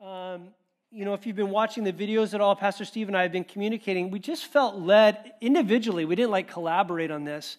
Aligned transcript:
Um, 0.00 0.48
you 0.90 1.04
know, 1.04 1.12
if 1.12 1.26
you've 1.26 1.36
been 1.36 1.50
watching 1.50 1.84
the 1.84 1.92
videos 1.92 2.32
at 2.34 2.40
all, 2.40 2.56
Pastor 2.56 2.84
Steve 2.84 3.08
and 3.08 3.16
I 3.16 3.22
have 3.22 3.32
been 3.32 3.44
communicating. 3.44 4.10
We 4.10 4.18
just 4.18 4.46
felt 4.46 4.76
led 4.76 5.32
individually. 5.40 6.04
We 6.04 6.16
didn't 6.16 6.30
like 6.30 6.50
collaborate 6.50 7.10
on 7.10 7.24
this. 7.24 7.58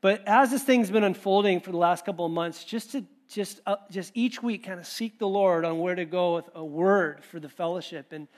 But 0.00 0.26
as 0.26 0.50
this 0.50 0.62
thing's 0.62 0.90
been 0.90 1.04
unfolding 1.04 1.60
for 1.60 1.70
the 1.70 1.78
last 1.78 2.04
couple 2.04 2.26
of 2.26 2.32
months, 2.32 2.64
just 2.64 2.92
to 2.92 3.04
just 3.28 3.60
uh, 3.66 3.76
just 3.90 4.12
each 4.14 4.42
week 4.42 4.64
kind 4.64 4.80
of 4.80 4.86
seek 4.86 5.18
the 5.18 5.28
Lord 5.28 5.64
on 5.64 5.78
where 5.78 5.94
to 5.94 6.04
go 6.04 6.34
with 6.34 6.50
a 6.54 6.64
word 6.64 7.24
for 7.24 7.38
the 7.38 7.48
fellowship. 7.48 8.12
And 8.12 8.28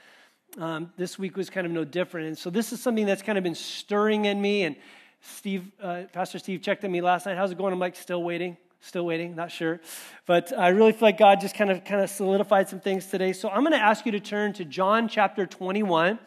um, 0.57 0.93
this 0.97 1.17
week 1.17 1.35
was 1.35 1.49
kind 1.49 1.65
of 1.65 1.73
no 1.73 1.83
different. 1.83 2.27
And 2.27 2.37
so 2.37 2.49
this 2.49 2.71
is 2.71 2.81
something 2.81 3.05
that's 3.05 3.23
kind 3.23 3.37
of 3.37 3.43
been 3.43 3.55
stirring 3.55 4.25
in 4.25 4.41
me. 4.41 4.63
And 4.63 4.75
Steve, 5.21 5.71
uh, 5.81 6.03
Pastor 6.13 6.37
Steve 6.37 6.61
checked 6.61 6.85
on 6.85 6.91
me 6.91 7.01
last 7.01 7.25
night. 7.25 7.37
How's 7.37 7.51
it 7.51 7.57
going? 7.57 7.73
I'm 7.73 7.79
like, 7.79 7.95
still 7.95 8.23
waiting. 8.23 8.57
Still 8.85 9.05
waiting, 9.05 9.33
not 9.33 9.49
sure. 9.49 9.79
But 10.25 10.51
I 10.51 10.67
really 10.67 10.91
feel 10.91 11.07
like 11.07 11.17
God 11.17 11.39
just 11.39 11.55
kind 11.55 11.71
of 11.71 11.85
kind 11.85 12.01
of 12.01 12.09
solidified 12.09 12.67
some 12.67 12.81
things 12.81 13.05
today. 13.05 13.31
So 13.31 13.47
I'm 13.47 13.61
going 13.61 13.71
to 13.71 13.79
ask 13.79 14.05
you 14.05 14.11
to 14.11 14.19
turn 14.19 14.51
to 14.53 14.65
John 14.65 15.07
chapter 15.07 15.45
21, 15.45 16.19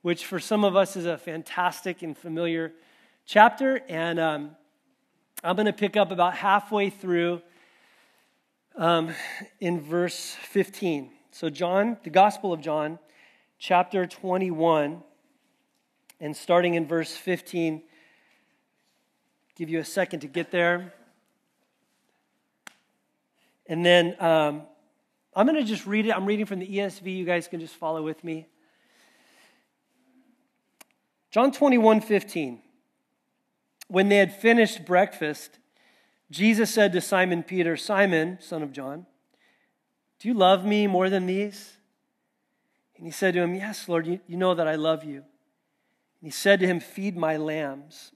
which 0.00 0.24
for 0.24 0.40
some 0.40 0.64
of 0.64 0.74
us 0.74 0.96
is 0.96 1.04
a 1.04 1.18
fantastic 1.18 2.00
and 2.00 2.16
familiar 2.16 2.72
chapter. 3.26 3.82
And 3.90 4.18
um, 4.18 4.56
I'm 5.44 5.54
going 5.54 5.66
to 5.66 5.72
pick 5.74 5.98
up 5.98 6.10
about 6.10 6.34
halfway 6.34 6.88
through 6.88 7.42
um, 8.74 9.10
in 9.60 9.78
verse 9.78 10.34
15. 10.44 11.10
So, 11.30 11.50
John, 11.50 11.98
the 12.04 12.10
Gospel 12.10 12.54
of 12.54 12.62
John, 12.62 12.98
chapter 13.58 14.06
21, 14.06 15.02
and 16.20 16.34
starting 16.34 16.72
in 16.72 16.86
verse 16.86 17.14
15. 17.14 17.82
Give 19.56 19.68
you 19.68 19.80
a 19.80 19.84
second 19.84 20.20
to 20.20 20.26
get 20.26 20.50
there. 20.50 20.94
And 23.68 23.84
then 23.84 24.16
um, 24.18 24.62
I'm 25.34 25.46
going 25.46 25.58
to 25.58 25.64
just 25.64 25.86
read 25.86 26.06
it. 26.06 26.10
I'm 26.10 26.26
reading 26.26 26.46
from 26.46 26.58
the 26.58 26.66
ESV. 26.66 27.16
You 27.16 27.24
guys 27.24 27.46
can 27.46 27.60
just 27.60 27.74
follow 27.74 28.02
with 28.02 28.24
me. 28.24 28.46
John 31.30 31.52
21 31.52 32.00
15. 32.00 32.62
When 33.88 34.08
they 34.08 34.16
had 34.16 34.34
finished 34.34 34.84
breakfast, 34.84 35.58
Jesus 36.30 36.72
said 36.72 36.92
to 36.92 37.00
Simon 37.00 37.42
Peter, 37.42 37.76
Simon, 37.76 38.38
son 38.40 38.62
of 38.62 38.72
John, 38.72 39.06
do 40.18 40.28
you 40.28 40.34
love 40.34 40.64
me 40.64 40.86
more 40.86 41.08
than 41.08 41.26
these? 41.26 41.76
And 42.96 43.06
he 43.06 43.12
said 43.12 43.34
to 43.34 43.40
him, 43.40 43.54
Yes, 43.54 43.88
Lord, 43.88 44.06
you, 44.06 44.20
you 44.26 44.36
know 44.36 44.54
that 44.54 44.66
I 44.66 44.74
love 44.74 45.04
you. 45.04 45.18
And 45.18 45.24
he 46.22 46.30
said 46.30 46.60
to 46.60 46.66
him, 46.66 46.80
Feed 46.80 47.16
my 47.16 47.36
lambs. 47.36 48.12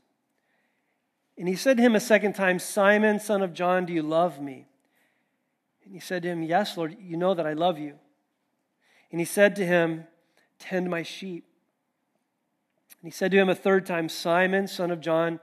And 1.39 1.49
he 1.49 1.55
said 1.55 1.77
to 1.77 1.83
him 1.83 1.95
a 1.95 2.01
second 2.01 2.35
time, 2.35 2.59
Simon, 2.59 3.21
son 3.21 3.43
of 3.43 3.55
John, 3.55 3.87
do 3.87 3.93
you 3.93 4.03
love 4.03 4.41
me? 4.41 4.67
And 5.85 5.95
he 5.95 6.01
said 6.01 6.23
to 6.23 6.29
him, 6.29 6.43
Yes, 6.43 6.77
Lord, 6.77 6.97
you 7.01 7.17
know 7.17 7.35
that 7.35 7.47
I 7.47 7.53
love 7.53 7.79
you. 7.79 7.95
And 9.11 9.21
he 9.21 9.25
said 9.25 9.57
to 9.57 9.67
him, 9.67 10.05
Tend 10.59 10.89
my 10.89 11.03
sheep. 11.03 11.45
And 13.01 13.11
he 13.13 13.17
said 13.17 13.31
to 13.33 13.37
him 13.37 13.49
a 13.49 13.55
third 13.55 13.85
time, 13.85 14.09
Simon, 14.09 14.69
son 14.69 14.91
of 14.91 15.01
John, 15.01 15.41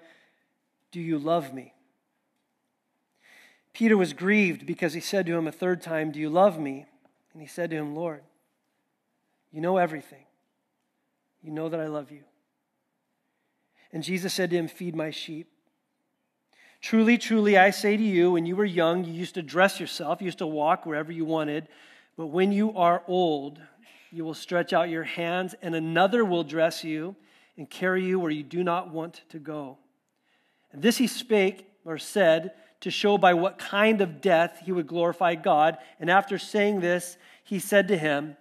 do 0.91 1.01
you 1.01 1.19
love 1.19 1.53
me? 1.53 1.73
Peter 3.73 3.95
was 3.95 4.13
grieved 4.13 4.65
because 4.65 4.93
he 4.93 4.99
said 4.99 5.25
to 5.25 5.35
him 5.35 5.47
a 5.47 5.51
third 5.51 5.81
time, 5.81 6.11
Do 6.11 6.19
you 6.19 6.29
love 6.29 6.59
me? 6.59 6.85
And 7.33 7.41
he 7.41 7.47
said 7.47 7.69
to 7.69 7.75
him, 7.75 7.95
Lord, 7.95 8.23
you 9.51 9.61
know 9.61 9.77
everything. 9.77 10.25
You 11.41 11.51
know 11.51 11.69
that 11.69 11.79
I 11.79 11.87
love 11.87 12.11
you. 12.11 12.23
And 13.91 14.03
Jesus 14.03 14.33
said 14.33 14.49
to 14.49 14.57
him, 14.57 14.67
Feed 14.67 14.95
my 14.95 15.11
sheep. 15.11 15.47
Truly, 16.81 17.17
truly, 17.17 17.57
I 17.57 17.71
say 17.71 17.97
to 17.97 18.03
you, 18.03 18.31
when 18.31 18.45
you 18.45 18.55
were 18.55 18.65
young, 18.65 19.03
you 19.03 19.11
used 19.11 19.35
to 19.35 19.41
dress 19.41 19.79
yourself, 19.79 20.21
you 20.21 20.25
used 20.25 20.37
to 20.37 20.47
walk 20.47 20.85
wherever 20.85 21.11
you 21.11 21.25
wanted. 21.25 21.67
But 22.15 22.27
when 22.27 22.51
you 22.51 22.75
are 22.77 23.03
old, 23.07 23.59
you 24.11 24.23
will 24.23 24.33
stretch 24.33 24.71
out 24.71 24.89
your 24.89 25.03
hands, 25.03 25.55
and 25.61 25.75
another 25.75 26.23
will 26.23 26.43
dress 26.43 26.83
you 26.83 27.15
and 27.57 27.69
carry 27.69 28.05
you 28.05 28.19
where 28.19 28.31
you 28.31 28.43
do 28.43 28.63
not 28.63 28.91
want 28.91 29.21
to 29.29 29.39
go. 29.39 29.77
And 30.71 30.81
this 30.81 30.97
he 30.97 31.07
spake 31.07 31.67
or 31.83 31.97
said 31.97 32.53
to 32.81 32.91
show 32.91 33.17
by 33.17 33.33
what 33.33 33.57
kind 33.57 33.99
of 34.01 34.21
death 34.21 34.61
he 34.63 34.71
would 34.71 34.87
glorify 34.87 35.35
God. 35.35 35.77
And 35.99 36.09
after 36.09 36.37
saying 36.37 36.79
this, 36.79 37.17
he 37.43 37.59
said 37.59 37.89
to 37.89 37.97
him, 37.97 38.37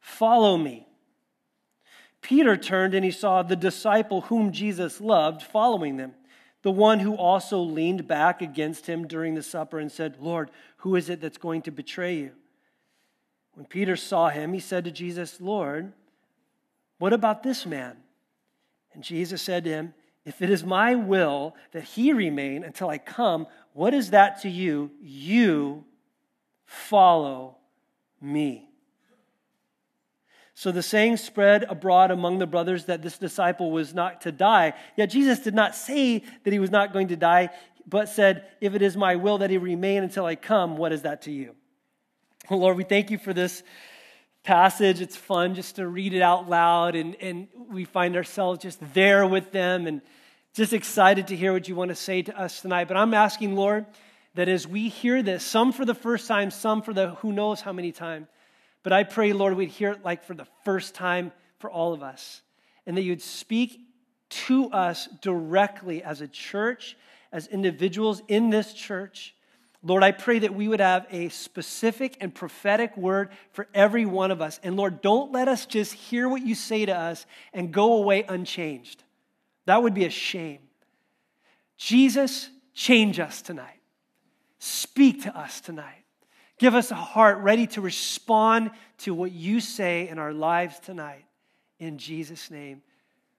Follow 0.00 0.56
me. 0.56 0.86
Peter 2.22 2.56
turned 2.56 2.94
and 2.94 3.04
he 3.04 3.10
saw 3.10 3.42
the 3.42 3.56
disciple 3.56 4.22
whom 4.22 4.52
Jesus 4.52 5.00
loved 5.00 5.42
following 5.42 5.96
them 5.96 6.14
the 6.62 6.70
one 6.70 7.00
who 7.00 7.14
also 7.14 7.58
leaned 7.58 8.06
back 8.06 8.42
against 8.42 8.86
him 8.86 9.06
during 9.06 9.34
the 9.34 9.42
supper 9.42 9.78
and 9.78 9.90
said, 9.90 10.16
Lord, 10.20 10.50
who 10.78 10.96
is 10.96 11.08
it 11.08 11.20
that's 11.20 11.38
going 11.38 11.62
to 11.62 11.70
betray 11.70 12.16
you? 12.16 12.32
When 13.54 13.66
Peter 13.66 13.96
saw 13.96 14.28
him, 14.28 14.52
he 14.52 14.60
said 14.60 14.84
to 14.84 14.90
Jesus, 14.90 15.40
Lord, 15.40 15.92
what 16.98 17.12
about 17.12 17.42
this 17.42 17.66
man? 17.66 17.96
And 18.92 19.02
Jesus 19.02 19.42
said 19.42 19.64
to 19.64 19.70
him, 19.70 19.94
If 20.24 20.42
it 20.42 20.50
is 20.50 20.64
my 20.64 20.94
will 20.94 21.54
that 21.72 21.84
he 21.84 22.12
remain 22.12 22.62
until 22.64 22.88
I 22.88 22.98
come, 22.98 23.46
what 23.72 23.94
is 23.94 24.10
that 24.10 24.42
to 24.42 24.50
you? 24.50 24.90
You 25.00 25.84
follow 26.64 27.56
me. 28.20 28.69
So 30.60 30.70
the 30.70 30.82
saying 30.82 31.16
spread 31.16 31.62
abroad 31.70 32.10
among 32.10 32.38
the 32.38 32.46
brothers 32.46 32.84
that 32.84 33.00
this 33.00 33.16
disciple 33.16 33.70
was 33.70 33.94
not 33.94 34.20
to 34.20 34.30
die. 34.30 34.74
Yet 34.94 35.06
Jesus 35.06 35.38
did 35.38 35.54
not 35.54 35.74
say 35.74 36.18
that 36.18 36.52
he 36.52 36.58
was 36.58 36.70
not 36.70 36.92
going 36.92 37.08
to 37.08 37.16
die, 37.16 37.48
but 37.86 38.10
said, 38.10 38.44
If 38.60 38.74
it 38.74 38.82
is 38.82 38.94
my 38.94 39.16
will 39.16 39.38
that 39.38 39.48
he 39.48 39.56
remain 39.56 40.02
until 40.02 40.26
I 40.26 40.36
come, 40.36 40.76
what 40.76 40.92
is 40.92 41.00
that 41.00 41.22
to 41.22 41.32
you? 41.32 41.54
Well, 42.50 42.60
Lord, 42.60 42.76
we 42.76 42.84
thank 42.84 43.10
you 43.10 43.16
for 43.16 43.32
this 43.32 43.62
passage. 44.44 45.00
It's 45.00 45.16
fun 45.16 45.54
just 45.54 45.76
to 45.76 45.88
read 45.88 46.12
it 46.12 46.20
out 46.20 46.46
loud, 46.46 46.94
and, 46.94 47.16
and 47.22 47.48
we 47.70 47.86
find 47.86 48.14
ourselves 48.14 48.60
just 48.60 48.80
there 48.92 49.26
with 49.26 49.52
them 49.52 49.86
and 49.86 50.02
just 50.52 50.74
excited 50.74 51.28
to 51.28 51.36
hear 51.36 51.54
what 51.54 51.68
you 51.68 51.74
want 51.74 51.88
to 51.88 51.94
say 51.94 52.20
to 52.20 52.38
us 52.38 52.60
tonight. 52.60 52.86
But 52.86 52.98
I'm 52.98 53.14
asking, 53.14 53.56
Lord, 53.56 53.86
that 54.34 54.46
as 54.46 54.68
we 54.68 54.90
hear 54.90 55.22
this, 55.22 55.42
some 55.42 55.72
for 55.72 55.86
the 55.86 55.94
first 55.94 56.28
time, 56.28 56.50
some 56.50 56.82
for 56.82 56.92
the 56.92 57.14
who 57.14 57.32
knows 57.32 57.62
how 57.62 57.72
many 57.72 57.92
times, 57.92 58.26
but 58.82 58.92
I 58.92 59.04
pray, 59.04 59.32
Lord, 59.32 59.54
we'd 59.54 59.68
hear 59.68 59.92
it 59.92 60.04
like 60.04 60.24
for 60.24 60.34
the 60.34 60.46
first 60.64 60.94
time 60.94 61.32
for 61.58 61.70
all 61.70 61.92
of 61.92 62.02
us, 62.02 62.42
and 62.86 62.96
that 62.96 63.02
you'd 63.02 63.22
speak 63.22 63.80
to 64.30 64.70
us 64.70 65.08
directly 65.20 66.02
as 66.02 66.20
a 66.20 66.28
church, 66.28 66.96
as 67.32 67.46
individuals 67.48 68.22
in 68.28 68.50
this 68.50 68.72
church. 68.72 69.34
Lord, 69.82 70.02
I 70.02 70.12
pray 70.12 70.40
that 70.40 70.54
we 70.54 70.68
would 70.68 70.80
have 70.80 71.06
a 71.10 71.30
specific 71.30 72.16
and 72.20 72.34
prophetic 72.34 72.96
word 72.96 73.30
for 73.52 73.66
every 73.72 74.04
one 74.04 74.30
of 74.30 74.42
us. 74.42 74.60
And 74.62 74.76
Lord, 74.76 75.00
don't 75.00 75.32
let 75.32 75.48
us 75.48 75.64
just 75.64 75.94
hear 75.94 76.28
what 76.28 76.44
you 76.44 76.54
say 76.54 76.84
to 76.84 76.94
us 76.94 77.24
and 77.54 77.72
go 77.72 77.94
away 77.94 78.24
unchanged. 78.28 79.02
That 79.64 79.82
would 79.82 79.94
be 79.94 80.04
a 80.04 80.10
shame. 80.10 80.58
Jesus, 81.78 82.50
change 82.74 83.18
us 83.18 83.40
tonight. 83.40 83.80
Speak 84.58 85.22
to 85.22 85.38
us 85.38 85.62
tonight. 85.62 85.99
Give 86.60 86.74
us 86.74 86.90
a 86.90 86.94
heart 86.94 87.38
ready 87.38 87.66
to 87.68 87.80
respond 87.80 88.70
to 88.98 89.14
what 89.14 89.32
you 89.32 89.60
say 89.60 90.06
in 90.08 90.18
our 90.18 90.34
lives 90.34 90.78
tonight. 90.78 91.24
In 91.78 91.96
Jesus' 91.96 92.50
name. 92.50 92.82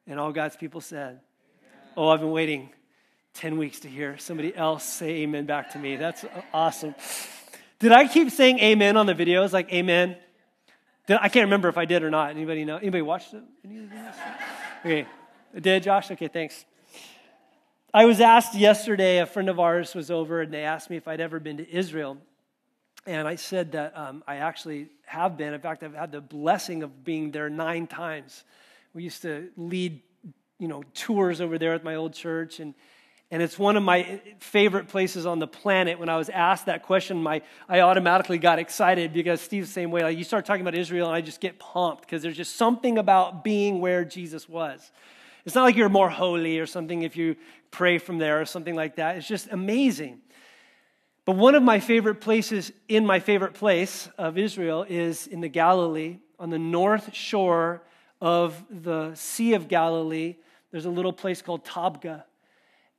And 0.07 0.19
all 0.19 0.31
God's 0.31 0.55
people 0.55 0.81
said, 0.81 1.19
amen. 1.19 1.93
Oh, 1.95 2.07
I've 2.07 2.19
been 2.19 2.31
waiting 2.31 2.71
10 3.35 3.59
weeks 3.59 3.81
to 3.81 3.87
hear 3.87 4.17
somebody 4.17 4.55
else 4.55 4.83
say 4.83 5.17
amen 5.17 5.45
back 5.45 5.73
to 5.73 5.77
me. 5.77 5.97
That's 5.97 6.25
awesome. 6.51 6.95
Did 7.77 7.91
I 7.91 8.07
keep 8.07 8.31
saying 8.31 8.57
amen 8.57 8.97
on 8.97 9.05
the 9.05 9.13
videos? 9.13 9.53
Like 9.53 9.71
amen? 9.71 10.17
Did, 11.05 11.19
I 11.21 11.29
can't 11.29 11.45
remember 11.45 11.69
if 11.69 11.77
I 11.77 11.85
did 11.85 12.01
or 12.01 12.09
not. 12.09 12.31
Anybody 12.31 12.65
know? 12.65 12.77
Anybody 12.77 13.03
watched 13.03 13.35
it? 13.35 13.43
Okay. 14.83 15.05
Did, 15.59 15.83
Josh? 15.83 16.09
Okay, 16.09 16.27
thanks. 16.27 16.65
I 17.93 18.05
was 18.05 18.19
asked 18.19 18.55
yesterday, 18.55 19.19
a 19.19 19.27
friend 19.27 19.47
of 19.47 19.59
ours 19.59 19.93
was 19.93 20.09
over 20.09 20.41
and 20.41 20.51
they 20.51 20.63
asked 20.63 20.89
me 20.89 20.97
if 20.97 21.07
I'd 21.07 21.21
ever 21.21 21.39
been 21.39 21.57
to 21.57 21.71
Israel. 21.71 22.17
And 23.05 23.27
I 23.27 23.35
said 23.35 23.71
that 23.71 23.97
um, 23.97 24.23
I 24.27 24.37
actually 24.37 24.89
have 25.05 25.37
been. 25.37 25.53
In 25.53 25.61
fact, 25.61 25.81
I've 25.83 25.95
had 25.95 26.11
the 26.11 26.21
blessing 26.21 26.83
of 26.83 27.03
being 27.03 27.31
there 27.31 27.49
nine 27.49 27.87
times. 27.87 28.43
We 28.93 29.03
used 29.03 29.23
to 29.23 29.49
lead, 29.57 30.01
you 30.59 30.67
know, 30.67 30.83
tours 30.93 31.41
over 31.41 31.57
there 31.57 31.73
at 31.73 31.83
my 31.83 31.95
old 31.95 32.13
church, 32.13 32.59
and 32.59 32.75
and 33.33 33.41
it's 33.41 33.57
one 33.57 33.77
of 33.77 33.83
my 33.83 34.19
favorite 34.39 34.89
places 34.89 35.25
on 35.25 35.39
the 35.39 35.47
planet. 35.47 35.97
When 35.97 36.09
I 36.09 36.17
was 36.17 36.27
asked 36.29 36.65
that 36.65 36.83
question, 36.83 37.23
my 37.23 37.41
I 37.67 37.79
automatically 37.79 38.37
got 38.37 38.59
excited 38.59 39.13
because 39.13 39.41
Steve's 39.41 39.69
the 39.69 39.73
same 39.73 39.89
way. 39.89 40.03
Like 40.03 40.17
you 40.17 40.23
start 40.23 40.45
talking 40.45 40.61
about 40.61 40.75
Israel, 40.75 41.07
and 41.07 41.15
I 41.15 41.21
just 41.21 41.39
get 41.39 41.57
pumped 41.57 42.01
because 42.01 42.21
there's 42.21 42.37
just 42.37 42.55
something 42.55 42.97
about 42.97 43.43
being 43.43 43.79
where 43.79 44.03
Jesus 44.03 44.47
was. 44.47 44.91
It's 45.45 45.55
not 45.55 45.63
like 45.63 45.75
you're 45.75 45.89
more 45.89 46.09
holy 46.09 46.59
or 46.59 46.67
something 46.67 47.01
if 47.01 47.15
you 47.15 47.35
pray 47.71 47.97
from 47.97 48.19
there 48.19 48.41
or 48.41 48.45
something 48.45 48.75
like 48.75 48.97
that. 48.97 49.15
It's 49.17 49.27
just 49.27 49.47
amazing. 49.49 50.21
But 51.31 51.37
one 51.37 51.55
of 51.55 51.63
my 51.63 51.79
favorite 51.79 52.15
places 52.15 52.73
in 52.89 53.05
my 53.05 53.21
favorite 53.21 53.53
place 53.53 54.09
of 54.17 54.37
Israel 54.37 54.85
is 54.89 55.27
in 55.27 55.39
the 55.39 55.47
Galilee, 55.47 56.17
on 56.37 56.49
the 56.49 56.59
north 56.59 57.15
shore 57.15 57.83
of 58.19 58.61
the 58.69 59.15
Sea 59.15 59.53
of 59.53 59.69
Galilee. 59.69 60.35
There's 60.71 60.83
a 60.83 60.89
little 60.89 61.13
place 61.13 61.41
called 61.41 61.63
Tabgha. 61.63 62.25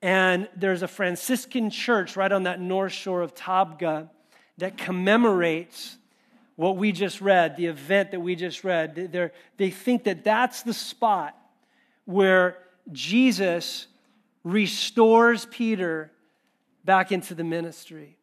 And 0.01 0.49
there's 0.57 0.81
a 0.81 0.89
Franciscan 0.89 1.69
church 1.69 2.17
right 2.17 2.33
on 2.33 2.45
that 2.45 2.59
north 2.59 2.93
shore 2.93 3.21
of 3.21 3.35
Tabgha 3.35 4.09
that 4.57 4.79
commemorates 4.79 5.99
what 6.57 6.79
we 6.79 6.91
just 6.91 7.21
read, 7.21 7.59
the 7.59 7.67
event 7.67 8.13
that 8.13 8.21
we 8.21 8.35
just 8.35 8.65
read. 8.65 8.95
they 8.95 9.31
they 9.59 9.69
think 9.69 10.05
that 10.05 10.25
that's 10.25 10.63
the 10.63 10.73
spot 10.73 11.37
where 12.07 12.57
Jesus 12.93 13.89
restores 14.43 15.45
Peter 15.45 16.11
back 16.83 17.13
into 17.13 17.35
the 17.35 17.45
ministry. 17.45 18.17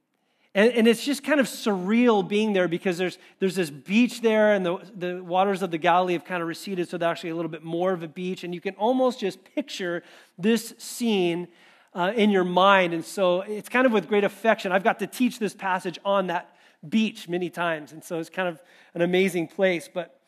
And, 0.55 0.71
and, 0.73 0.87
it's 0.87 1.05
just 1.05 1.23
kind 1.23 1.39
of 1.39 1.45
surreal 1.45 2.27
being 2.27 2.53
there 2.53 2.67
because 2.67 2.97
there's, 2.97 3.19
there's 3.37 3.55
this 3.55 3.69
beach 3.69 4.21
there, 4.21 4.53
and 4.53 4.65
the, 4.65 4.79
the 4.95 5.23
waters 5.23 5.61
of 5.61 5.69
the 5.69 5.77
Galilee 5.77 6.13
have 6.13 6.25
kind 6.25 6.41
of 6.41 6.47
receded, 6.47 6.89
so 6.89 6.97
there's 6.97 7.11
actually 7.11 7.29
a 7.29 7.35
little 7.35 7.51
bit 7.51 7.63
more 7.63 7.93
of 7.93 8.01
a 8.01 8.07
beach. 8.07 8.43
And 8.43 8.53
you 8.53 8.59
can 8.59 8.73
almost 8.73 9.19
just 9.19 9.39
picture 9.53 10.01
this 10.39 10.73
scene 10.79 11.47
uh, 11.93 12.13
in 12.15 12.31
your 12.31 12.43
mind. 12.43 12.93
And 12.93 13.05
so 13.05 13.41
it's 13.41 13.69
kind 13.69 13.85
of 13.85 13.91
with 13.91 14.07
great 14.07 14.23
affection. 14.23 14.71
I've 14.71 14.83
got 14.83 14.99
to 14.99 15.07
teach 15.07 15.37
this 15.37 15.53
passage 15.53 15.99
on 16.03 16.27
that 16.27 16.55
beach 16.87 17.29
many 17.29 17.49
times. 17.49 17.91
And 17.91 18.03
so 18.03 18.19
it's 18.19 18.29
kind 18.29 18.47
of 18.47 18.61
an 18.95 19.01
amazing 19.01 19.47
place. 19.47 19.89
But 19.91 20.19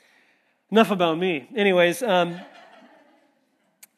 enough 0.71 0.91
about 0.91 1.17
me. 1.17 1.49
Anyways, 1.55 2.01
um, 2.03 2.39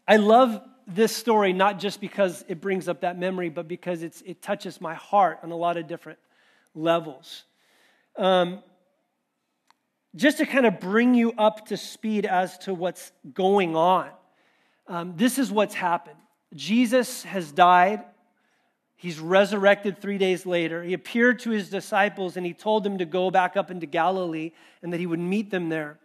I 0.07 0.17
love 0.17 0.61
this 0.87 1.15
story 1.15 1.53
not 1.53 1.79
just 1.79 2.01
because 2.01 2.43
it 2.47 2.61
brings 2.61 2.87
up 2.87 3.01
that 3.01 3.17
memory, 3.17 3.49
but 3.49 3.67
because 3.67 4.03
it 4.03 4.41
touches 4.41 4.81
my 4.81 4.93
heart 4.93 5.39
on 5.43 5.51
a 5.51 5.55
lot 5.55 5.77
of 5.77 5.87
different 5.87 6.19
levels. 6.75 7.43
Um, 8.17 8.61
just 10.15 10.37
to 10.37 10.45
kind 10.45 10.65
of 10.65 10.79
bring 10.79 11.15
you 11.15 11.33
up 11.37 11.67
to 11.67 11.77
speed 11.77 12.25
as 12.25 12.57
to 12.59 12.73
what's 12.73 13.11
going 13.33 13.75
on, 13.75 14.09
um, 14.87 15.13
this 15.15 15.39
is 15.39 15.51
what's 15.51 15.73
happened. 15.73 16.17
Jesus 16.53 17.23
has 17.23 17.51
died. 17.51 18.03
He's 18.95 19.19
resurrected 19.19 19.99
three 19.99 20.17
days 20.17 20.45
later. 20.45 20.83
He 20.83 20.93
appeared 20.93 21.39
to 21.39 21.49
his 21.49 21.69
disciples 21.69 22.37
and 22.37 22.45
he 22.45 22.53
told 22.53 22.83
them 22.83 22.99
to 22.99 23.05
go 23.05 23.31
back 23.31 23.57
up 23.57 23.71
into 23.71 23.85
Galilee 23.85 24.51
and 24.81 24.93
that 24.93 24.99
he 24.99 25.07
would 25.07 25.19
meet 25.19 25.49
them 25.49 25.69
there. 25.69 25.99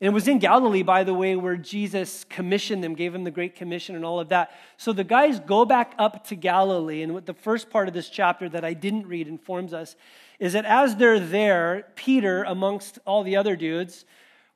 And 0.00 0.06
it 0.06 0.14
was 0.14 0.28
in 0.28 0.38
Galilee, 0.38 0.84
by 0.84 1.02
the 1.02 1.12
way, 1.12 1.34
where 1.34 1.56
Jesus 1.56 2.24
commissioned 2.28 2.84
them, 2.84 2.94
gave 2.94 3.12
them 3.12 3.24
the 3.24 3.32
Great 3.32 3.56
Commission 3.56 3.96
and 3.96 4.04
all 4.04 4.20
of 4.20 4.28
that. 4.28 4.52
So 4.76 4.92
the 4.92 5.02
guys 5.02 5.40
go 5.40 5.64
back 5.64 5.94
up 5.98 6.28
to 6.28 6.36
Galilee. 6.36 7.02
And 7.02 7.14
what 7.14 7.26
the 7.26 7.34
first 7.34 7.68
part 7.68 7.88
of 7.88 7.94
this 7.94 8.08
chapter 8.08 8.48
that 8.48 8.64
I 8.64 8.74
didn't 8.74 9.08
read 9.08 9.26
informs 9.26 9.72
us 9.72 9.96
is 10.38 10.52
that 10.52 10.64
as 10.64 10.94
they're 10.94 11.18
there, 11.18 11.86
Peter, 11.96 12.44
amongst 12.44 13.00
all 13.04 13.24
the 13.24 13.36
other 13.36 13.56
dudes, 13.56 14.04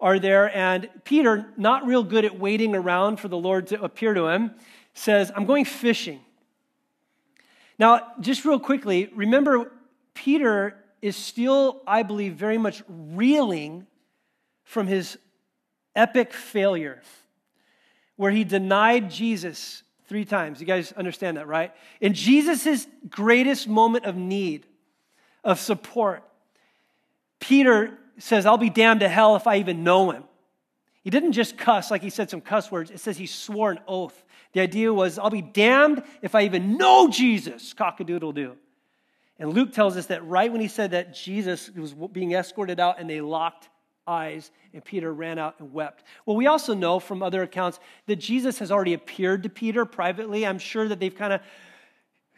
are 0.02 0.18
there. 0.18 0.54
And 0.54 0.88
Peter, 1.04 1.46
not 1.56 1.86
real 1.86 2.04
good 2.04 2.24
at 2.24 2.38
waiting 2.38 2.74
around 2.74 3.18
for 3.18 3.28
the 3.28 3.36
Lord 3.36 3.68
to 3.68 3.82
appear 3.82 4.14
to 4.14 4.26
him, 4.26 4.52
says, 4.94 5.32
I'm 5.34 5.46
going 5.46 5.64
fishing. 5.64 6.20
Now, 7.78 8.12
just 8.20 8.44
real 8.44 8.60
quickly, 8.60 9.10
remember, 9.14 9.72
Peter 10.14 10.76
is 11.00 11.16
still, 11.16 11.82
I 11.86 12.02
believe, 12.02 12.34
very 12.34 12.58
much 12.58 12.82
reeling 12.88 13.86
from 14.64 14.86
his 14.86 15.18
epic 15.94 16.32
failure 16.32 17.02
where 18.16 18.30
he 18.30 18.44
denied 18.44 19.10
Jesus 19.10 19.82
three 20.06 20.24
times. 20.24 20.60
You 20.60 20.66
guys 20.66 20.92
understand 20.92 21.36
that, 21.36 21.46
right? 21.46 21.72
In 22.00 22.14
Jesus' 22.14 22.86
greatest 23.08 23.66
moment 23.66 24.04
of 24.04 24.16
need, 24.16 24.66
of 25.42 25.58
support, 25.58 26.22
Peter 27.40 27.98
says, 28.18 28.46
I'll 28.46 28.58
be 28.58 28.70
damned 28.70 29.00
to 29.00 29.08
hell 29.08 29.36
if 29.36 29.46
I 29.46 29.56
even 29.56 29.84
know 29.84 30.10
him. 30.10 30.24
He 31.02 31.10
didn't 31.10 31.32
just 31.32 31.58
cuss 31.58 31.90
like 31.90 32.02
he 32.02 32.10
said 32.10 32.30
some 32.30 32.40
cuss 32.40 32.70
words, 32.70 32.90
it 32.90 33.00
says 33.00 33.16
he 33.16 33.26
swore 33.26 33.70
an 33.70 33.80
oath. 33.88 34.22
The 34.52 34.60
idea 34.60 34.92
was, 34.92 35.18
I'll 35.18 35.30
be 35.30 35.42
damned 35.42 36.02
if 36.20 36.34
I 36.34 36.42
even 36.42 36.76
know 36.76 37.08
Jesus, 37.08 37.74
cockadoodle 37.74 38.34
doo. 38.34 38.56
And 39.38 39.50
Luke 39.50 39.72
tells 39.72 39.96
us 39.96 40.06
that 40.06 40.24
right 40.26 40.52
when 40.52 40.60
he 40.60 40.68
said 40.68 40.92
that, 40.92 41.14
Jesus 41.14 41.70
was 41.70 41.94
being 42.12 42.32
escorted 42.32 42.78
out 42.78 43.00
and 43.00 43.08
they 43.08 43.20
locked 43.20 43.68
eyes, 44.06 44.50
and 44.72 44.84
Peter 44.84 45.12
ran 45.12 45.38
out 45.38 45.56
and 45.58 45.72
wept. 45.72 46.04
Well, 46.26 46.36
we 46.36 46.46
also 46.46 46.74
know 46.74 46.98
from 46.98 47.22
other 47.22 47.42
accounts 47.42 47.78
that 48.06 48.16
Jesus 48.16 48.58
has 48.58 48.72
already 48.72 48.94
appeared 48.94 49.42
to 49.44 49.48
Peter 49.48 49.84
privately. 49.84 50.46
I'm 50.46 50.58
sure 50.58 50.88
that 50.88 51.00
they've 51.00 51.14
kind 51.14 51.32
of 51.32 51.40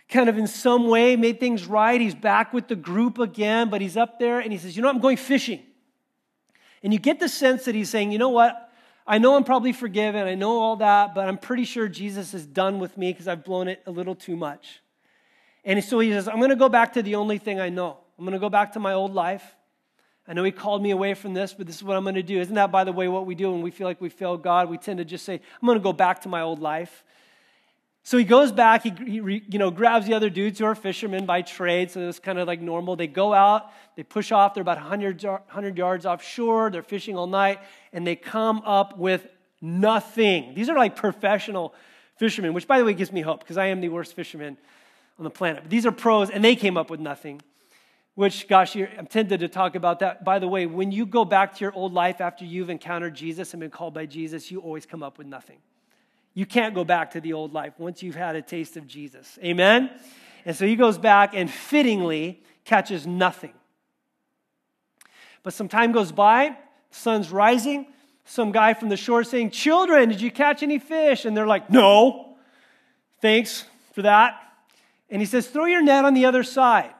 kind 0.08 0.28
of 0.28 0.36
in 0.36 0.46
some 0.46 0.88
way 0.88 1.16
made 1.16 1.40
things 1.40 1.66
right. 1.66 1.98
He's 2.00 2.14
back 2.14 2.52
with 2.52 2.68
the 2.68 2.76
group 2.76 3.18
again, 3.18 3.70
but 3.70 3.80
he's 3.80 3.96
up 3.96 4.18
there 4.18 4.38
and 4.38 4.52
he 4.52 4.58
says, 4.58 4.76
"You 4.76 4.82
know, 4.82 4.88
I'm 4.88 5.00
going 5.00 5.16
fishing." 5.16 5.62
And 6.82 6.92
you 6.92 6.98
get 6.98 7.18
the 7.20 7.28
sense 7.28 7.64
that 7.64 7.74
he's 7.74 7.88
saying, 7.88 8.12
"You 8.12 8.18
know 8.18 8.28
what? 8.28 8.70
I 9.06 9.18
know 9.18 9.34
I'm 9.36 9.44
probably 9.44 9.72
forgiven. 9.72 10.26
I 10.26 10.34
know 10.34 10.58
all 10.58 10.76
that, 10.76 11.14
but 11.14 11.28
I'm 11.28 11.38
pretty 11.38 11.64
sure 11.64 11.88
Jesus 11.88 12.34
is 12.34 12.46
done 12.46 12.78
with 12.78 12.96
me 12.96 13.12
because 13.12 13.28
I've 13.28 13.44
blown 13.44 13.68
it 13.68 13.82
a 13.86 13.90
little 13.90 14.14
too 14.14 14.36
much." 14.36 14.82
And 15.64 15.82
so 15.82 15.98
he 15.98 16.10
says, 16.10 16.28
"I'm 16.28 16.36
going 16.36 16.50
to 16.50 16.56
go 16.56 16.68
back 16.68 16.92
to 16.92 17.02
the 17.02 17.14
only 17.14 17.38
thing 17.38 17.58
I 17.58 17.70
know. 17.70 17.98
I'm 18.18 18.24
going 18.24 18.34
to 18.34 18.38
go 18.38 18.50
back 18.50 18.72
to 18.72 18.80
my 18.80 18.92
old 18.92 19.14
life." 19.14 19.56
I 20.26 20.32
know 20.32 20.44
He 20.44 20.52
called 20.52 20.82
me 20.82 20.90
away 20.90 21.14
from 21.14 21.34
this, 21.34 21.52
but 21.52 21.66
this 21.66 21.76
is 21.76 21.84
what 21.84 21.96
I'm 21.96 22.02
going 22.02 22.14
to 22.14 22.22
do. 22.22 22.40
Isn't 22.40 22.54
that, 22.54 22.72
by 22.72 22.84
the 22.84 22.92
way, 22.92 23.08
what 23.08 23.26
we 23.26 23.34
do 23.34 23.52
when 23.52 23.62
we 23.62 23.70
feel 23.70 23.86
like 23.86 24.00
we 24.00 24.08
failed 24.08 24.42
God? 24.42 24.70
We 24.70 24.78
tend 24.78 24.98
to 24.98 25.04
just 25.04 25.24
say, 25.24 25.34
I'm 25.34 25.66
going 25.66 25.78
to 25.78 25.82
go 25.82 25.92
back 25.92 26.22
to 26.22 26.28
my 26.28 26.40
old 26.40 26.60
life. 26.60 27.04
So 28.06 28.18
he 28.18 28.24
goes 28.24 28.52
back, 28.52 28.82
he, 28.82 28.90
he, 28.90 29.42
you 29.48 29.58
know, 29.58 29.70
grabs 29.70 30.06
the 30.06 30.12
other 30.12 30.28
dudes 30.28 30.58
who 30.58 30.66
are 30.66 30.74
fishermen 30.74 31.24
by 31.24 31.40
trade, 31.40 31.90
so 31.90 32.06
it's 32.06 32.18
kind 32.18 32.38
of 32.38 32.46
like 32.46 32.60
normal. 32.60 32.96
They 32.96 33.06
go 33.06 33.32
out, 33.32 33.72
they 33.96 34.02
push 34.02 34.30
off, 34.30 34.52
they're 34.52 34.60
about 34.60 34.76
100, 34.76 35.22
100 35.22 35.78
yards 35.78 36.04
offshore, 36.04 36.70
they're 36.70 36.82
fishing 36.82 37.16
all 37.16 37.26
night, 37.26 37.60
and 37.94 38.06
they 38.06 38.14
come 38.14 38.60
up 38.66 38.98
with 38.98 39.26
nothing. 39.62 40.52
These 40.54 40.68
are 40.68 40.76
like 40.76 40.96
professional 40.96 41.74
fishermen, 42.18 42.52
which, 42.52 42.68
by 42.68 42.78
the 42.78 42.84
way, 42.84 42.92
gives 42.92 43.10
me 43.10 43.22
hope 43.22 43.40
because 43.40 43.56
I 43.56 43.66
am 43.66 43.80
the 43.80 43.88
worst 43.88 44.12
fisherman 44.12 44.58
on 45.18 45.24
the 45.24 45.30
planet. 45.30 45.62
But 45.62 45.70
these 45.70 45.86
are 45.86 45.92
pros, 45.92 46.28
and 46.28 46.44
they 46.44 46.56
came 46.56 46.76
up 46.76 46.90
with 46.90 47.00
nothing 47.00 47.40
which, 48.14 48.46
gosh, 48.46 48.76
I'm 48.76 49.06
tempted 49.06 49.40
to 49.40 49.48
talk 49.48 49.74
about 49.74 49.98
that. 49.98 50.24
By 50.24 50.38
the 50.38 50.46
way, 50.46 50.66
when 50.66 50.92
you 50.92 51.04
go 51.04 51.24
back 51.24 51.54
to 51.56 51.60
your 51.64 51.72
old 51.72 51.92
life 51.92 52.20
after 52.20 52.44
you've 52.44 52.70
encountered 52.70 53.14
Jesus 53.14 53.52
and 53.52 53.60
been 53.60 53.70
called 53.70 53.92
by 53.92 54.06
Jesus, 54.06 54.50
you 54.50 54.60
always 54.60 54.86
come 54.86 55.02
up 55.02 55.18
with 55.18 55.26
nothing. 55.26 55.58
You 56.32 56.46
can't 56.46 56.74
go 56.74 56.84
back 56.84 57.12
to 57.12 57.20
the 57.20 57.32
old 57.32 57.52
life 57.52 57.74
once 57.78 58.02
you've 58.02 58.14
had 58.14 58.36
a 58.36 58.42
taste 58.42 58.76
of 58.76 58.86
Jesus. 58.86 59.38
Amen? 59.42 59.90
And 60.44 60.54
so 60.54 60.66
he 60.66 60.76
goes 60.76 60.98
back 60.98 61.34
and 61.34 61.50
fittingly 61.50 62.42
catches 62.64 63.06
nothing. 63.06 63.52
But 65.42 65.52
some 65.52 65.68
time 65.68 65.92
goes 65.92 66.12
by, 66.12 66.56
sun's 66.90 67.30
rising. 67.30 67.86
Some 68.26 68.52
guy 68.52 68.72
from 68.72 68.88
the 68.88 68.96
shore 68.96 69.22
saying, 69.22 69.50
Children, 69.50 70.08
did 70.08 70.20
you 70.20 70.30
catch 70.30 70.62
any 70.62 70.78
fish? 70.78 71.26
And 71.26 71.36
they're 71.36 71.46
like, 71.46 71.68
No. 71.68 72.36
Thanks 73.20 73.64
for 73.92 74.02
that. 74.02 74.40
And 75.10 75.20
he 75.20 75.26
says, 75.26 75.46
Throw 75.46 75.66
your 75.66 75.82
net 75.82 76.06
on 76.06 76.14
the 76.14 76.24
other 76.24 76.42
side 76.42 76.93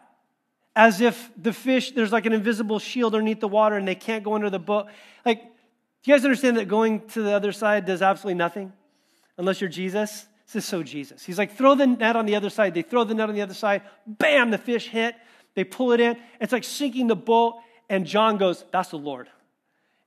as 0.76 1.00
if 1.00 1.31
the 1.41 1.53
fish, 1.53 1.93
there's 1.93 2.12
like 2.12 2.26
an 2.26 2.32
invisible 2.32 2.79
shield 2.79 3.15
underneath 3.15 3.41
the 3.41 3.49
water 3.49 3.76
and 3.76 3.87
they 3.87 3.94
can't 3.94 4.25
go 4.25 4.35
under 4.35 4.50
the 4.50 4.59
boat. 4.59 4.87
Like, 5.25 5.43
do 5.43 6.11
you 6.11 6.14
guys 6.14 6.25
understand 6.25 6.57
that 6.57 6.69
going 6.69 7.07
to 7.09 7.23
the 7.23 7.33
other 7.33 7.52
side 7.52 7.87
does 7.87 8.02
absolutely 8.02 8.35
nothing 8.35 8.73
unless 9.38 9.61
you're 9.61 9.71
Jesus? 9.71 10.26
This 10.47 10.57
is 10.57 10.64
so 10.66 10.83
Jesus. 10.83 11.25
He's 11.25 11.38
like, 11.38 11.57
throw 11.57 11.75
the 11.75 11.87
net 11.87 12.16
on 12.16 12.26
the 12.26 12.37
other 12.37 12.50
side. 12.50 12.75
They 12.75 12.83
throw 12.83 13.04
the 13.04 13.14
net 13.14 13.28
on 13.28 13.35
the 13.35 13.40
other 13.40 13.54
side. 13.54 13.83
Bam, 14.07 14.50
the 14.50 14.59
fish 14.59 14.88
hit. 14.88 15.14
They 15.54 15.64
pull 15.64 15.93
it 15.93 16.00
in. 16.00 16.19
It's 16.40 16.52
like 16.52 16.64
sinking 16.64 17.07
the 17.07 17.16
boat. 17.16 17.54
And 17.88 18.07
John 18.07 18.37
goes, 18.37 18.64
That's 18.71 18.90
the 18.90 18.99
Lord. 18.99 19.28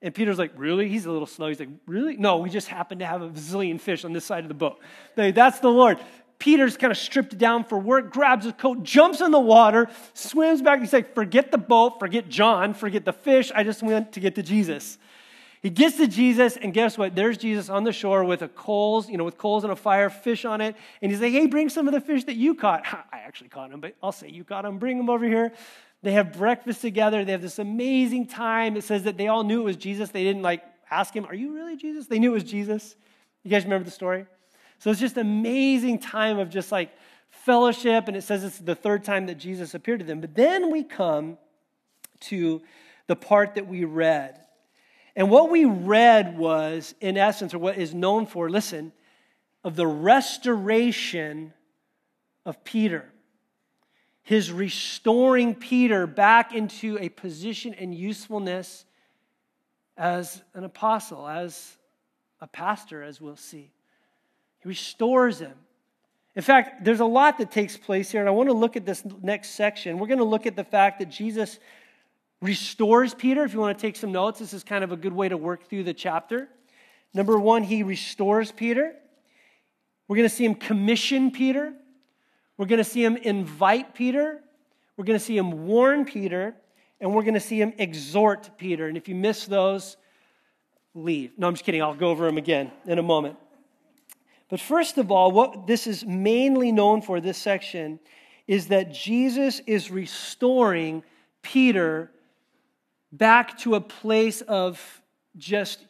And 0.02 0.14
Peter's 0.14 0.38
like, 0.38 0.52
Really? 0.56 0.90
He's 0.90 1.06
a 1.06 1.12
little 1.12 1.28
slow. 1.28 1.48
He's 1.48 1.60
like, 1.60 1.70
Really? 1.88 2.18
No, 2.18 2.38
we 2.38 2.50
just 2.50 2.68
happen 2.68 3.00
to 3.00 3.06
have 3.06 3.22
a 3.22 3.30
zillion 3.30 3.80
fish 3.80 4.06
on 4.06 4.14
this 4.14 4.26
side 4.26 4.44
of 4.44 4.50
the 4.50 4.54
boat. 4.54 4.78
That's 5.16 5.60
the 5.60 5.70
Lord. 5.70 5.98
Peter's 6.39 6.77
kind 6.77 6.91
of 6.91 6.98
stripped 6.98 7.38
down 7.38 7.63
for 7.63 7.79
work, 7.79 8.12
grabs 8.12 8.46
his 8.46 8.53
coat, 8.53 8.84
jumps 8.84 9.22
in 9.22 9.32
the 9.32 9.39
water, 9.39 9.89
swims 10.13 10.62
back. 10.62 10.79
He's 10.79 10.94
like, 10.94 11.15
forget 11.15 11.51
the 11.51 11.58
boat, 11.58 12.00
forget 12.00 12.29
John, 12.29 12.74
forget 12.74 13.06
the 13.06 13.13
fish. 13.13 13.51
I 13.56 13.63
just 13.63 13.82
went 13.82 14.12
to 14.13 14.20
get 14.20 14.36
to 14.36 14.44
Jesus. 14.44 15.00
He 15.63 15.72
gets 15.72 15.98
to 15.98 16.08
Jesus, 16.08 16.56
and 16.56 16.74
guess 16.74 16.98
what? 16.98 17.15
There's 17.15 17.38
Jesus 17.38 17.70
on 17.70 17.84
the 17.84 17.91
shore 17.91 18.24
with 18.24 18.44
a 18.44 18.48
coals, 18.48 19.10
you 19.10 19.17
know, 19.17 19.24
with 19.24 19.39
coals 19.39 19.63
and 19.63 19.74
a 19.74 19.75
fire, 19.75 20.10
fish 20.10 20.46
on 20.46 20.62
it. 20.62 20.75
And 21.01 21.12
he's 21.12 21.20
like, 21.20 21.32
hey, 21.32 21.48
bring 21.48 21.70
some 21.70 21.88
of 21.88 21.94
the 21.94 22.01
fish 22.01 22.25
that 22.25 22.36
you 22.36 22.53
caught. 22.53 22.86
I 23.12 23.20
actually 23.20 23.50
caught 23.50 23.72
them, 23.72 23.82
but 23.82 23.96
I'll 24.01 24.12
say 24.12 24.29
you 24.29 24.44
caught 24.44 24.63
them. 24.63 24.77
Bring 24.77 24.98
them 24.98 25.10
over 25.10 25.25
here. 25.25 25.51
They 26.03 26.12
have 26.12 26.34
breakfast 26.34 26.82
together. 26.82 27.25
They 27.25 27.32
have 27.32 27.41
this 27.41 27.58
amazing 27.58 28.27
time. 28.27 28.77
It 28.77 28.84
says 28.84 29.03
that 29.03 29.17
they 29.17 29.27
all 29.27 29.44
knew 29.44 29.62
it 29.62 29.65
was 29.65 29.77
Jesus. 29.77 30.12
They 30.12 30.24
didn't 30.24 30.44
like 30.44 30.63
ask 30.91 31.13
him, 31.13 31.25
Are 31.25 31.34
you 31.34 31.56
really 31.56 31.75
Jesus? 31.75 32.06
They 32.06 32.20
knew 32.20 32.32
it 32.32 32.36
was 32.36 32.44
Jesus. 32.44 32.96
You 33.44 33.50
guys 33.50 33.63
remember 33.63 33.86
the 33.86 33.91
story? 33.91 34.27
So 34.80 34.92
it's 34.92 35.00
just 35.00 35.18
amazing 35.18 36.00
time 36.00 36.40
of 36.40 36.50
just 36.50 36.72
like 36.72 36.92
fellowship. 37.30 38.08
And 38.08 38.16
it 38.16 38.24
says 38.24 38.44
it's 38.44 38.60
the 38.60 38.76
third 38.76 39.04
time 39.04 39.26
that 39.28 39.36
Jesus 39.36 39.74
appeared 39.74 40.00
to 40.00 40.06
them. 40.06 40.22
But 40.22 40.36
then 40.36 40.72
we 40.72 40.84
come 40.84 41.38
to 42.22 42.62
the 43.08 43.16
part 43.16 43.56
that 43.56 43.68
we 43.68 43.86
read. 43.86 44.40
And 45.16 45.32
what 45.32 45.50
we 45.50 45.66
read 45.66 46.38
was, 46.38 46.94
in 47.02 47.18
essence, 47.18 47.54
or 47.54 47.60
what 47.60 47.78
is 47.78 47.94
known 47.94 48.28
for, 48.28 48.50
listen, 48.50 48.92
of 49.64 49.76
the 49.76 49.88
restoration 49.88 51.54
of 52.46 52.64
Peter. 52.64 53.10
His 54.22 54.52
restoring 54.52 55.56
Peter 55.56 56.06
back 56.06 56.54
into 56.54 56.98
a 57.00 57.10
position 57.10 57.74
and 57.74 57.96
usefulness 57.96 58.86
as 59.98 60.42
an 60.54 60.64
apostle, 60.64 61.28
as 61.28 61.78
a 62.40 62.48
pastor, 62.48 63.02
as 63.02 63.20
we'll 63.20 63.36
see. 63.36 63.72
Restores 64.68 65.40
him. 65.40 65.54
In 66.36 66.42
fact, 66.42 66.84
there's 66.84 67.00
a 67.00 67.06
lot 67.06 67.38
that 67.38 67.52
takes 67.52 67.78
place 67.78 68.12
here, 68.12 68.20
and 68.20 68.28
I 68.28 68.34
want 68.34 68.50
to 68.50 68.54
look 68.54 68.76
at 68.76 68.86
this 68.86 69.02
next 69.24 69.52
section. 69.52 69.98
We're 69.98 70.08
going 70.08 70.20
to 70.20 70.26
look 70.26 70.46
at 70.46 70.58
the 70.58 70.64
fact 70.66 71.00
that 71.00 71.10
Jesus 71.10 71.58
restores 72.42 73.14
Peter. 73.14 73.46
If 73.46 73.54
you 73.54 73.60
want 73.60 73.78
to 73.78 73.82
take 73.82 73.96
some 73.96 74.12
notes, 74.12 74.40
this 74.40 74.54
is 74.54 74.66
kind 74.66 74.84
of 74.84 74.92
a 74.92 74.98
good 74.98 75.14
way 75.14 75.30
to 75.30 75.38
work 75.38 75.70
through 75.70 75.86
the 75.86 75.94
chapter. 75.94 76.50
Number 77.14 77.40
one, 77.40 77.64
he 77.64 77.82
restores 77.82 78.52
Peter. 78.52 78.94
We're 80.10 80.18
going 80.18 80.30
to 80.30 80.36
see 80.36 80.44
him 80.44 80.56
commission 80.56 81.32
Peter. 81.32 81.74
We're 82.58 82.68
going 82.68 82.84
to 82.84 82.90
see 82.90 83.04
him 83.04 83.16
invite 83.16 83.96
Peter. 83.96 84.42
We're 84.98 85.06
going 85.06 85.18
to 85.18 85.24
see 85.24 85.38
him 85.38 85.66
warn 85.66 86.04
Peter. 86.04 86.56
And 87.00 87.16
we're 87.16 87.24
going 87.24 87.36
to 87.36 87.40
see 87.40 87.62
him 87.62 87.74
exhort 87.78 88.58
Peter. 88.58 88.88
And 88.88 88.98
if 88.98 89.08
you 89.08 89.16
miss 89.16 89.46
those, 89.46 89.96
leave. 90.94 91.32
No, 91.38 91.48
I'm 91.48 91.54
just 91.54 91.64
kidding. 91.64 91.82
I'll 91.82 91.96
go 91.96 92.10
over 92.10 92.26
them 92.26 92.38
again 92.38 92.70
in 92.86 93.00
a 93.00 93.04
moment. 93.04 93.38
But 94.50 94.60
first 94.60 94.98
of 94.98 95.12
all, 95.12 95.32
what 95.32 95.68
this 95.68 95.88
is 95.88 96.06
mainly 96.06 96.72
known 96.72 97.01
for, 97.01 97.20
this 97.20 97.38
section, 97.38 98.00
is 98.48 98.68
that 98.68 98.94
Jesus 98.94 99.62
is 99.68 99.92
restoring 99.92 101.04
Peter 101.42 102.12
back 103.12 103.58
to 103.60 103.75
a 103.75 103.82
place 103.82 104.42
of 104.42 105.01
just 105.36 105.86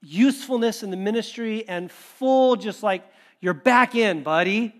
usefulness 0.00 0.82
in 0.82 0.90
the 0.90 0.96
ministry 0.96 1.68
and 1.68 1.90
full, 1.90 2.56
just 2.56 2.82
like 2.82 3.04
you're 3.40 3.54
back 3.54 3.94
in, 3.94 4.22
buddy. 4.22 4.74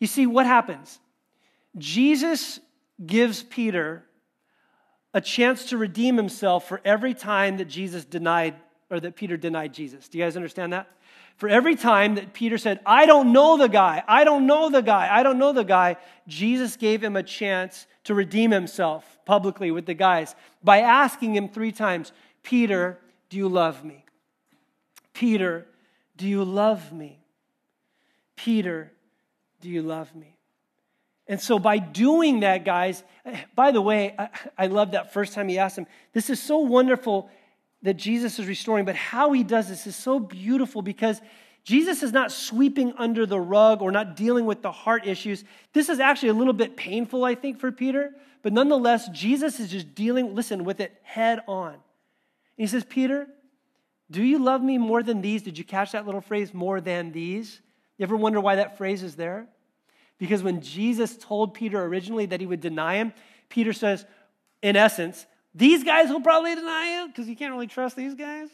You 0.00 0.06
see, 0.06 0.26
what 0.26 0.46
happens? 0.46 0.98
Jesus 1.78 2.60
gives 3.04 3.42
Peter 3.42 4.04
a 5.12 5.20
chance 5.20 5.66
to 5.66 5.78
redeem 5.78 6.16
himself 6.16 6.68
for 6.68 6.80
every 6.84 7.14
time 7.14 7.56
that 7.58 7.66
Jesus 7.66 8.04
denied, 8.04 8.56
or 8.90 8.98
that 9.00 9.14
Peter 9.14 9.36
denied 9.36 9.72
Jesus. 9.72 10.08
Do 10.08 10.18
you 10.18 10.24
guys 10.24 10.36
understand 10.36 10.72
that? 10.72 10.88
For 11.36 11.48
every 11.48 11.74
time 11.74 12.14
that 12.14 12.32
Peter 12.32 12.58
said, 12.58 12.80
I 12.86 13.06
don't 13.06 13.32
know 13.32 13.58
the 13.58 13.68
guy, 13.68 14.02
I 14.06 14.24
don't 14.24 14.46
know 14.46 14.70
the 14.70 14.82
guy, 14.82 15.08
I 15.10 15.22
don't 15.22 15.38
know 15.38 15.52
the 15.52 15.64
guy, 15.64 15.96
Jesus 16.28 16.76
gave 16.76 17.02
him 17.02 17.16
a 17.16 17.22
chance 17.22 17.86
to 18.04 18.14
redeem 18.14 18.50
himself 18.50 19.18
publicly 19.24 19.70
with 19.70 19.86
the 19.86 19.94
guys 19.94 20.34
by 20.62 20.80
asking 20.80 21.34
him 21.34 21.48
three 21.48 21.72
times, 21.72 22.12
Peter, 22.42 22.98
do 23.30 23.36
you 23.36 23.48
love 23.48 23.84
me? 23.84 24.04
Peter, 25.12 25.66
do 26.16 26.28
you 26.28 26.44
love 26.44 26.92
me? 26.92 27.20
Peter, 28.36 28.92
do 29.60 29.68
you 29.68 29.82
love 29.82 30.14
me? 30.14 30.36
And 31.26 31.40
so, 31.40 31.58
by 31.58 31.78
doing 31.78 32.40
that, 32.40 32.64
guys, 32.64 33.02
by 33.54 33.70
the 33.70 33.80
way, 33.80 34.14
I, 34.18 34.28
I, 34.58 34.66
love 34.66 34.90
that 34.90 35.14
first 35.14 35.32
time 35.32 35.48
he 35.48 35.58
asked 35.58 35.78
him. 35.78 35.86
This 36.12 36.28
is 36.28 36.42
so 36.42 36.58
wonderful 36.58 37.30
that 37.84 37.94
Jesus 37.94 38.38
is 38.38 38.46
restoring, 38.46 38.86
but 38.86 38.96
how 38.96 39.32
he 39.32 39.44
does 39.44 39.68
this 39.68 39.86
is 39.86 39.94
so 39.94 40.18
beautiful 40.18 40.82
because 40.82 41.20
Jesus 41.64 42.02
is 42.02 42.12
not 42.12 42.32
sweeping 42.32 42.94
under 42.96 43.26
the 43.26 43.38
rug 43.38 43.82
or 43.82 43.92
not 43.92 44.16
dealing 44.16 44.46
with 44.46 44.62
the 44.62 44.72
heart 44.72 45.06
issues. 45.06 45.44
This 45.74 45.90
is 45.90 46.00
actually 46.00 46.30
a 46.30 46.34
little 46.34 46.54
bit 46.54 46.76
painful, 46.76 47.24
I 47.24 47.34
think, 47.34 47.60
for 47.60 47.70
Peter, 47.70 48.14
but 48.42 48.54
nonetheless, 48.54 49.08
Jesus 49.08 49.60
is 49.60 49.70
just 49.70 49.94
dealing, 49.94 50.34
listen, 50.34 50.64
with 50.64 50.80
it 50.80 50.94
head 51.02 51.40
on. 51.46 51.72
And 51.72 51.80
he 52.56 52.66
says, 52.66 52.84
Peter, 52.84 53.26
do 54.10 54.22
you 54.22 54.38
love 54.38 54.62
me 54.62 54.78
more 54.78 55.02
than 55.02 55.20
these? 55.20 55.42
Did 55.42 55.58
you 55.58 55.64
catch 55.64 55.92
that 55.92 56.06
little 56.06 56.20
phrase, 56.20 56.52
more 56.52 56.80
than 56.80 57.12
these? 57.12 57.60
You 57.98 58.04
ever 58.04 58.16
wonder 58.16 58.40
why 58.40 58.56
that 58.56 58.78
phrase 58.78 59.02
is 59.02 59.14
there? 59.14 59.46
Because 60.18 60.42
when 60.42 60.62
Jesus 60.62 61.16
told 61.18 61.54
Peter 61.54 61.82
originally 61.82 62.26
that 62.26 62.40
he 62.40 62.46
would 62.46 62.60
deny 62.60 62.96
him, 62.96 63.12
Peter 63.50 63.72
says, 63.72 64.06
in 64.62 64.76
essence, 64.76 65.26
these 65.54 65.84
guys 65.84 66.08
will 66.08 66.20
probably 66.20 66.54
deny 66.54 67.00
you 67.00 67.08
because 67.08 67.28
you 67.28 67.36
can't 67.36 67.52
really 67.52 67.66
trust 67.66 67.96
these 67.96 68.14
guys. 68.14 68.48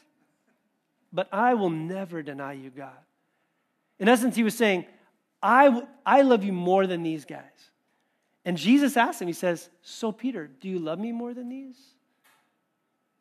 But 1.12 1.28
I 1.32 1.54
will 1.54 1.70
never 1.70 2.22
deny 2.22 2.52
you, 2.52 2.70
God. 2.70 2.96
In 3.98 4.08
essence, 4.08 4.36
he 4.36 4.42
was 4.42 4.54
saying, 4.54 4.86
I, 5.42 5.82
I 6.04 6.22
love 6.22 6.44
you 6.44 6.52
more 6.52 6.86
than 6.86 7.02
these 7.02 7.24
guys. 7.24 7.42
And 8.44 8.56
Jesus 8.56 8.96
asked 8.96 9.20
him, 9.20 9.28
He 9.28 9.34
says, 9.34 9.70
So, 9.82 10.12
Peter, 10.12 10.46
do 10.46 10.68
you 10.68 10.78
love 10.78 10.98
me 10.98 11.12
more 11.12 11.34
than 11.34 11.48
these? 11.48 11.76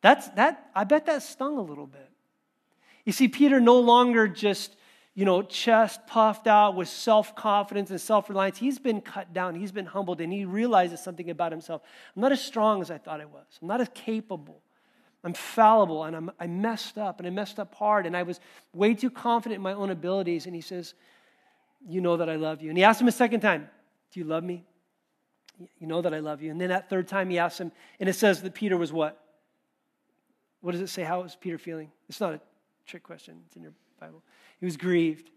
That's 0.02 0.28
that, 0.30 0.70
I 0.74 0.84
bet 0.84 1.06
that 1.06 1.22
stung 1.22 1.58
a 1.58 1.62
little 1.62 1.86
bit. 1.86 2.08
You 3.04 3.12
see, 3.12 3.28
Peter 3.28 3.60
no 3.60 3.78
longer 3.80 4.28
just 4.28 4.76
you 5.14 5.24
know, 5.24 5.42
chest 5.42 6.06
puffed 6.06 6.46
out 6.46 6.76
with 6.76 6.88
self 6.88 7.34
confidence 7.34 7.90
and 7.90 8.00
self 8.00 8.28
reliance. 8.28 8.58
He's 8.58 8.78
been 8.78 9.00
cut 9.00 9.32
down, 9.32 9.54
he's 9.54 9.72
been 9.72 9.86
humbled, 9.86 10.20
and 10.20 10.32
he 10.32 10.44
realizes 10.44 11.02
something 11.02 11.28
about 11.30 11.52
himself. 11.52 11.82
I'm 12.14 12.22
not 12.22 12.32
as 12.32 12.42
strong 12.42 12.80
as 12.80 12.90
I 12.90 12.98
thought 12.98 13.20
I 13.20 13.26
was, 13.26 13.46
I'm 13.60 13.68
not 13.68 13.80
as 13.80 13.88
capable. 13.94 14.62
I'm 15.22 15.34
fallible 15.34 16.04
and 16.04 16.16
I'm, 16.16 16.30
I 16.40 16.46
messed 16.46 16.96
up 16.96 17.18
and 17.18 17.26
I 17.26 17.30
messed 17.30 17.58
up 17.58 17.74
hard 17.74 18.06
and 18.06 18.16
I 18.16 18.22
was 18.22 18.40
way 18.72 18.94
too 18.94 19.10
confident 19.10 19.56
in 19.56 19.62
my 19.62 19.74
own 19.74 19.90
abilities. 19.90 20.46
And 20.46 20.54
he 20.54 20.62
says, 20.62 20.94
You 21.86 22.00
know 22.00 22.16
that 22.16 22.30
I 22.30 22.36
love 22.36 22.62
you. 22.62 22.70
And 22.70 22.78
he 22.78 22.84
asked 22.84 23.00
him 23.00 23.08
a 23.08 23.12
second 23.12 23.40
time, 23.40 23.68
Do 24.12 24.20
you 24.20 24.26
love 24.26 24.44
me? 24.44 24.64
You 25.78 25.86
know 25.86 26.00
that 26.00 26.14
I 26.14 26.20
love 26.20 26.40
you. 26.40 26.50
And 26.50 26.58
then 26.58 26.70
that 26.70 26.88
third 26.88 27.06
time 27.06 27.28
he 27.28 27.38
asked 27.38 27.60
him, 27.60 27.70
and 27.98 28.08
it 28.08 28.14
says 28.14 28.40
that 28.42 28.54
Peter 28.54 28.78
was 28.78 28.92
what? 28.92 29.22
What 30.62 30.72
does 30.72 30.80
it 30.80 30.88
say? 30.88 31.02
How 31.02 31.22
was 31.22 31.36
Peter 31.36 31.58
feeling? 31.58 31.90
It's 32.08 32.20
not 32.20 32.34
a 32.34 32.40
trick 32.86 33.02
question, 33.02 33.42
it's 33.46 33.56
in 33.56 33.62
your. 33.62 33.72
He 34.58 34.64
was 34.64 34.76
grieved. 34.76 35.30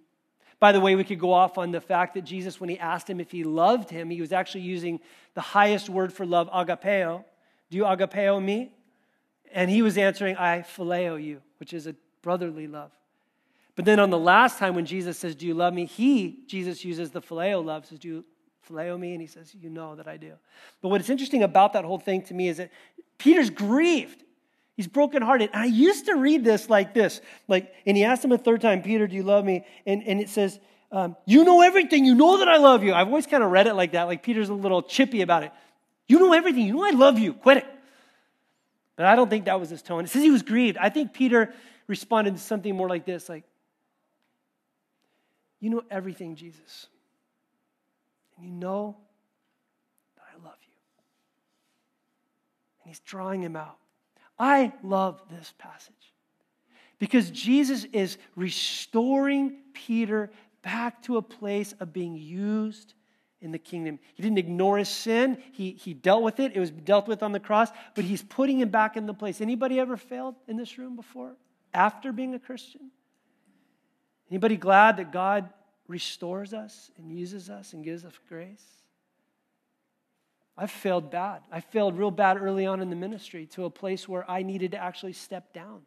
By 0.60 0.72
the 0.72 0.80
way, 0.80 0.96
we 0.96 1.04
could 1.04 1.20
go 1.20 1.34
off 1.34 1.58
on 1.58 1.72
the 1.72 1.82
fact 1.82 2.14
that 2.14 2.22
Jesus, 2.22 2.60
when 2.60 2.70
he 2.70 2.80
asked 2.80 3.10
him 3.10 3.20
if 3.20 3.32
he 3.32 3.44
loved 3.44 3.90
him, 3.90 4.10
he 4.10 4.22
was 4.22 4.32
actually 4.32 4.62
using 4.62 5.00
the 5.34 5.42
highest 5.42 5.90
word 5.90 6.14
for 6.14 6.26
love, 6.26 6.50
agapeo. 6.52 7.26
Do 7.70 7.78
you 7.78 7.84
agapeo 7.84 8.42
me? 8.42 8.72
And 9.52 9.70
he 9.70 9.82
was 9.82 9.98
answering, 9.98 10.38
I 10.38 10.60
phileo 10.62 11.22
you, 11.22 11.42
which 11.60 11.74
is 11.74 11.86
a 11.86 11.96
brotherly 12.22 12.68
love. 12.68 12.92
But 13.76 13.86
then 13.86 14.00
on 14.00 14.10
the 14.10 14.20
last 14.20 14.58
time 14.58 14.76
when 14.76 14.86
Jesus 14.86 15.18
says, 15.18 15.36
Do 15.36 15.48
you 15.48 15.54
love 15.54 15.74
me? 15.74 15.86
He, 15.86 16.44
Jesus, 16.48 16.86
uses 16.86 17.12
the 17.12 17.22
phileo 17.22 17.64
love, 17.64 17.86
says, 17.86 18.00
Do 18.00 18.08
you 18.08 18.26
phileo 18.70 19.00
me? 19.00 19.14
And 19.14 19.22
he 19.22 19.28
says, 19.28 19.54
You 19.60 19.70
know 19.70 19.96
that 19.96 20.08
I 20.08 20.18
do. 20.18 20.34
But 20.82 20.90
what's 20.90 21.10
interesting 21.10 21.44
about 21.44 21.74
that 21.74 21.84
whole 21.84 22.00
thing 22.00 22.22
to 22.24 22.34
me 22.34 22.48
is 22.48 22.58
that 22.58 22.72
Peter's 23.18 23.50
grieved. 23.50 24.24
He's 24.76 24.88
brokenhearted. 24.88 25.52
I 25.54 25.66
used 25.66 26.08
to 26.08 26.16
read 26.16 26.44
this 26.44 26.70
like 26.70 26.94
this. 26.94 27.22
Like, 27.48 27.74
and 27.86 27.96
he 27.96 28.04
asked 28.04 28.26
him 28.26 28.32
a 28.32 28.38
third 28.38 28.62
time, 28.62 28.82
Peter, 28.82 29.08
do 29.08 29.16
you 29.16 29.24
love 29.24 29.46
me? 29.46 29.66
And, 29.86 30.04
and 30.04 30.20
it 30.20 30.30
says, 30.30 30.60
um, 30.92 31.16
You 31.26 31.44
know 31.44 31.62
everything. 31.62 32.06
You 32.06 32.16
know 32.16 32.38
that 32.40 32.48
I 32.48 32.58
love 32.58 32.84
you. 32.84 32.94
I've 32.94 33.08
always 33.08 33.28
kind 33.28 33.44
of 33.44 33.52
read 33.52 33.68
it 33.68 33.76
like 33.76 33.92
that. 33.92 34.04
Like 34.04 34.24
Peter's 34.24 34.50
a 34.50 34.54
little 34.54 34.82
chippy 34.82 35.22
about 35.22 35.44
it. 35.44 35.52
You 36.08 36.20
know 36.20 36.34
everything. 36.34 36.66
You 36.66 36.74
know 36.74 36.86
I 36.86 36.92
love 36.92 37.20
you. 37.20 37.34
Quit 37.34 37.58
it. 37.58 37.66
But 38.96 39.06
I 39.06 39.16
don't 39.16 39.30
think 39.30 39.46
that 39.46 39.60
was 39.60 39.70
his 39.70 39.82
tone. 39.82 40.06
It 40.06 40.10
says 40.10 40.24
he 40.24 40.32
was 40.32 40.44
grieved. 40.44 40.78
I 40.78 40.90
think 40.90 41.14
Peter 41.14 41.54
responded 41.88 42.36
to 42.36 42.42
something 42.42 42.76
more 42.76 42.90
like 42.90 43.06
this 43.06 43.30
like, 43.30 43.44
You 45.60 45.70
know 45.70 45.84
everything, 45.92 46.36
Jesus. 46.36 46.88
And 48.38 48.46
you 48.46 48.52
know 48.52 48.98
that 50.16 50.24
I 50.34 50.44
love 50.44 50.58
you. 50.64 50.74
And 52.84 52.90
he's 52.90 53.00
drawing 53.00 53.42
him 53.42 53.56
out. 53.56 53.78
I 54.38 54.74
love 54.84 55.22
this 55.30 55.54
passage 55.58 55.94
because 57.00 57.30
Jesus 57.32 57.86
is 57.92 58.18
restoring 58.36 59.58
Peter 59.74 60.32
back 60.62 61.02
to 61.04 61.18
a 61.18 61.22
place 61.22 61.74
of 61.80 61.94
being 61.94 62.16
used 62.16 62.94
in 63.42 63.52
the 63.52 63.60
kingdom. 63.60 64.00
He 64.16 64.24
didn't 64.24 64.38
ignore 64.38 64.78
his 64.78 64.90
sin. 64.90 65.38
He, 65.52 65.72
he 65.72 65.94
dealt 65.94 66.24
with 66.24 66.40
it. 66.40 66.56
It 66.56 66.60
was 66.60 66.72
dealt 66.72 67.08
with 67.08 67.22
on 67.22 67.34
the 67.34 67.40
cross, 67.40 67.70
but 67.94 68.06
he's 68.06 68.24
putting 68.24 68.60
him 68.60 68.70
back 68.70 68.96
in 68.96 69.06
the 69.06 69.14
place. 69.14 69.42
Anybody 69.42 69.80
ever 69.80 69.98
failed 69.98 70.36
in 70.48 70.56
this 70.56 70.78
room 70.78 70.96
before 70.96 71.36
after 71.74 72.14
being 72.14 72.34
a 72.34 72.40
Christian? 72.40 72.90
Anybody 74.32 74.56
glad 74.56 74.98
that 74.98 75.12
God 75.12 75.50
restores 75.88 76.54
us 76.54 76.90
and 76.98 77.12
uses 77.12 77.50
us 77.50 77.74
and 77.74 77.84
gives 77.84 78.06
us 78.06 78.14
grace? 78.30 78.64
I 80.58 80.68
failed 80.68 81.10
bad. 81.10 81.42
I 81.52 81.60
failed 81.60 81.98
real 81.98 82.12
bad 82.12 82.40
early 82.40 82.66
on 82.66 82.82
in 82.82 82.90
the 82.90 82.96
ministry 82.96 83.48
to 83.48 83.66
a 83.66 83.70
place 83.70 84.08
where 84.08 84.30
I 84.30 84.44
needed 84.44 84.72
to 84.72 84.78
actually 84.78 85.14
step 85.14 85.54
down 85.54 85.82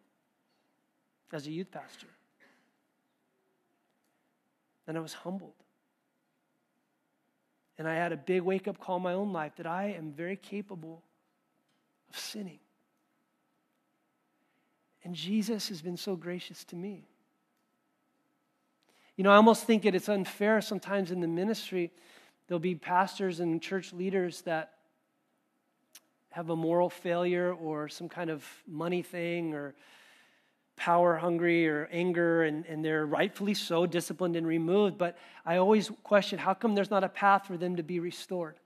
as 1.32 1.46
a 1.46 1.50
youth 1.50 1.70
pastor. 1.70 2.08
And 4.88 4.96
I 4.96 5.00
was 5.00 5.12
humbled. 5.12 5.54
And 7.78 7.86
I 7.86 7.94
had 7.94 8.12
a 8.12 8.16
big 8.16 8.42
wake 8.42 8.66
up 8.66 8.78
call 8.78 8.96
in 8.96 9.02
my 9.02 9.12
own 9.12 9.32
life 9.32 9.52
that 9.56 9.66
I 9.66 9.94
am 9.96 10.12
very 10.12 10.36
capable 10.36 11.02
of 12.10 12.18
sinning. 12.18 12.58
And 15.04 15.14
Jesus 15.14 15.68
has 15.68 15.82
been 15.82 15.96
so 15.96 16.16
gracious 16.16 16.64
to 16.64 16.76
me. 16.76 17.06
You 19.16 19.24
know, 19.24 19.30
I 19.30 19.36
almost 19.36 19.64
think 19.64 19.84
that 19.84 19.94
it's 19.94 20.08
unfair 20.08 20.60
sometimes 20.60 21.10
in 21.10 21.20
the 21.20 21.28
ministry 21.28 21.92
There'll 22.46 22.60
be 22.60 22.74
pastors 22.74 23.40
and 23.40 23.60
church 23.60 23.92
leaders 23.92 24.42
that 24.42 24.72
have 26.30 26.50
a 26.50 26.56
moral 26.56 26.90
failure 26.90 27.52
or 27.52 27.88
some 27.88 28.08
kind 28.08 28.30
of 28.30 28.46
money 28.66 29.02
thing 29.02 29.54
or 29.54 29.74
power 30.76 31.16
hungry 31.16 31.66
or 31.66 31.88
anger, 31.90 32.42
and, 32.42 32.66
and 32.66 32.84
they're 32.84 33.06
rightfully 33.06 33.54
so 33.54 33.86
disciplined 33.86 34.36
and 34.36 34.46
removed. 34.46 34.98
But 34.98 35.16
I 35.44 35.56
always 35.56 35.90
question 36.02 36.38
how 36.38 36.54
come 36.54 36.74
there's 36.74 36.90
not 36.90 37.02
a 37.02 37.08
path 37.08 37.46
for 37.46 37.56
them 37.56 37.76
to 37.76 37.82
be 37.82 37.98
restored? 37.98 38.56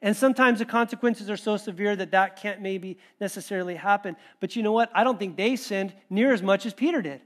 And 0.00 0.16
sometimes 0.16 0.58
the 0.58 0.64
consequences 0.64 1.30
are 1.30 1.36
so 1.36 1.56
severe 1.56 1.94
that 1.96 2.10
that 2.12 2.36
can't 2.36 2.60
maybe 2.60 2.98
necessarily 3.20 3.76
happen. 3.76 4.16
But 4.40 4.56
you 4.56 4.62
know 4.62 4.72
what? 4.72 4.90
I 4.94 5.04
don't 5.04 5.18
think 5.18 5.36
they 5.36 5.54
sinned 5.54 5.92
near 6.10 6.32
as 6.32 6.42
much 6.42 6.66
as 6.66 6.74
Peter 6.74 7.02
did. 7.02 7.20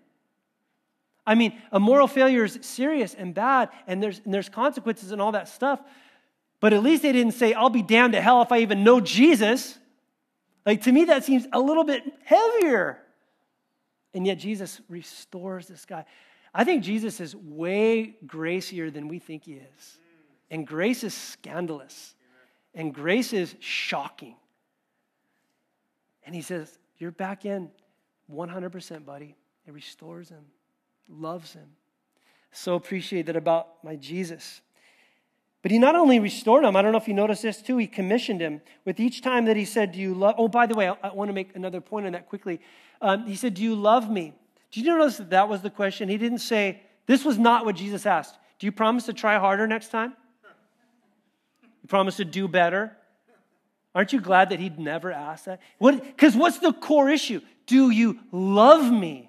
I 1.27 1.35
mean, 1.35 1.61
a 1.73 1.81
moral 1.81 2.07
failure 2.07 2.45
is 2.45 2.59
serious 2.63 3.15
and 3.15 3.35
bad, 3.35 3.71
and 3.87 4.03
there's, 4.03 4.21
and 4.25 4.33
there's 4.33 4.49
consequences 4.49 5.11
and 5.11 5.21
all 5.21 5.33
that 5.33 5.49
stuff. 5.49 5.81
But 6.61 6.73
at 6.73 6.83
least 6.83 7.03
they 7.03 7.13
didn't 7.13 7.35
say, 7.35 7.53
I'll 7.53 7.71
be 7.71 7.83
damned 7.83 8.13
to 8.15 8.21
hell 8.21 8.43
if 8.43 8.53
I 8.53 8.59
even 8.59 8.85
know 8.85 9.01
Jesus. 9.01 9.79
Like 10.65 10.83
to 10.83 10.93
me, 10.93 11.05
that 11.07 11.25
seems 11.25 11.47
a 11.53 11.61
little 11.61 11.85
bit 11.85 12.03
heavier. 12.25 12.99
And 14.15 14.27
yet 14.27 14.39
Jesus 14.39 14.81
restores 14.89 15.69
this 15.69 15.85
guy. 15.85 16.05
I 16.55 16.65
think 16.65 16.83
Jesus 16.83 17.21
is 17.21 17.37
way 17.37 18.17
gracier 18.27 18.91
than 18.91 19.09
we 19.09 19.19
think 19.19 19.45
he 19.45 19.55
is. 19.55 19.99
And 20.51 20.67
grace 20.67 21.05
is 21.05 21.13
scandalous. 21.13 22.15
And 22.75 22.95
grace 22.95 23.33
is 23.33 23.55
shocking. 23.61 24.37
And 26.25 26.35
he 26.35 26.43
says, 26.43 26.79
You're 26.99 27.11
back 27.11 27.45
in 27.45 27.71
100%, 28.33 29.05
buddy. 29.05 29.37
It 29.67 29.73
restores 29.73 30.29
him, 30.29 30.45
loves 31.09 31.53
him. 31.53 31.69
So 32.53 32.75
appreciate 32.75 33.27
that 33.27 33.37
about 33.37 33.85
my 33.85 33.97
Jesus. 33.97 34.61
But 35.63 35.71
he 35.71 35.79
not 35.79 35.97
only 35.97 36.21
restored 36.21 36.65
him, 36.65 36.77
I 36.77 36.83
don't 36.83 36.93
know 36.93 36.99
if 36.99 37.09
you 37.09 37.15
noticed 37.15 37.43
this 37.43 37.61
too, 37.61 37.77
he 37.77 37.87
commissioned 37.87 38.41
him. 38.41 38.61
With 38.85 39.01
each 39.01 39.21
time 39.21 39.47
that 39.47 39.57
he 39.57 39.65
said, 39.65 39.93
Do 39.93 39.99
you 39.99 40.15
love? 40.15 40.37
Oh, 40.39 40.49
by 40.49 40.67
the 40.67 40.75
way, 40.75 40.89
I, 40.89 40.97
I 41.03 41.13
want 41.13 41.29
to 41.29 41.33
make 41.33 41.55
another 41.57 41.81
point 41.81 42.07
on 42.07 42.13
that 42.13 42.29
quickly. 42.29 42.61
Um, 43.01 43.27
he 43.27 43.35
said, 43.35 43.55
Do 43.55 43.63
you 43.63 43.75
love 43.75 44.11
me? 44.11 44.33
Did 44.71 44.87
you 44.87 44.97
notice 44.97 45.19
that 45.19 45.31
that 45.31 45.49
was 45.49 45.63
the 45.63 45.71
question? 45.71 46.09
He 46.09 46.19
didn't 46.19 46.39
say, 46.39 46.83
This 47.07 47.25
was 47.25 47.37
not 47.37 47.65
what 47.65 47.77
Jesus 47.77 48.07
asked. 48.07 48.37
Do 48.59 48.67
you 48.67 48.73
promise 48.73 49.07
to 49.07 49.13
try 49.13 49.39
harder 49.39 49.67
next 49.67 49.91
time? 49.91 50.15
You 51.83 51.89
promise 51.89 52.17
to 52.17 52.25
do 52.25 52.49
better? 52.49 52.97
Aren't 53.95 54.13
you 54.13 54.21
glad 54.21 54.51
that 54.51 54.61
he'd 54.61 54.79
never 54.79 55.11
asked 55.11 55.47
that? 55.47 55.61
Because 55.81 56.35
what, 56.35 56.41
what's 56.41 56.59
the 56.59 56.73
core 56.73 57.09
issue? 57.09 57.41
Do 57.67 57.91
you 57.91 58.19
love 58.31 58.93
me? 58.93 59.26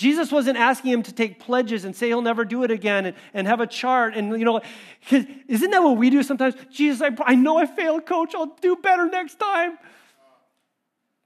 Jesus 0.00 0.32
wasn't 0.32 0.56
asking 0.56 0.92
him 0.92 1.02
to 1.02 1.12
take 1.12 1.38
pledges 1.38 1.84
and 1.84 1.94
say 1.94 2.06
he'll 2.06 2.22
never 2.22 2.46
do 2.46 2.64
it 2.64 2.70
again 2.70 3.04
and, 3.04 3.14
and 3.34 3.46
have 3.46 3.60
a 3.60 3.66
chart. 3.66 4.14
And, 4.14 4.30
you 4.38 4.46
know, 4.46 4.62
isn't 5.10 5.70
that 5.70 5.82
what 5.82 5.98
we 5.98 6.08
do 6.08 6.22
sometimes? 6.22 6.54
Jesus, 6.70 7.02
I, 7.02 7.14
I 7.30 7.34
know 7.34 7.58
I 7.58 7.66
failed, 7.66 8.06
coach. 8.06 8.34
I'll 8.34 8.56
do 8.62 8.76
better 8.76 9.10
next 9.10 9.38
time. 9.38 9.76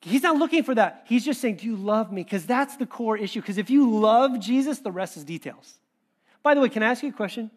He's 0.00 0.24
not 0.24 0.38
looking 0.38 0.64
for 0.64 0.74
that. 0.74 1.04
He's 1.06 1.24
just 1.24 1.40
saying, 1.40 1.58
Do 1.58 1.66
you 1.66 1.76
love 1.76 2.10
me? 2.10 2.24
Because 2.24 2.46
that's 2.46 2.76
the 2.76 2.84
core 2.84 3.16
issue. 3.16 3.40
Because 3.40 3.58
if 3.58 3.70
you 3.70 3.88
love 3.88 4.40
Jesus, 4.40 4.80
the 4.80 4.90
rest 4.90 5.16
is 5.16 5.22
details. 5.22 5.74
By 6.42 6.54
the 6.54 6.60
way, 6.60 6.68
can 6.68 6.82
I 6.82 6.86
ask 6.86 7.00
you 7.04 7.10
a 7.10 7.12
question? 7.12 7.52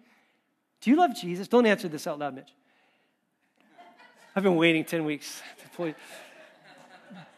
Do 0.81 0.91
you 0.91 0.97
love 0.97 1.15
Jesus? 1.19 1.47
Don't 1.47 1.65
answer 1.65 1.87
this 1.87 2.05
out 2.05 2.19
loud, 2.19 2.35
Mitch. 2.35 2.53
I've 4.35 4.43
been 4.43 4.55
waiting 4.55 4.85
10 4.85 5.03
weeks. 5.03 5.41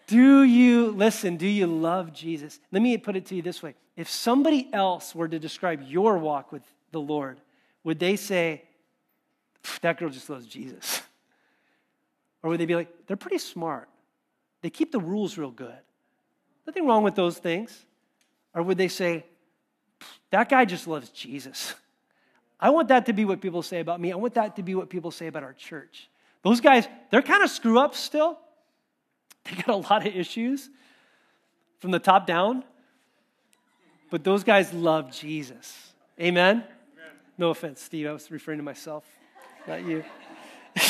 Do 0.09 0.41
you, 0.41 0.87
listen, 0.87 1.37
do 1.37 1.45
you 1.45 1.67
love 1.67 2.13
Jesus? 2.13 2.59
Let 2.71 2.81
me 2.81 2.97
put 2.97 3.15
it 3.15 3.27
to 3.27 3.35
you 3.35 3.43
this 3.43 3.61
way. 3.61 3.75
If 3.95 4.09
somebody 4.09 4.67
else 4.73 5.13
were 5.13 5.27
to 5.27 5.37
describe 5.37 5.83
your 5.83 6.17
walk 6.17 6.51
with 6.51 6.63
the 6.91 6.99
Lord, 6.99 7.39
would 7.83 7.99
they 7.99 8.15
say, 8.15 8.63
that 9.81 9.99
girl 9.99 10.09
just 10.09 10.27
loves 10.27 10.47
Jesus? 10.47 11.03
Or 12.41 12.49
would 12.49 12.59
they 12.59 12.65
be 12.65 12.73
like, 12.73 12.87
they're 13.05 13.17
pretty 13.17 13.37
smart. 13.37 13.87
They 14.63 14.71
keep 14.71 14.91
the 14.91 14.99
rules 14.99 15.37
real 15.37 15.51
good. 15.51 15.77
Nothing 16.65 16.87
wrong 16.87 17.03
with 17.03 17.13
those 17.13 17.37
things. 17.37 17.85
Or 18.55 18.63
would 18.63 18.79
they 18.79 18.87
say, 18.87 19.25
that 20.31 20.49
guy 20.49 20.65
just 20.65 20.87
loves 20.87 21.09
Jesus? 21.09 21.75
I 22.59 22.71
want 22.71 22.87
that 22.87 23.05
to 23.05 23.13
be 23.13 23.25
what 23.25 23.41
people 23.41 23.61
say 23.61 23.79
about 23.79 24.01
me. 24.01 24.11
I 24.11 24.15
want 24.15 24.33
that 24.33 24.55
to 24.55 24.63
be 24.63 24.73
what 24.73 24.89
people 24.89 25.11
say 25.11 25.27
about 25.27 25.43
our 25.43 25.53
church. 25.53 26.09
Those 26.41 26.61
guys, 26.61 26.87
they're 27.11 27.21
kind 27.21 27.43
of 27.43 27.51
screw 27.51 27.77
ups 27.77 27.99
still. 27.99 28.39
They 29.49 29.61
got 29.61 29.69
a 29.69 29.75
lot 29.75 30.05
of 30.05 30.15
issues 30.15 30.69
from 31.79 31.91
the 31.91 31.99
top 31.99 32.27
down, 32.27 32.63
but 34.09 34.23
those 34.23 34.43
guys 34.43 34.73
love 34.73 35.11
Jesus. 35.11 35.93
Amen? 36.19 36.57
Amen. 36.57 36.65
No 37.37 37.49
offense, 37.51 37.81
Steve. 37.81 38.07
I 38.07 38.11
was 38.11 38.29
referring 38.29 38.57
to 38.57 38.63
myself, 38.63 39.05
not 39.67 39.85
you. 39.85 40.03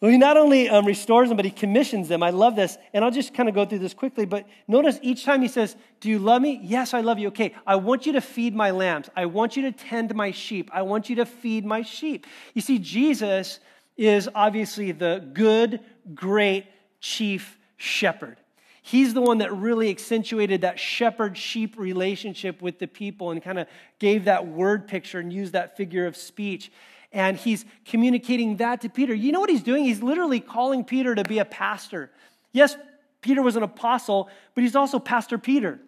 well, 0.00 0.10
he 0.10 0.16
not 0.16 0.36
only 0.36 0.68
um, 0.68 0.86
restores 0.86 1.28
them, 1.28 1.36
but 1.36 1.44
he 1.44 1.50
commissions 1.50 2.08
them. 2.08 2.22
I 2.22 2.30
love 2.30 2.56
this. 2.56 2.78
And 2.94 3.04
I'll 3.04 3.10
just 3.10 3.34
kind 3.34 3.48
of 3.48 3.54
go 3.54 3.66
through 3.66 3.80
this 3.80 3.94
quickly. 3.94 4.24
But 4.24 4.46
notice 4.66 4.98
each 5.02 5.24
time 5.24 5.42
he 5.42 5.48
says, 5.48 5.76
Do 6.00 6.08
you 6.08 6.18
love 6.18 6.40
me? 6.40 6.58
Yes, 6.62 6.94
I 6.94 7.02
love 7.02 7.18
you. 7.18 7.28
Okay, 7.28 7.54
I 7.66 7.76
want 7.76 8.06
you 8.06 8.12
to 8.12 8.20
feed 8.20 8.54
my 8.54 8.70
lambs. 8.70 9.10
I 9.14 9.26
want 9.26 9.56
you 9.56 9.62
to 9.62 9.72
tend 9.72 10.14
my 10.14 10.30
sheep. 10.30 10.70
I 10.72 10.82
want 10.82 11.10
you 11.10 11.16
to 11.16 11.26
feed 11.26 11.66
my 11.66 11.82
sheep. 11.82 12.26
You 12.54 12.62
see, 12.62 12.78
Jesus 12.78 13.60
is 13.96 14.28
obviously 14.34 14.92
the 14.92 15.28
good, 15.32 15.80
great, 16.14 16.66
chief 17.02 17.58
shepherd. 17.76 18.38
He's 18.80 19.12
the 19.12 19.20
one 19.20 19.38
that 19.38 19.54
really 19.54 19.90
accentuated 19.90 20.62
that 20.62 20.80
shepherd 20.80 21.36
sheep 21.36 21.78
relationship 21.78 22.62
with 22.62 22.78
the 22.78 22.86
people 22.88 23.30
and 23.30 23.42
kind 23.42 23.58
of 23.58 23.68
gave 23.98 24.24
that 24.24 24.46
word 24.46 24.88
picture 24.88 25.18
and 25.18 25.32
used 25.32 25.52
that 25.52 25.76
figure 25.76 26.06
of 26.06 26.16
speech. 26.16 26.72
And 27.12 27.36
he's 27.36 27.64
communicating 27.84 28.56
that 28.56 28.80
to 28.80 28.88
Peter. 28.88 29.14
You 29.14 29.32
know 29.32 29.40
what 29.40 29.50
he's 29.50 29.62
doing? 29.62 29.84
He's 29.84 30.02
literally 30.02 30.40
calling 30.40 30.84
Peter 30.84 31.14
to 31.14 31.22
be 31.24 31.38
a 31.38 31.44
pastor. 31.44 32.10
Yes, 32.52 32.76
Peter 33.20 33.42
was 33.42 33.56
an 33.56 33.62
apostle, 33.62 34.30
but 34.54 34.62
he's 34.62 34.74
also 34.74 34.98
Pastor 34.98 35.38
Peter. 35.38 35.78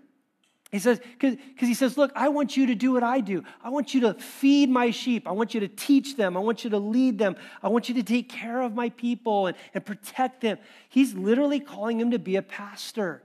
He 0.74 0.80
says, 0.80 0.98
because 0.98 1.38
he 1.60 1.72
says, 1.72 1.96
Look, 1.96 2.10
I 2.16 2.30
want 2.30 2.56
you 2.56 2.66
to 2.66 2.74
do 2.74 2.90
what 2.90 3.04
I 3.04 3.20
do. 3.20 3.44
I 3.62 3.68
want 3.68 3.94
you 3.94 4.00
to 4.00 4.14
feed 4.14 4.68
my 4.68 4.90
sheep. 4.90 5.28
I 5.28 5.30
want 5.30 5.54
you 5.54 5.60
to 5.60 5.68
teach 5.68 6.16
them. 6.16 6.36
I 6.36 6.40
want 6.40 6.64
you 6.64 6.70
to 6.70 6.80
lead 6.80 7.16
them. 7.16 7.36
I 7.62 7.68
want 7.68 7.88
you 7.88 7.94
to 7.94 8.02
take 8.02 8.28
care 8.28 8.60
of 8.60 8.74
my 8.74 8.88
people 8.88 9.46
and, 9.46 9.56
and 9.72 9.86
protect 9.86 10.40
them. 10.40 10.58
He's 10.88 11.14
literally 11.14 11.60
calling 11.60 12.00
him 12.00 12.10
to 12.10 12.18
be 12.18 12.34
a 12.34 12.42
pastor. 12.42 13.22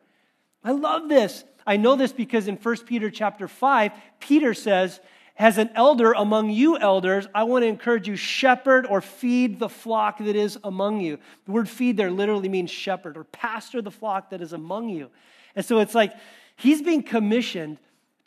I 0.64 0.74
love 0.74 1.10
this. 1.10 1.44
I 1.66 1.78
know 1.78 1.96
this 1.96 2.14
because 2.14 2.48
in 2.48 2.56
1 2.56 2.78
Peter 2.86 3.10
chapter 3.10 3.48
5, 3.48 3.94
Peter 4.20 4.54
says, 4.54 5.00
As 5.36 5.58
an 5.58 5.72
elder 5.74 6.12
among 6.12 6.52
you 6.52 6.78
elders, 6.78 7.28
I 7.34 7.46
want 7.46 7.64
to 7.64 7.68
encourage 7.68 8.08
you, 8.08 8.16
shepherd 8.16 8.86
or 8.86 9.02
feed 9.02 9.58
the 9.58 9.70
flock 9.70 10.20
that 10.20 10.36
is 10.36 10.60
among 10.64 11.02
you. 11.02 11.18
The 11.48 11.52
word 11.52 11.68
feed 11.68 11.98
there 11.98 12.12
literally 12.12 12.48
means 12.48 12.70
shepherd 12.70 13.18
or 13.18 13.24
pastor 13.24 13.82
the 13.82 13.90
flock 13.90 14.30
that 14.30 14.40
is 14.40 14.54
among 14.54 14.90
you. 14.90 15.10
And 15.56 15.66
so 15.66 15.80
it's 15.80 15.96
like, 15.96 16.14
He's 16.60 16.82
being 16.82 17.04
commissioned 17.04 17.78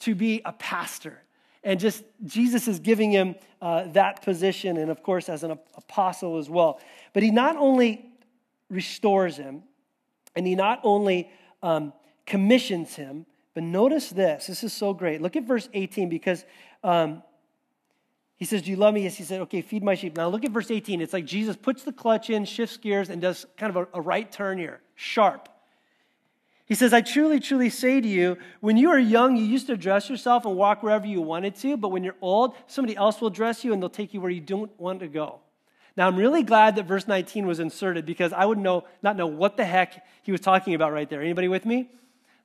to 0.01 0.15
be 0.15 0.41
a 0.45 0.53
pastor. 0.53 1.23
And 1.63 1.79
just 1.79 2.03
Jesus 2.25 2.67
is 2.67 2.81
giving 2.81 3.11
him 3.11 3.35
uh, 3.61 3.85
that 3.93 4.23
position, 4.23 4.79
and 4.79 4.91
of 4.91 5.03
course, 5.03 5.29
as 5.29 5.45
an 5.45 5.53
apostle 5.77 6.39
as 6.39 6.49
well. 6.49 6.81
But 7.13 7.23
he 7.23 7.31
not 7.31 7.57
only 7.57 8.11
restores 8.71 9.37
him, 9.37 9.63
and 10.35 10.47
he 10.47 10.55
not 10.55 10.81
only 10.83 11.31
um, 11.63 11.93
commissions 12.25 12.97
him, 12.97 13.27
but 13.53 13.63
notice 13.65 14.09
this. 14.09 14.47
This 14.47 14.65
is 14.65 14.73
so 14.73 14.95
great. 14.95 15.21
Look 15.21 15.37
at 15.37 15.45
verse 15.45 15.69
18 15.75 16.09
because 16.09 16.47
um, 16.83 17.23
he 18.37 18.47
says, 18.47 18.63
Do 18.63 18.71
you 18.71 18.77
love 18.77 18.95
me? 18.95 19.03
Yes, 19.03 19.17
he 19.17 19.25
said, 19.25 19.43
Okay, 19.43 19.61
feed 19.61 19.85
my 19.85 19.95
sheep. 19.95 20.17
Now 20.17 20.29
look 20.29 20.45
at 20.47 20.53
verse 20.53 20.71
18. 20.71 21.03
It's 21.03 21.13
like 21.13 21.27
Jesus 21.27 21.55
puts 21.55 21.83
the 21.83 21.93
clutch 21.93 22.31
in, 22.31 22.47
shifts 22.47 22.79
gears, 22.79 23.11
and 23.11 23.21
does 23.21 23.45
kind 23.59 23.77
of 23.77 23.89
a, 23.93 23.99
a 23.99 24.01
right 24.01 24.33
turn 24.33 24.57
here, 24.57 24.81
sharp. 24.95 25.51
He 26.67 26.75
says, 26.75 26.93
I 26.93 27.01
truly, 27.01 27.41
truly 27.41 27.71
say 27.71 28.01
to 28.01 28.09
you, 28.09 28.39
when 28.61 28.77
you 28.77 28.91
are 28.91 28.99
young, 28.99 29.37
you 29.37 29.45
used 29.45 29.67
to 29.67 29.77
dress 29.77 30.09
yourself 30.09 30.47
and 30.47 30.57
walk 30.57 30.83
wherever 30.83 31.07
you 31.07 31.21
wanted 31.21 31.57
to, 31.57 31.77
but 31.77 31.89
when 31.89 32.05
you're 32.05 32.17
old, 32.21 32.55
somebody 32.67 32.97
else 32.97 33.21
will 33.21 33.31
dress 33.31 33.65
you 33.65 33.73
and 33.73 33.83
they'll 33.83 33.91
take 33.91 34.15
you 34.15 34.21
where 34.21 34.31
you 34.31 34.41
don't 34.41 34.71
want 34.81 35.01
to 35.01 35.09
go. 35.09 35.41
Now, 35.97 36.07
I'm 36.07 36.17
really 36.17 36.43
glad 36.43 36.77
that 36.77 36.87
verse 36.87 37.07
19 37.07 37.47
was 37.47 37.61
inserted 37.61 38.07
because 38.07 38.33
I 38.33 38.45
would 38.45 38.59
know, 38.59 38.85
not 39.03 39.17
know 39.17 39.27
what 39.27 39.57
the 39.57 39.65
heck 39.65 40.05
he 40.23 40.33
was 40.33 40.41
talking 40.41 40.75
about 40.75 40.93
right 40.93 41.09
there. 41.09 41.21
Anybody 41.21 41.49
with 41.49 41.67
me? 41.67 41.91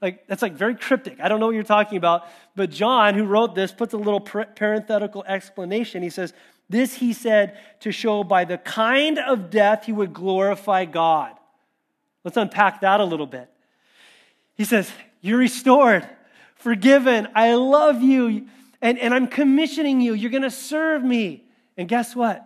Like, 0.01 0.27
that's 0.27 0.41
like 0.41 0.53
very 0.53 0.75
cryptic. 0.75 1.19
I 1.21 1.30
don't 1.30 1.39
know 1.39 1.47
what 1.47 1.56
you're 1.56 1.63
talking 1.63 1.97
about. 1.97 2.27
But 2.56 2.69
John, 2.69 3.15
who 3.15 3.23
wrote 3.23 3.56
this, 3.56 3.71
puts 3.71 3.93
a 3.93 3.97
little 3.97 4.19
parenthetical 4.19 5.23
explanation. 5.25 6.03
He 6.03 6.10
says, 6.10 6.34
This 6.69 6.95
he 6.95 7.13
said 7.13 7.58
to 7.80 7.91
show 7.91 8.23
by 8.23 8.45
the 8.45 8.58
kind 8.58 9.17
of 9.17 9.49
death 9.49 9.86
he 9.86 9.93
would 9.93 10.13
glorify 10.13 10.86
God. 10.86 11.34
Let's 12.23 12.38
unpack 12.38 12.82
that 12.82 12.99
a 12.99 13.06
little 13.06 13.25
bit. 13.25 13.49
He 14.57 14.65
says, 14.65 14.91
You're 15.21 15.37
restored, 15.37 16.07
forgiven. 16.55 17.27
I 17.35 17.53
love 17.53 18.01
you. 18.01 18.47
And, 18.81 18.99
and 18.99 19.13
I'm 19.13 19.27
commissioning 19.27 20.01
you. 20.01 20.13
You're 20.13 20.31
going 20.31 20.43
to 20.43 20.51
serve 20.51 21.03
me. 21.03 21.45
And 21.77 21.87
guess 21.87 22.15
what? 22.15 22.43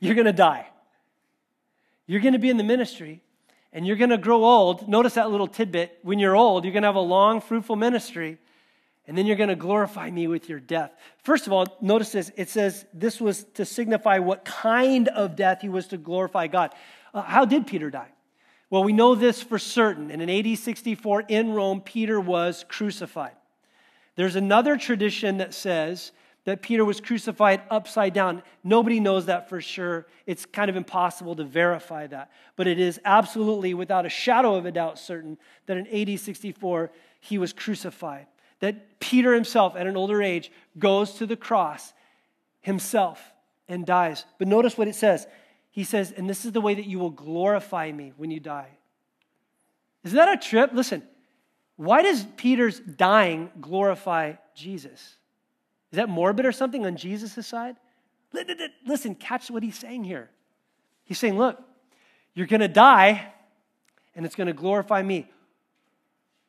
You're 0.00 0.14
going 0.14 0.26
to 0.26 0.32
die. 0.32 0.66
You're 2.06 2.20
going 2.20 2.34
to 2.34 2.38
be 2.38 2.50
in 2.50 2.56
the 2.56 2.64
ministry 2.64 3.22
and 3.76 3.86
you're 3.86 3.96
going 3.96 4.10
to 4.10 4.16
grow 4.16 4.42
old. 4.42 4.88
Notice 4.88 5.14
that 5.14 5.30
little 5.30 5.46
tidbit. 5.46 5.98
When 6.02 6.18
you're 6.18 6.34
old, 6.34 6.64
you're 6.64 6.72
going 6.72 6.82
to 6.82 6.88
have 6.88 6.94
a 6.94 7.00
long, 7.00 7.42
fruitful 7.42 7.76
ministry, 7.76 8.38
and 9.06 9.18
then 9.18 9.26
you're 9.26 9.36
going 9.36 9.50
to 9.50 9.54
glorify 9.54 10.10
me 10.10 10.26
with 10.28 10.48
your 10.48 10.60
death. 10.60 10.92
First 11.24 11.46
of 11.46 11.52
all, 11.52 11.66
notice 11.82 12.12
this. 12.12 12.32
It 12.36 12.48
says 12.48 12.86
this 12.94 13.20
was 13.20 13.44
to 13.54 13.66
signify 13.66 14.18
what 14.20 14.46
kind 14.46 15.08
of 15.08 15.36
death 15.36 15.60
he 15.60 15.68
was 15.68 15.88
to 15.88 15.98
glorify 15.98 16.46
God. 16.46 16.74
Uh, 17.12 17.20
how 17.20 17.44
did 17.44 17.66
Peter 17.66 17.90
die? 17.90 18.08
Well, 18.68 18.84
we 18.84 18.92
know 18.92 19.14
this 19.14 19.42
for 19.42 19.58
certain. 19.58 20.10
And 20.10 20.20
in 20.20 20.30
AD 20.30 20.58
64 20.58 21.24
in 21.28 21.52
Rome, 21.52 21.80
Peter 21.80 22.20
was 22.20 22.64
crucified. 22.68 23.36
There's 24.16 24.36
another 24.36 24.76
tradition 24.76 25.38
that 25.38 25.54
says 25.54 26.12
that 26.46 26.62
Peter 26.62 26.84
was 26.84 27.00
crucified 27.00 27.60
upside 27.70 28.14
down. 28.14 28.42
Nobody 28.64 29.00
knows 29.00 29.26
that 29.26 29.48
for 29.48 29.60
sure. 29.60 30.06
It's 30.26 30.46
kind 30.46 30.70
of 30.70 30.76
impossible 30.76 31.34
to 31.36 31.44
verify 31.44 32.06
that. 32.06 32.30
But 32.54 32.66
it 32.66 32.78
is 32.78 33.00
absolutely, 33.04 33.74
without 33.74 34.06
a 34.06 34.08
shadow 34.08 34.54
of 34.54 34.64
a 34.64 34.72
doubt, 34.72 34.98
certain 34.98 35.38
that 35.66 35.76
in 35.76 35.86
AD 35.88 36.18
64 36.18 36.90
he 37.20 37.36
was 37.36 37.52
crucified. 37.52 38.26
That 38.60 39.00
Peter 39.00 39.34
himself, 39.34 39.76
at 39.76 39.86
an 39.86 39.96
older 39.96 40.22
age, 40.22 40.50
goes 40.78 41.14
to 41.14 41.26
the 41.26 41.36
cross 41.36 41.92
himself 42.60 43.32
and 43.68 43.84
dies. 43.84 44.24
But 44.38 44.48
notice 44.48 44.78
what 44.78 44.88
it 44.88 44.94
says. 44.94 45.26
He 45.76 45.84
says, 45.84 46.10
and 46.10 46.28
this 46.28 46.46
is 46.46 46.52
the 46.52 46.62
way 46.62 46.72
that 46.72 46.86
you 46.86 46.98
will 46.98 47.10
glorify 47.10 47.92
me 47.92 48.14
when 48.16 48.30
you 48.30 48.40
die. 48.40 48.70
Isn't 50.04 50.16
that 50.16 50.32
a 50.32 50.48
trip? 50.48 50.70
Listen, 50.72 51.02
why 51.76 52.00
does 52.00 52.24
Peter's 52.38 52.80
dying 52.80 53.50
glorify 53.60 54.36
Jesus? 54.54 55.16
Is 55.92 55.96
that 55.98 56.08
morbid 56.08 56.46
or 56.46 56.52
something 56.52 56.86
on 56.86 56.96
Jesus' 56.96 57.46
side? 57.46 57.76
Listen, 58.86 59.14
catch 59.14 59.50
what 59.50 59.62
he's 59.62 59.78
saying 59.78 60.04
here. 60.04 60.30
He's 61.04 61.18
saying, 61.18 61.36
look, 61.36 61.62
you're 62.32 62.46
going 62.46 62.60
to 62.60 62.68
die 62.68 63.30
and 64.14 64.24
it's 64.24 64.34
going 64.34 64.46
to 64.46 64.54
glorify 64.54 65.02
me. 65.02 65.28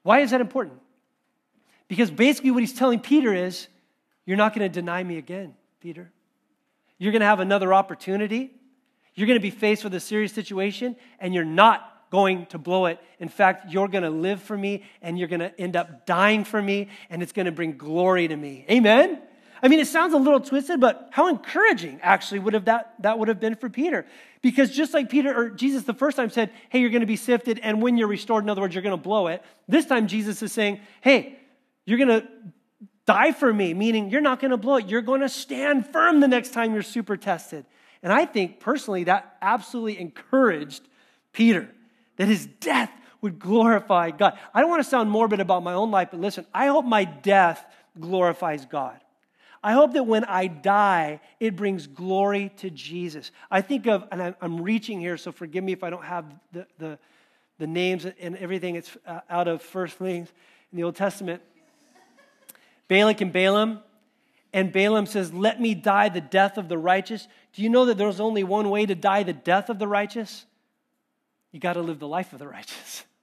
Why 0.03 0.21
is 0.21 0.31
that 0.31 0.39
important? 0.39 0.79
Because 1.89 2.09
basically, 2.09 2.51
what 2.51 2.61
he's 2.61 2.73
telling 2.73 3.01
Peter 3.01 3.33
is, 3.33 3.67
you're 4.25 4.37
not 4.37 4.55
going 4.55 4.71
to 4.71 4.73
deny 4.73 5.03
me 5.03 5.17
again, 5.17 5.53
Peter. 5.81 6.13
You're 6.97 7.11
going 7.11 7.19
to 7.19 7.27
have 7.27 7.41
another 7.41 7.73
opportunity. 7.73 8.53
You're 9.17 9.25
going 9.25 9.39
to 9.39 9.41
be 9.41 9.49
faced 9.49 9.83
with 9.83 9.95
a 9.95 9.99
serious 9.99 10.31
situation, 10.31 10.95
and 11.19 11.33
you're 11.33 11.43
not 11.43 12.05
going 12.11 12.45
to 12.45 12.59
blow 12.59 12.85
it. 12.85 12.99
In 13.17 13.29
fact, 13.29 13.71
you're 13.71 13.87
going 13.87 14.03
to 14.03 14.11
live 14.11 14.39
for 14.43 14.55
me, 14.55 14.83
and 15.01 15.17
you're 15.17 15.27
going 15.27 15.39
to 15.39 15.59
end 15.59 15.75
up 15.75 16.05
dying 16.05 16.43
for 16.43 16.61
me, 16.61 16.89
and 17.09 17.23
it's 17.23 17.31
going 17.31 17.47
to 17.47 17.51
bring 17.51 17.77
glory 17.77 18.27
to 18.27 18.35
me. 18.35 18.63
Amen? 18.69 19.19
I 19.63 19.69
mean, 19.69 19.79
it 19.79 19.87
sounds 19.87 20.13
a 20.13 20.17
little 20.17 20.39
twisted, 20.39 20.79
but 20.79 21.09
how 21.09 21.29
encouraging 21.29 21.99
actually 22.03 22.37
would 22.41 22.53
have 22.53 22.65
that, 22.65 22.93
that 22.99 23.17
would 23.17 23.27
have 23.27 23.39
been 23.39 23.55
for 23.55 23.69
Peter. 23.69 24.05
Because 24.43 24.69
just 24.69 24.93
like 24.93 25.09
Peter 25.09 25.35
or 25.35 25.49
Jesus 25.49 25.81
the 25.81 25.95
first 25.95 26.15
time 26.15 26.29
said, 26.29 26.51
hey, 26.69 26.79
you're 26.79 26.91
going 26.91 27.01
to 27.01 27.07
be 27.07 27.15
sifted, 27.15 27.59
and 27.63 27.81
when 27.81 27.97
you're 27.97 28.07
restored, 28.07 28.43
in 28.43 28.51
other 28.51 28.61
words, 28.61 28.75
you're 28.75 28.83
going 28.83 28.95
to 28.95 29.01
blow 29.01 29.27
it. 29.27 29.41
This 29.67 29.87
time 29.87 30.07
Jesus 30.07 30.43
is 30.43 30.51
saying, 30.51 30.79
hey, 31.01 31.39
you're 31.87 31.97
going 31.97 32.21
to 32.21 32.27
die 33.07 33.31
for 33.31 33.51
me, 33.51 33.73
meaning 33.73 34.11
you're 34.11 34.21
not 34.21 34.39
going 34.39 34.51
to 34.51 34.57
blow 34.57 34.75
it. 34.75 34.87
You're 34.87 35.01
going 35.01 35.21
to 35.21 35.29
stand 35.29 35.87
firm 35.87 36.19
the 36.19 36.27
next 36.27 36.53
time 36.53 36.73
you're 36.73 36.83
super 36.83 37.17
tested. 37.17 37.65
And 38.03 38.13
I 38.13 38.25
think 38.25 38.59
personally 38.59 39.05
that 39.05 39.37
absolutely 39.41 39.99
encouraged 39.99 40.81
Peter 41.33 41.69
that 42.17 42.27
his 42.27 42.45
death 42.59 42.91
would 43.21 43.39
glorify 43.39 44.11
God. 44.11 44.37
I 44.53 44.61
don't 44.61 44.69
want 44.69 44.83
to 44.83 44.89
sound 44.89 45.09
morbid 45.09 45.39
about 45.39 45.63
my 45.63 45.73
own 45.73 45.91
life, 45.91 46.09
but 46.11 46.19
listen, 46.19 46.45
I 46.53 46.67
hope 46.67 46.85
my 46.85 47.03
death 47.03 47.65
glorifies 47.99 48.65
God. 48.65 48.99
I 49.63 49.73
hope 49.73 49.93
that 49.93 50.03
when 50.03 50.23
I 50.23 50.47
die, 50.47 51.19
it 51.39 51.55
brings 51.55 51.87
glory 51.87 52.51
to 52.57 52.69
Jesus. 52.69 53.31
I 53.49 53.61
think 53.61 53.87
of, 53.87 54.07
and 54.11 54.35
I'm 54.39 54.61
reaching 54.61 54.99
here, 54.99 55.17
so 55.17 55.31
forgive 55.31 55.63
me 55.63 55.73
if 55.73 55.83
I 55.83 55.89
don't 55.89 56.05
have 56.05 56.25
the, 56.51 56.67
the, 56.77 56.99
the 57.57 57.67
names 57.67 58.05
and 58.05 58.37
everything. 58.37 58.75
It's 58.75 58.95
uh, 59.05 59.21
out 59.29 59.47
of 59.47 59.61
first 59.61 59.97
things 59.97 60.31
in 60.71 60.77
the 60.77 60.83
Old 60.83 60.95
Testament. 60.95 61.41
Balak 62.87 63.21
and 63.21 63.33
Balaam. 63.33 63.79
And 64.53 64.71
Balaam 64.71 65.05
says, 65.05 65.33
Let 65.33 65.59
me 65.59 65.75
die 65.75 66.09
the 66.09 66.21
death 66.21 66.57
of 66.57 66.69
the 66.69 66.77
righteous. 66.77 67.27
Do 67.53 67.61
you 67.61 67.69
know 67.69 67.85
that 67.85 67.97
there's 67.97 68.19
only 68.19 68.43
one 68.43 68.69
way 68.69 68.85
to 68.85 68.95
die 68.95 69.23
the 69.23 69.33
death 69.33 69.69
of 69.69 69.79
the 69.79 69.87
righteous? 69.87 70.45
You 71.51 71.59
got 71.59 71.73
to 71.73 71.81
live 71.81 71.99
the 71.99 72.07
life 72.07 72.33
of 72.33 72.39
the 72.39 72.47
righteous. 72.47 73.03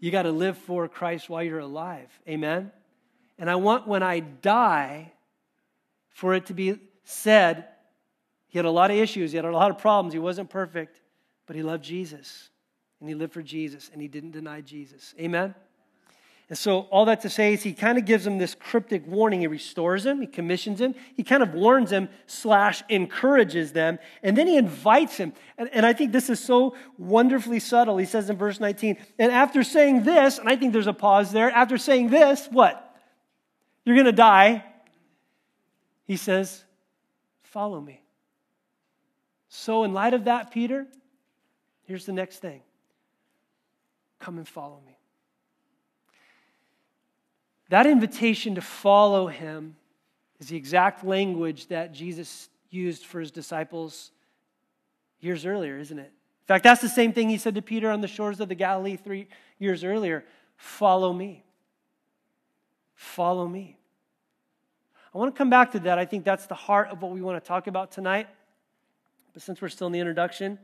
You 0.00 0.10
got 0.10 0.24
to 0.24 0.32
live 0.32 0.58
for 0.58 0.86
Christ 0.86 1.30
while 1.30 1.42
you're 1.42 1.60
alive. 1.60 2.10
Amen? 2.28 2.70
And 3.38 3.48
I 3.48 3.54
want 3.54 3.88
when 3.88 4.02
I 4.02 4.20
die 4.20 5.12
for 6.10 6.34
it 6.34 6.46
to 6.46 6.52
be 6.52 6.78
said, 7.04 7.68
he 8.48 8.58
had 8.58 8.66
a 8.66 8.70
lot 8.70 8.90
of 8.90 8.98
issues, 8.98 9.32
he 9.32 9.36
had 9.36 9.46
a 9.46 9.50
lot 9.50 9.70
of 9.70 9.78
problems, 9.78 10.12
he 10.12 10.18
wasn't 10.18 10.50
perfect, 10.50 11.00
but 11.46 11.56
he 11.56 11.62
loved 11.62 11.82
Jesus. 11.82 12.50
And 13.00 13.08
he 13.08 13.14
lived 13.14 13.32
for 13.32 13.42
Jesus, 13.42 13.90
and 13.92 14.02
he 14.02 14.08
didn't 14.08 14.32
deny 14.32 14.60
Jesus. 14.60 15.14
Amen? 15.18 15.54
And 16.54 16.58
so, 16.60 16.82
all 16.82 17.06
that 17.06 17.22
to 17.22 17.28
say 17.28 17.54
is, 17.54 17.64
he 17.64 17.72
kind 17.72 17.98
of 17.98 18.04
gives 18.04 18.24
him 18.24 18.38
this 18.38 18.54
cryptic 18.54 19.04
warning. 19.08 19.40
He 19.40 19.48
restores 19.48 20.06
him, 20.06 20.20
he 20.20 20.28
commissions 20.28 20.80
him, 20.80 20.94
he 21.16 21.24
kind 21.24 21.42
of 21.42 21.52
warns 21.52 21.90
him, 21.90 22.08
slash, 22.28 22.80
encourages 22.88 23.72
them, 23.72 23.98
and 24.22 24.38
then 24.38 24.46
he 24.46 24.56
invites 24.56 25.16
him. 25.16 25.32
And, 25.58 25.68
and, 25.72 25.84
I 25.84 25.92
think 25.92 26.12
this 26.12 26.30
is 26.30 26.38
so 26.38 26.76
wonderfully 26.96 27.58
subtle. 27.58 27.96
He 27.96 28.06
says 28.06 28.30
in 28.30 28.36
verse 28.36 28.60
19, 28.60 28.98
and 29.18 29.32
after 29.32 29.64
saying 29.64 30.04
this, 30.04 30.38
and 30.38 30.48
I 30.48 30.54
think 30.54 30.72
there's 30.72 30.86
a 30.86 30.92
pause 30.92 31.32
there, 31.32 31.50
after 31.50 31.76
saying 31.76 32.10
this, 32.10 32.46
what? 32.52 32.96
You're 33.84 33.96
going 33.96 34.06
to 34.06 34.12
die. 34.12 34.64
He 36.06 36.16
says, 36.16 36.64
Follow 37.42 37.80
me. 37.80 38.00
So, 39.48 39.82
in 39.82 39.92
light 39.92 40.14
of 40.14 40.26
that, 40.26 40.52
Peter, 40.52 40.86
here's 41.82 42.06
the 42.06 42.12
next 42.12 42.38
thing 42.38 42.62
come 44.20 44.38
and 44.38 44.46
follow 44.46 44.80
me. 44.86 44.93
That 47.74 47.88
invitation 47.88 48.54
to 48.54 48.60
follow 48.60 49.26
him 49.26 49.74
is 50.38 50.46
the 50.46 50.56
exact 50.56 51.04
language 51.04 51.66
that 51.66 51.92
Jesus 51.92 52.48
used 52.70 53.04
for 53.04 53.18
his 53.18 53.32
disciples 53.32 54.12
years 55.18 55.44
earlier, 55.44 55.76
isn't 55.78 55.98
it? 55.98 56.12
In 56.12 56.46
fact, 56.46 56.62
that's 56.62 56.80
the 56.80 56.88
same 56.88 57.12
thing 57.12 57.28
he 57.28 57.36
said 57.36 57.56
to 57.56 57.62
Peter 57.62 57.90
on 57.90 58.00
the 58.00 58.06
shores 58.06 58.38
of 58.38 58.48
the 58.48 58.54
Galilee 58.54 58.94
three 58.94 59.26
years 59.58 59.82
earlier 59.82 60.24
follow 60.56 61.12
me. 61.12 61.42
Follow 62.94 63.48
me. 63.48 63.76
I 65.12 65.18
want 65.18 65.34
to 65.34 65.36
come 65.36 65.50
back 65.50 65.72
to 65.72 65.80
that. 65.80 65.98
I 65.98 66.04
think 66.04 66.22
that's 66.22 66.46
the 66.46 66.54
heart 66.54 66.90
of 66.90 67.02
what 67.02 67.10
we 67.10 67.22
want 67.22 67.42
to 67.42 67.48
talk 67.48 67.66
about 67.66 67.90
tonight. 67.90 68.28
But 69.32 69.42
since 69.42 69.60
we're 69.60 69.68
still 69.68 69.88
in 69.88 69.92
the 69.92 69.98
introduction, 69.98 70.60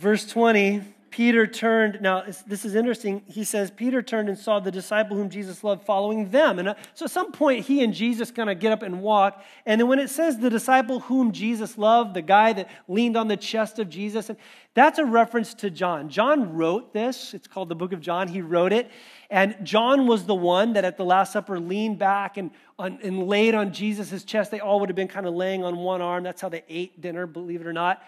verse 0.00 0.26
20 0.26 0.82
Peter 1.10 1.46
turned, 1.46 2.00
now 2.00 2.24
this 2.46 2.64
is 2.64 2.74
interesting. 2.74 3.22
He 3.26 3.44
says, 3.44 3.70
Peter 3.70 4.02
turned 4.02 4.28
and 4.28 4.38
saw 4.38 4.60
the 4.60 4.70
disciple 4.70 5.16
whom 5.16 5.30
Jesus 5.30 5.62
loved 5.64 5.84
following 5.84 6.30
them. 6.30 6.58
And 6.58 6.68
uh, 6.68 6.74
so 6.94 7.04
at 7.04 7.10
some 7.10 7.32
point, 7.32 7.64
he 7.64 7.82
and 7.82 7.94
Jesus 7.94 8.30
kind 8.30 8.50
of 8.50 8.58
get 8.58 8.72
up 8.72 8.82
and 8.82 9.00
walk. 9.00 9.42
And 9.64 9.80
then 9.80 9.88
when 9.88 9.98
it 9.98 10.10
says 10.10 10.38
the 10.38 10.50
disciple 10.50 11.00
whom 11.00 11.32
Jesus 11.32 11.78
loved, 11.78 12.14
the 12.14 12.22
guy 12.22 12.52
that 12.52 12.68
leaned 12.88 13.16
on 13.16 13.28
the 13.28 13.36
chest 13.36 13.78
of 13.78 13.88
Jesus, 13.88 14.28
and 14.28 14.38
that's 14.74 14.98
a 14.98 15.04
reference 15.04 15.54
to 15.54 15.70
John. 15.70 16.08
John 16.08 16.54
wrote 16.54 16.92
this. 16.92 17.34
It's 17.34 17.46
called 17.46 17.68
the 17.68 17.74
book 17.74 17.92
of 17.92 18.00
John. 18.00 18.28
He 18.28 18.42
wrote 18.42 18.72
it. 18.72 18.90
And 19.30 19.56
John 19.62 20.06
was 20.06 20.24
the 20.26 20.34
one 20.34 20.74
that 20.74 20.84
at 20.84 20.96
the 20.96 21.04
Last 21.04 21.32
Supper 21.32 21.58
leaned 21.58 21.98
back 21.98 22.36
and, 22.36 22.50
on, 22.78 22.98
and 23.02 23.26
laid 23.26 23.54
on 23.54 23.72
Jesus' 23.72 24.22
chest. 24.24 24.50
They 24.50 24.60
all 24.60 24.80
would 24.80 24.88
have 24.88 24.96
been 24.96 25.08
kind 25.08 25.26
of 25.26 25.34
laying 25.34 25.64
on 25.64 25.76
one 25.76 26.02
arm. 26.02 26.24
That's 26.24 26.40
how 26.40 26.48
they 26.48 26.64
ate 26.68 27.00
dinner, 27.00 27.26
believe 27.26 27.60
it 27.60 27.66
or 27.66 27.72
not 27.72 28.02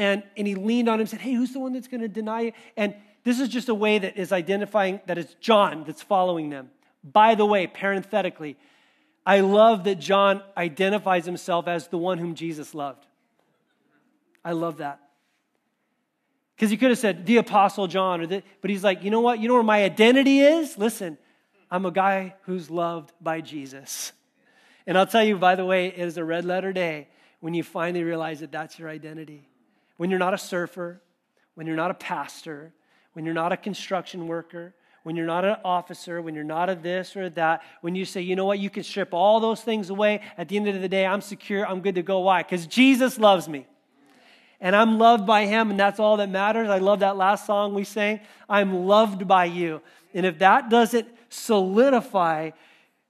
and, 0.00 0.22
and 0.34 0.46
he 0.46 0.54
leaned 0.54 0.88
on 0.88 0.94
him 0.94 1.00
and 1.00 1.10
said, 1.10 1.20
Hey, 1.20 1.34
who's 1.34 1.52
the 1.52 1.60
one 1.60 1.74
that's 1.74 1.86
going 1.86 2.00
to 2.00 2.08
deny 2.08 2.40
you? 2.40 2.52
And 2.74 2.94
this 3.22 3.38
is 3.38 3.50
just 3.50 3.68
a 3.68 3.74
way 3.74 3.98
that 3.98 4.16
is 4.16 4.32
identifying 4.32 4.98
that 5.04 5.18
it's 5.18 5.34
John 5.42 5.84
that's 5.86 6.02
following 6.02 6.48
them. 6.48 6.70
By 7.04 7.34
the 7.34 7.44
way, 7.44 7.66
parenthetically, 7.66 8.56
I 9.26 9.40
love 9.40 9.84
that 9.84 9.96
John 9.96 10.42
identifies 10.56 11.26
himself 11.26 11.68
as 11.68 11.88
the 11.88 11.98
one 11.98 12.16
whom 12.16 12.34
Jesus 12.34 12.74
loved. 12.74 13.06
I 14.42 14.52
love 14.52 14.78
that. 14.78 15.00
Because 16.56 16.70
he 16.70 16.78
could 16.78 16.88
have 16.88 16.98
said, 16.98 17.26
the 17.26 17.36
Apostle 17.36 17.86
John, 17.86 18.22
or 18.22 18.26
the, 18.26 18.42
but 18.62 18.70
he's 18.70 18.82
like, 18.82 19.04
you 19.04 19.10
know 19.10 19.20
what? 19.20 19.38
You 19.38 19.48
know 19.48 19.54
where 19.54 19.62
my 19.62 19.84
identity 19.84 20.40
is? 20.40 20.78
Listen, 20.78 21.18
I'm 21.70 21.84
a 21.84 21.90
guy 21.90 22.36
who's 22.44 22.70
loved 22.70 23.12
by 23.20 23.42
Jesus. 23.42 24.12
And 24.86 24.96
I'll 24.96 25.06
tell 25.06 25.24
you, 25.24 25.36
by 25.36 25.56
the 25.56 25.66
way, 25.66 25.88
it 25.88 25.98
is 25.98 26.16
a 26.16 26.24
red 26.24 26.46
letter 26.46 26.72
day 26.72 27.08
when 27.40 27.52
you 27.52 27.62
finally 27.62 28.02
realize 28.02 28.40
that 28.40 28.50
that's 28.50 28.78
your 28.78 28.88
identity 28.88 29.49
when 30.00 30.08
you're 30.08 30.18
not 30.18 30.32
a 30.32 30.38
surfer, 30.38 30.98
when 31.56 31.66
you're 31.66 31.76
not 31.76 31.90
a 31.90 31.94
pastor, 31.94 32.72
when 33.12 33.26
you're 33.26 33.34
not 33.34 33.52
a 33.52 33.56
construction 33.58 34.28
worker, 34.28 34.74
when 35.02 35.14
you're 35.14 35.26
not 35.26 35.44
an 35.44 35.56
officer, 35.62 36.22
when 36.22 36.34
you're 36.34 36.42
not 36.42 36.70
a 36.70 36.74
this 36.74 37.14
or 37.18 37.28
that, 37.28 37.62
when 37.82 37.94
you 37.94 38.06
say, 38.06 38.22
you 38.22 38.34
know 38.34 38.46
what, 38.46 38.58
you 38.58 38.70
can 38.70 38.82
strip 38.82 39.12
all 39.12 39.40
those 39.40 39.60
things 39.60 39.90
away. 39.90 40.22
At 40.38 40.48
the 40.48 40.56
end 40.56 40.68
of 40.68 40.80
the 40.80 40.88
day, 40.88 41.04
I'm 41.04 41.20
secure, 41.20 41.66
I'm 41.66 41.82
good 41.82 41.96
to 41.96 42.02
go. 42.02 42.20
Why? 42.20 42.42
Because 42.42 42.66
Jesus 42.66 43.18
loves 43.18 43.46
me. 43.46 43.66
And 44.58 44.74
I'm 44.74 44.98
loved 44.98 45.26
by 45.26 45.44
him, 45.44 45.70
and 45.70 45.78
that's 45.78 46.00
all 46.00 46.16
that 46.16 46.30
matters. 46.30 46.70
I 46.70 46.78
love 46.78 47.00
that 47.00 47.18
last 47.18 47.44
song 47.44 47.74
we 47.74 47.84
sang. 47.84 48.20
I'm 48.48 48.86
loved 48.86 49.28
by 49.28 49.44
you. 49.44 49.82
And 50.14 50.24
if 50.24 50.38
that 50.38 50.70
doesn't 50.70 51.08
solidify 51.28 52.52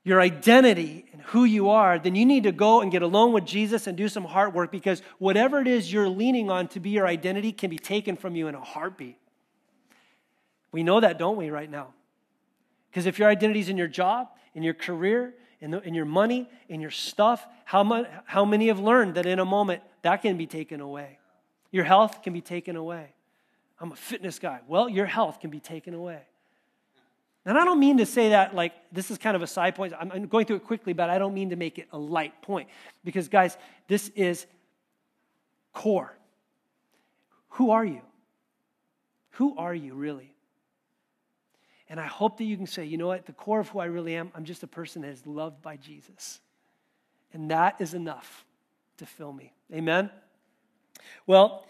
your 0.03 0.21
identity 0.21 1.05
and 1.13 1.21
who 1.23 1.45
you 1.45 1.71
are, 1.71 1.99
then 1.99 2.15
you 2.15 2.25
need 2.25 2.45
to 2.45 2.53
go 2.53 2.81
and 2.81 2.91
get 2.91 3.03
alone 3.03 3.33
with 3.33 3.45
Jesus 3.45 3.87
and 3.87 3.97
do 3.97 4.09
some 4.09 4.25
heart 4.25 4.55
work 4.55 4.73
because 4.73 5.03
whatever 5.19 5.61
it 5.61 5.69
is 5.69 5.93
you're 5.93 6.09
leaning 6.09 6.51
on 6.51 6.69
to 6.69 6.81
be 6.81 6.91
your 6.91 7.07
identity 7.07 7.53
can 7.53 7.69
be 7.69 7.79
taken 7.79 8.17
from 8.17 8.35
you 8.35 8.49
in 8.49 8.55
a 8.55 8.61
heartbeat. 8.61 9.19
We 10.73 10.83
know 10.83 11.01
that, 11.01 11.19
don't 11.19 11.37
we, 11.37 11.51
right 11.51 11.71
now? 11.71 11.89
Because 12.91 13.07
if 13.07 13.19
your 13.19 13.29
identity 13.29 13.61
is 13.61 13.69
in 13.69 13.77
your 13.77 13.89
job, 13.89 14.29
in 14.55 14.63
your 14.63 14.75
career, 14.75 15.35
in, 15.61 15.71
the, 15.71 15.81
in 15.83 15.95
your 15.95 16.07
money, 16.07 16.49
in 16.69 16.81
your 16.81 16.91
stuff, 16.91 17.47
how, 17.65 17.85
much, 17.85 18.07
how 18.25 18.45
many 18.45 18.69
have 18.69 18.81
learned 18.81 19.15
that 19.17 19.27
in 19.27 19.39
a 19.39 19.45
moment 19.45 19.83
that 20.03 20.23
can 20.23 20.37
be 20.37 20.47
taken 20.47 20.81
away? 20.81 21.19
Your 21.71 21.85
health 21.85 22.23
can 22.23 22.33
be 22.33 22.41
taken 22.41 22.77
away. 22.77 23.13
I'm 23.79 23.93
a 23.93 23.97
fitness 23.97 24.39
guy. 24.39 24.61
Well, 24.67 24.89
your 24.89 25.07
health 25.07 25.41
can 25.41 25.51
be 25.51 25.61
taken 25.61 25.95
away. 25.95 26.23
And 27.47 27.59
I 27.59 27.65
don't 27.65 27.81
mean 27.81 27.97
to 27.99 28.07
say 28.07 28.31
that 28.31 28.55
like 28.55 28.73
this 28.93 29.11
is 29.11 29.19
kind 29.19 29.35
of 29.35 29.43
a 29.43 29.47
side 29.47 29.75
point. 29.75 29.95
I'm 29.99 30.27
going 30.27 30.47
through 30.47 30.57
it 30.57 30.65
quickly, 30.65 30.93
but 30.93 31.11
I 31.11 31.19
don't 31.19 31.35
mean 31.35 31.51
to 31.51 31.57
make 31.57 31.79
it 31.79 31.89
a 31.93 31.99
light 31.99 32.43
point. 32.43 32.69
Because, 33.05 33.29
guys, 33.29 33.57
this 33.89 34.09
is 34.11 34.47
core. 35.73 36.17
Who 37.51 37.71
are 37.71 37.85
you? 37.85 38.03
Who 39.33 39.57
are 39.57 39.75
you 39.75 39.95
really? 39.95 40.35
And 41.89 41.99
I 41.99 42.07
hope 42.07 42.39
that 42.39 42.45
you 42.45 42.57
can 42.57 42.67
say, 42.67 42.85
you 42.85 42.97
know 42.99 43.09
what, 43.09 43.27
the 43.27 43.33
core 43.33 43.61
of 43.61 43.69
who 43.69 43.81
I 43.81 43.87
really 43.87 44.15
am, 44.15 44.31
I'm 44.35 44.45
just 44.45 44.63
a 44.63 44.67
person 44.69 45.03
that 45.03 45.09
is 45.09 45.27
loved 45.27 45.61
by 45.61 45.77
Jesus. 45.77 46.41
And 47.33 47.51
that 47.51 47.81
is 47.81 47.95
enough 47.95 48.45
to 48.99 49.07
fill 49.07 49.33
me. 49.33 49.53
Amen? 49.75 50.11
Well, 51.27 51.65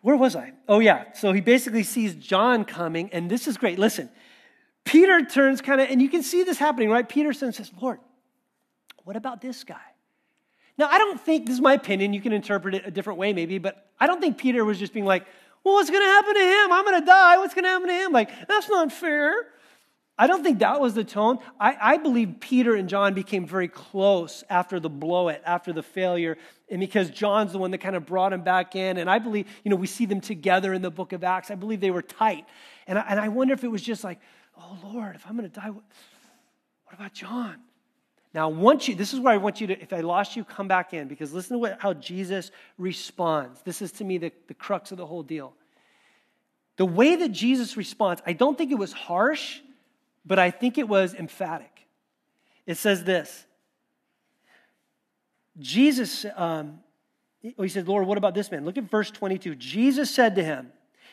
where 0.00 0.16
was 0.16 0.34
I? 0.34 0.52
Oh, 0.68 0.80
yeah. 0.80 1.12
So 1.12 1.32
he 1.32 1.40
basically 1.40 1.84
sees 1.84 2.14
John 2.14 2.64
coming, 2.64 3.08
and 3.12 3.30
this 3.30 3.46
is 3.46 3.56
great. 3.56 3.78
Listen, 3.78 4.10
Peter 4.84 5.24
turns 5.24 5.60
kind 5.60 5.80
of, 5.80 5.88
and 5.90 6.02
you 6.02 6.08
can 6.08 6.22
see 6.22 6.42
this 6.42 6.58
happening, 6.58 6.90
right? 6.90 7.08
Peter 7.08 7.32
says, 7.32 7.70
Lord, 7.80 8.00
what 9.04 9.16
about 9.16 9.40
this 9.40 9.64
guy? 9.64 9.76
Now, 10.78 10.88
I 10.88 10.98
don't 10.98 11.20
think, 11.20 11.46
this 11.46 11.54
is 11.54 11.60
my 11.60 11.74
opinion, 11.74 12.12
you 12.12 12.20
can 12.20 12.32
interpret 12.32 12.74
it 12.74 12.86
a 12.86 12.90
different 12.90 13.18
way 13.18 13.32
maybe, 13.32 13.58
but 13.58 13.90
I 14.00 14.06
don't 14.06 14.20
think 14.20 14.38
Peter 14.38 14.64
was 14.64 14.78
just 14.78 14.92
being 14.92 15.06
like, 15.06 15.26
well, 15.64 15.74
what's 15.74 15.90
going 15.90 16.02
to 16.02 16.06
happen 16.06 16.34
to 16.34 16.40
him? 16.40 16.72
I'm 16.72 16.84
going 16.84 17.00
to 17.00 17.06
die. 17.06 17.38
What's 17.38 17.54
going 17.54 17.64
to 17.64 17.70
happen 17.70 17.88
to 17.88 17.94
him? 17.94 18.12
Like, 18.12 18.48
that's 18.48 18.68
not 18.68 18.90
fair. 18.90 19.34
I 20.18 20.26
don't 20.26 20.42
think 20.42 20.58
that 20.58 20.80
was 20.80 20.94
the 20.94 21.04
tone. 21.04 21.38
I, 21.58 21.76
I, 21.80 21.96
believe 21.96 22.36
Peter 22.40 22.74
and 22.74 22.88
John 22.88 23.14
became 23.14 23.46
very 23.46 23.68
close 23.68 24.44
after 24.50 24.78
the 24.78 24.90
blow 24.90 25.28
it, 25.28 25.42
after 25.46 25.72
the 25.72 25.82
failure, 25.82 26.36
and 26.68 26.80
because 26.80 27.10
John's 27.10 27.52
the 27.52 27.58
one 27.58 27.70
that 27.70 27.78
kind 27.78 27.96
of 27.96 28.04
brought 28.04 28.32
him 28.32 28.42
back 28.42 28.76
in. 28.76 28.98
And 28.98 29.08
I 29.08 29.18
believe, 29.18 29.46
you 29.64 29.70
know, 29.70 29.76
we 29.76 29.86
see 29.86 30.04
them 30.04 30.20
together 30.20 30.74
in 30.74 30.82
the 30.82 30.90
book 30.90 31.12
of 31.12 31.24
Acts. 31.24 31.50
I 31.50 31.54
believe 31.54 31.80
they 31.80 31.90
were 31.90 32.02
tight. 32.02 32.44
And 32.86 32.98
I, 32.98 33.04
and 33.08 33.20
I 33.20 33.28
wonder 33.28 33.54
if 33.54 33.64
it 33.64 33.70
was 33.70 33.82
just 33.82 34.04
like, 34.04 34.18
oh, 34.62 34.92
Lord, 34.92 35.14
if 35.14 35.26
I'm 35.26 35.36
going 35.36 35.50
to 35.50 35.60
die, 35.60 35.70
what, 35.70 35.84
what 36.84 36.94
about 36.94 37.12
John? 37.12 37.56
Now, 38.34 38.48
once 38.48 38.88
you, 38.88 38.94
this 38.94 39.12
is 39.12 39.20
where 39.20 39.34
I 39.34 39.36
want 39.36 39.60
you 39.60 39.66
to, 39.66 39.80
if 39.80 39.92
I 39.92 40.00
lost 40.00 40.36
you, 40.36 40.44
come 40.44 40.66
back 40.66 40.94
in 40.94 41.06
because 41.06 41.32
listen 41.34 41.56
to 41.56 41.58
what, 41.58 41.80
how 41.80 41.92
Jesus 41.92 42.50
responds. 42.78 43.60
This 43.62 43.82
is 43.82 43.92
to 43.92 44.04
me 44.04 44.18
the, 44.18 44.32
the 44.48 44.54
crux 44.54 44.90
of 44.90 44.98
the 44.98 45.06
whole 45.06 45.22
deal. 45.22 45.54
The 46.76 46.86
way 46.86 47.16
that 47.16 47.32
Jesus 47.32 47.76
responds, 47.76 48.22
I 48.26 48.32
don't 48.32 48.56
think 48.56 48.72
it 48.72 48.78
was 48.78 48.92
harsh, 48.92 49.60
but 50.24 50.38
I 50.38 50.50
think 50.50 50.78
it 50.78 50.88
was 50.88 51.14
emphatic. 51.14 51.86
It 52.66 52.76
says 52.76 53.04
this 53.04 53.44
Jesus, 55.58 56.24
um, 56.36 56.80
he 57.40 57.68
said, 57.68 57.88
Lord, 57.88 58.06
what 58.06 58.16
about 58.16 58.34
this 58.34 58.50
man? 58.50 58.64
Look 58.64 58.78
at 58.78 58.84
verse 58.84 59.10
22. 59.10 59.56
Jesus 59.56 60.10
said 60.10 60.36
to 60.36 60.44
him, 60.44 60.72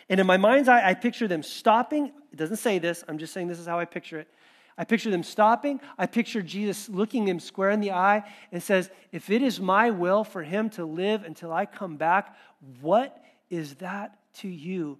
and 0.09 0.19
in 0.19 0.25
my 0.25 0.37
mind's 0.37 0.67
eye, 0.67 0.87
I 0.87 0.93
picture 0.95 1.27
them 1.27 1.43
stopping. 1.43 2.11
It 2.31 2.35
doesn't 2.35 2.57
say 2.57 2.79
this, 2.79 3.03
I'm 3.07 3.17
just 3.17 3.33
saying 3.33 3.47
this 3.47 3.59
is 3.59 3.67
how 3.67 3.79
I 3.79 3.85
picture 3.85 4.19
it. 4.19 4.27
I 4.77 4.85
picture 4.85 5.11
them 5.11 5.23
stopping. 5.23 5.81
I 5.97 6.05
picture 6.05 6.41
Jesus 6.41 6.87
looking 6.87 7.27
him 7.27 7.41
square 7.41 7.69
in 7.69 7.81
the 7.81 7.91
eye 7.91 8.23
and 8.51 8.63
says, 8.63 8.89
If 9.11 9.29
it 9.29 9.41
is 9.41 9.59
my 9.59 9.89
will 9.91 10.23
for 10.23 10.41
him 10.41 10.69
to 10.71 10.85
live 10.85 11.23
until 11.23 11.51
I 11.51 11.65
come 11.65 11.97
back, 11.97 12.35
what 12.79 13.21
is 13.49 13.75
that 13.75 14.17
to 14.35 14.47
you? 14.47 14.97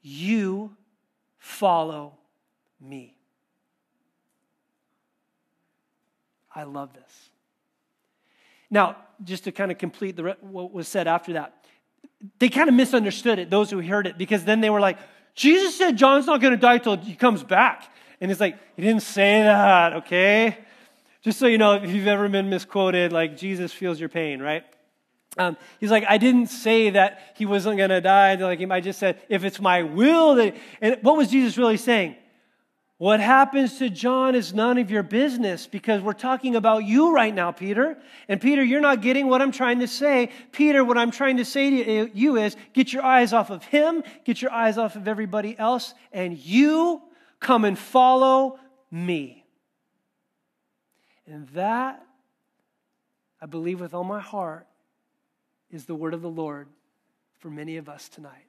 You 0.00 0.74
follow 1.36 2.14
me. 2.80 3.18
I 6.54 6.62
love 6.62 6.94
this. 6.94 7.30
Now, 8.70 8.96
just 9.22 9.44
to 9.44 9.52
kind 9.52 9.70
of 9.70 9.76
complete 9.76 10.16
the, 10.16 10.36
what 10.40 10.72
was 10.72 10.88
said 10.88 11.06
after 11.06 11.34
that, 11.34 11.55
they 12.38 12.48
kind 12.48 12.68
of 12.68 12.74
misunderstood 12.74 13.38
it, 13.38 13.50
those 13.50 13.70
who 13.70 13.80
heard 13.80 14.06
it, 14.06 14.18
because 14.18 14.44
then 14.44 14.60
they 14.60 14.70
were 14.70 14.80
like, 14.80 14.98
Jesus 15.34 15.76
said 15.76 15.96
John's 15.96 16.26
not 16.26 16.40
going 16.40 16.52
to 16.52 16.58
die 16.58 16.78
till 16.78 16.96
he 16.96 17.14
comes 17.14 17.42
back. 17.42 17.92
And 18.20 18.30
it's 18.30 18.40
like, 18.40 18.58
he 18.76 18.82
didn't 18.82 19.02
say 19.02 19.42
that, 19.42 19.92
okay? 19.94 20.58
Just 21.22 21.38
so 21.38 21.46
you 21.46 21.58
know, 21.58 21.74
if 21.74 21.90
you've 21.90 22.06
ever 22.06 22.28
been 22.28 22.48
misquoted, 22.48 23.12
like 23.12 23.36
Jesus 23.36 23.72
feels 23.72 24.00
your 24.00 24.08
pain, 24.08 24.40
right? 24.40 24.64
Um, 25.38 25.56
he's 25.80 25.90
like, 25.90 26.04
I 26.08 26.16
didn't 26.16 26.46
say 26.46 26.90
that 26.90 27.34
he 27.36 27.44
wasn't 27.44 27.76
going 27.76 27.90
to 27.90 28.00
die. 28.00 28.34
Like, 28.36 28.60
I 28.70 28.80
just 28.80 28.98
said, 28.98 29.20
if 29.28 29.44
it's 29.44 29.60
my 29.60 29.82
will 29.82 30.36
that. 30.36 30.56
And 30.80 30.98
what 31.02 31.16
was 31.16 31.28
Jesus 31.28 31.58
really 31.58 31.76
saying? 31.76 32.16
What 32.98 33.20
happens 33.20 33.78
to 33.78 33.90
John 33.90 34.34
is 34.34 34.54
none 34.54 34.78
of 34.78 34.90
your 34.90 35.02
business 35.02 35.66
because 35.66 36.00
we're 36.00 36.14
talking 36.14 36.56
about 36.56 36.84
you 36.84 37.12
right 37.12 37.34
now, 37.34 37.52
Peter. 37.52 37.98
And 38.26 38.40
Peter, 38.40 38.64
you're 38.64 38.80
not 38.80 39.02
getting 39.02 39.28
what 39.28 39.42
I'm 39.42 39.52
trying 39.52 39.80
to 39.80 39.88
say. 39.88 40.30
Peter, 40.50 40.82
what 40.82 40.96
I'm 40.96 41.10
trying 41.10 41.36
to 41.36 41.44
say 41.44 41.84
to 41.84 42.10
you 42.14 42.36
is 42.36 42.56
get 42.72 42.94
your 42.94 43.04
eyes 43.04 43.34
off 43.34 43.50
of 43.50 43.64
him, 43.64 44.02
get 44.24 44.40
your 44.40 44.50
eyes 44.50 44.78
off 44.78 44.96
of 44.96 45.06
everybody 45.08 45.58
else, 45.58 45.92
and 46.10 46.38
you 46.38 47.02
Come 47.40 47.64
and 47.64 47.78
follow 47.78 48.58
me. 48.90 49.44
And 51.26 51.48
that, 51.50 52.04
I 53.40 53.46
believe 53.46 53.80
with 53.80 53.94
all 53.94 54.04
my 54.04 54.20
heart, 54.20 54.66
is 55.70 55.84
the 55.84 55.94
word 55.94 56.14
of 56.14 56.22
the 56.22 56.30
Lord 56.30 56.68
for 57.38 57.50
many 57.50 57.76
of 57.76 57.88
us 57.88 58.08
tonight. 58.08 58.46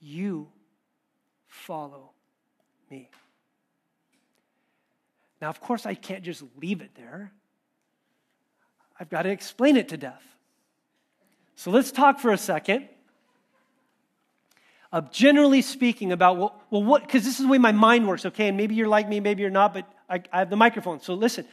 You 0.00 0.48
follow 1.46 2.10
me. 2.90 3.08
Now, 5.40 5.48
of 5.48 5.60
course, 5.60 5.86
I 5.86 5.94
can't 5.94 6.22
just 6.22 6.42
leave 6.60 6.80
it 6.80 6.90
there. 6.94 7.32
I've 8.98 9.08
got 9.08 9.22
to 9.22 9.30
explain 9.30 9.76
it 9.76 9.88
to 9.90 9.96
death. 9.96 10.22
So 11.54 11.70
let's 11.70 11.92
talk 11.92 12.18
for 12.18 12.32
a 12.32 12.38
second 12.38 12.88
of 14.90 15.12
generally 15.12 15.62
speaking, 15.62 16.12
about, 16.12 16.38
well, 16.38 16.60
well 16.70 16.82
what, 16.82 17.02
because 17.02 17.24
this 17.24 17.38
is 17.38 17.44
the 17.44 17.48
way 17.48 17.58
my 17.58 17.72
mind 17.72 18.08
works, 18.08 18.24
okay? 18.26 18.48
And 18.48 18.56
maybe 18.56 18.74
you're 18.74 18.88
like 18.88 19.08
me, 19.08 19.20
maybe 19.20 19.42
you're 19.42 19.50
not, 19.50 19.74
but 19.74 19.86
I, 20.08 20.22
I 20.32 20.38
have 20.40 20.50
the 20.50 20.56
microphone. 20.56 21.00
So 21.00 21.14
listen. 21.14 21.46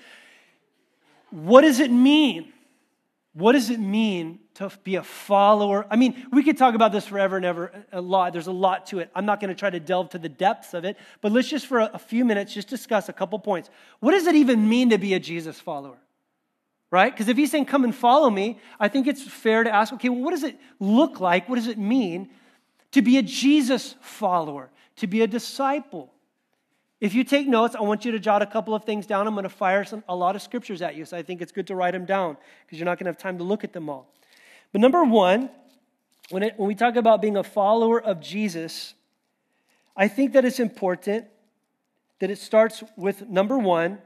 What 1.31 1.61
does 1.61 1.79
it 1.79 1.91
mean? 1.91 2.53
What 3.33 3.53
does 3.53 3.69
it 3.69 3.79
mean 3.79 4.39
to 4.55 4.71
be 4.83 4.95
a 4.95 5.03
follower? 5.03 5.85
I 5.89 5.95
mean, 5.95 6.27
we 6.31 6.43
could 6.43 6.57
talk 6.57 6.75
about 6.75 6.91
this 6.91 7.07
forever 7.07 7.37
and 7.37 7.45
ever, 7.45 7.71
a 7.91 8.01
lot. 8.01 8.33
There's 8.33 8.47
a 8.47 8.51
lot 8.51 8.87
to 8.87 8.99
it. 8.99 9.09
I'm 9.15 9.25
not 9.25 9.39
going 9.39 9.49
to 9.49 9.55
try 9.55 9.69
to 9.69 9.79
delve 9.79 10.09
to 10.11 10.17
the 10.17 10.29
depths 10.29 10.73
of 10.73 10.85
it, 10.85 10.97
but 11.21 11.31
let's 11.31 11.47
just 11.47 11.67
for 11.67 11.79
a, 11.79 11.99
few 11.99 12.25
minutes 12.25 12.53
just 12.53 12.67
discuss 12.67 13.09
a 13.09 13.13
couple 13.13 13.39
points. 13.39 13.69
What 13.99 14.11
does 14.11 14.27
it 14.27 14.35
even 14.35 14.67
mean 14.67 14.89
to 14.89 14.97
be 14.97 15.13
a 15.13 15.19
Jesus 15.19 15.59
follower? 15.59 15.97
Right? 16.91 17.11
Because 17.11 17.27
if 17.27 17.37
he's 17.37 17.51
saying, 17.51 17.65
come 17.65 17.83
and 17.83 17.93
follow 17.93 18.29
me, 18.29 18.59
I 18.79 18.87
think 18.87 19.07
it's 19.07 19.23
fair 19.23 19.63
to 19.63 19.73
ask, 19.73 19.93
okay, 19.93 20.09
well, 20.09 20.21
what 20.21 20.31
does 20.31 20.43
it 20.43 20.57
look 20.79 21.19
like? 21.19 21.49
What 21.49 21.55
does 21.55 21.67
it 21.67 21.77
mean 21.77 22.29
to 22.95 23.01
be 23.01 23.17
a 23.17 23.21
Jesus 23.21 23.93
follower, 23.99 24.69
to 24.95 25.05
be 25.05 25.21
a 25.21 25.27
disciple. 25.27 26.13
If 27.01 27.13
you 27.13 27.25
take 27.25 27.45
notes, 27.45 27.75
I 27.75 27.81
want 27.81 28.05
you 28.05 28.13
to 28.13 28.19
jot 28.19 28.41
a 28.41 28.45
couple 28.45 28.73
of 28.73 28.85
things 28.85 29.05
down. 29.05 29.27
I'm 29.27 29.33
going 29.33 29.43
to 29.43 29.49
fire 29.49 29.83
some, 29.83 30.01
a 30.07 30.15
lot 30.15 30.37
of 30.37 30.41
scriptures 30.41 30.81
at 30.81 30.95
you, 30.95 31.03
so 31.03 31.17
I 31.17 31.21
think 31.21 31.41
it's 31.41 31.51
good 31.51 31.67
to 31.67 31.75
write 31.75 31.91
them 31.91 32.05
down 32.05 32.37
because 32.65 32.79
you're 32.79 32.85
not 32.85 32.97
going 32.97 33.03
to 33.03 33.09
have 33.09 33.17
time 33.17 33.37
to 33.39 33.43
look 33.43 33.65
at 33.65 33.73
them 33.73 33.89
all. 33.89 34.14
But 34.75 34.81
number 34.81 35.05
one, 35.05 35.49
when, 36.31 36.43
it, 36.43 36.55
when 36.57 36.67
we 36.67 36.75
talk 36.75 36.97
about 36.97 37.21
being 37.21 37.37
a 37.37 37.43
follower 37.45 38.01
of 38.01 38.19
Jesus, 38.19 38.93
I 39.95 40.09
think 40.09 40.33
that 40.33 40.43
it's 40.43 40.59
important 40.59 41.27
that 42.19 42.29
it 42.29 42.39
starts 42.39 42.83
with 42.97 43.25
number 43.29 43.57
one. 43.57 43.99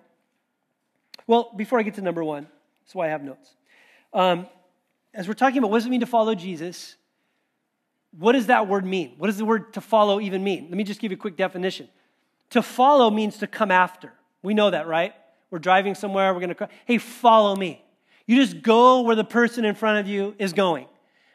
Well, 1.26 1.52
before 1.56 1.80
I 1.80 1.82
get 1.82 1.96
to 1.96 2.04
number 2.04 2.24
one, 2.24 2.46
that's 2.84 2.94
why 2.94 3.08
I 3.08 3.10
have 3.10 3.24
notes. 3.24 3.56
Um, 4.14 4.46
as 5.12 5.28
we're 5.28 5.34
talking 5.34 5.58
about 5.58 5.72
what 5.72 5.80
does 5.80 5.88
it 5.88 5.90
mean 5.90 6.02
to 6.02 6.06
follow 6.06 6.36
Jesus, 6.36 6.98
what 8.16 8.34
does 8.34 8.46
that 8.46 8.68
word 8.68 8.86
mean? 8.86 9.16
What 9.18 9.26
does 9.26 9.38
the 9.38 9.46
word 9.46 9.74
to 9.74 9.82
follow 9.82 10.22
even 10.22 10.44
mean? 10.44 10.66
Let 10.66 10.78
me 10.78 10.84
just 10.84 11.00
give 11.00 11.12
you 11.12 11.18
a 11.18 11.20
quick 11.20 11.36
definition. 11.36 11.90
To 12.52 12.62
follow 12.62 13.10
means 13.10 13.40
to 13.40 13.48
come 13.48 13.72
after. 13.72 14.14
We 14.44 14.54
know 14.54 14.70
that, 14.70 14.86
right? 14.86 15.16
We're 15.50 15.58
driving 15.58 15.96
somewhere, 15.96 16.32
we're 16.32 16.42
going 16.42 16.54
to, 16.54 16.70
hey, 16.86 17.00
follow 17.00 17.56
me. 17.56 17.84
You 18.30 18.36
just 18.36 18.62
go 18.62 19.02
where 19.02 19.16
the 19.16 19.24
person 19.24 19.66
in 19.66 19.74
front 19.74 19.98
of 19.98 20.08
you 20.08 20.36
is 20.38 20.54
going. 20.54 20.86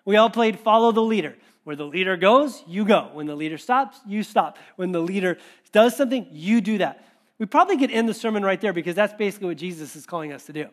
We 0.05 0.15
all 0.15 0.31
played 0.31 0.61
follow 0.61 0.93
the 0.93 1.03
leader. 1.03 1.35
Where 1.65 1.75
the 1.75 1.87
leader 1.87 2.17
goes, 2.17 2.63
you 2.69 2.85
go. 2.85 3.11
When 3.15 3.27
the 3.27 3.35
leader 3.35 3.59
stops, 3.59 3.99
you 4.07 4.23
stop. 4.23 4.59
When 4.77 4.93
the 4.93 5.01
leader 5.01 5.39
does 5.73 5.97
something, 5.97 6.29
you 6.31 6.61
do 6.61 6.79
that. 6.79 7.05
We 7.41 7.47
probably 7.47 7.79
could 7.79 7.91
end 7.91 8.09
the 8.09 8.15
sermon 8.15 8.45
right 8.45 8.61
there 8.61 8.73
because 8.73 8.95
that's 8.95 9.13
basically 9.13 9.49
what 9.49 9.57
Jesus 9.57 9.97
is 9.97 10.07
calling 10.07 10.33
us 10.33 10.45
to 10.45 10.53
do. 10.53 10.69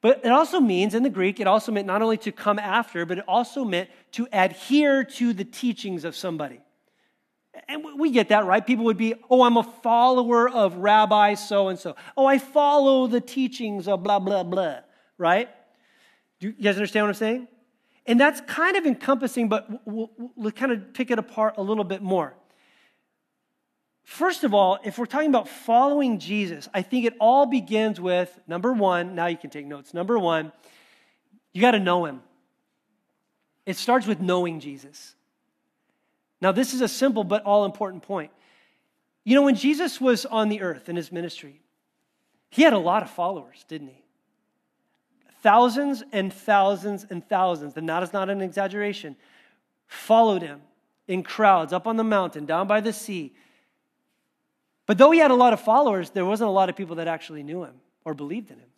But 0.00 0.22
it 0.24 0.32
also 0.32 0.58
means, 0.58 0.94
in 0.94 1.04
the 1.04 1.10
Greek, 1.10 1.38
it 1.38 1.46
also 1.46 1.70
meant 1.70 1.86
not 1.86 2.02
only 2.02 2.16
to 2.18 2.32
come 2.32 2.58
after, 2.58 3.06
but 3.06 3.18
it 3.18 3.24
also 3.28 3.64
meant 3.64 3.88
to 4.12 4.26
adhere 4.32 5.04
to 5.04 5.32
the 5.32 5.44
teachings 5.44 6.04
of 6.04 6.16
somebody. 6.16 6.60
And 7.68 7.84
we 7.96 8.10
get 8.10 8.30
that, 8.30 8.46
right? 8.46 8.66
People 8.66 8.86
would 8.86 8.98
be, 8.98 9.14
oh, 9.30 9.42
I'm 9.42 9.58
a 9.58 9.62
follower 9.62 10.48
of 10.48 10.74
Rabbi 10.78 11.34
so 11.34 11.68
and 11.68 11.78
so. 11.78 11.94
Oh, 12.16 12.26
I 12.26 12.38
follow 12.38 13.06
the 13.06 13.20
teachings 13.20 13.86
of 13.86 14.02
blah, 14.02 14.18
blah, 14.18 14.42
blah, 14.42 14.80
right? 15.18 15.48
Do 16.40 16.48
you 16.48 16.52
guys 16.52 16.76
understand 16.76 17.06
what 17.06 17.10
I'm 17.10 17.14
saying? 17.14 17.48
And 18.06 18.20
that's 18.20 18.40
kind 18.42 18.76
of 18.76 18.86
encompassing, 18.86 19.48
but 19.48 19.68
we'll, 19.86 20.10
we'll 20.36 20.52
kind 20.52 20.72
of 20.72 20.94
pick 20.94 21.10
it 21.10 21.18
apart 21.18 21.54
a 21.56 21.62
little 21.62 21.84
bit 21.84 22.02
more. 22.02 22.34
First 24.04 24.44
of 24.44 24.54
all, 24.54 24.78
if 24.84 24.98
we're 24.98 25.06
talking 25.06 25.30
about 25.30 25.48
following 25.48 26.20
Jesus, 26.20 26.68
I 26.72 26.82
think 26.82 27.04
it 27.04 27.14
all 27.18 27.46
begins 27.46 28.00
with 28.00 28.38
number 28.46 28.72
one, 28.72 29.16
now 29.16 29.26
you 29.26 29.36
can 29.36 29.50
take 29.50 29.66
notes. 29.66 29.92
Number 29.92 30.16
one, 30.16 30.52
you 31.52 31.60
got 31.60 31.72
to 31.72 31.80
know 31.80 32.04
him. 32.04 32.22
It 33.64 33.76
starts 33.76 34.06
with 34.06 34.20
knowing 34.20 34.60
Jesus. 34.60 35.16
Now, 36.40 36.52
this 36.52 36.72
is 36.72 36.82
a 36.82 36.88
simple 36.88 37.24
but 37.24 37.42
all 37.42 37.64
important 37.64 38.04
point. 38.04 38.30
You 39.24 39.34
know, 39.34 39.42
when 39.42 39.56
Jesus 39.56 40.00
was 40.00 40.24
on 40.24 40.50
the 40.50 40.60
earth 40.60 40.88
in 40.88 40.94
his 40.94 41.10
ministry, 41.10 41.60
he 42.50 42.62
had 42.62 42.72
a 42.72 42.78
lot 42.78 43.02
of 43.02 43.10
followers, 43.10 43.64
didn't 43.66 43.88
he? 43.88 44.04
Thousands 45.46 46.02
and 46.12 46.32
thousands 46.32 47.06
and 47.08 47.26
thousands, 47.28 47.76
and 47.76 47.88
that 47.88 48.02
is 48.02 48.12
not 48.12 48.28
an 48.28 48.40
exaggeration, 48.40 49.14
followed 49.86 50.42
him 50.42 50.60
in 51.06 51.22
crowds 51.22 51.72
up 51.72 51.86
on 51.86 51.96
the 51.96 52.04
mountain, 52.04 52.46
down 52.46 52.66
by 52.66 52.80
the 52.80 52.92
sea 52.92 53.32
but 54.86 54.98
though 54.98 55.10
he 55.10 55.18
had 55.18 55.32
a 55.32 55.34
lot 55.34 55.52
of 55.52 55.60
followers, 55.60 56.10
there 56.10 56.24
wasn't 56.24 56.48
a 56.48 56.52
lot 56.52 56.70
of 56.70 56.76
people 56.76 56.96
that 56.96 57.08
actually 57.08 57.42
knew 57.42 57.64
him 57.64 57.74
or 58.04 58.14
believed 58.14 58.50
in 58.50 58.58
him. 58.58 58.68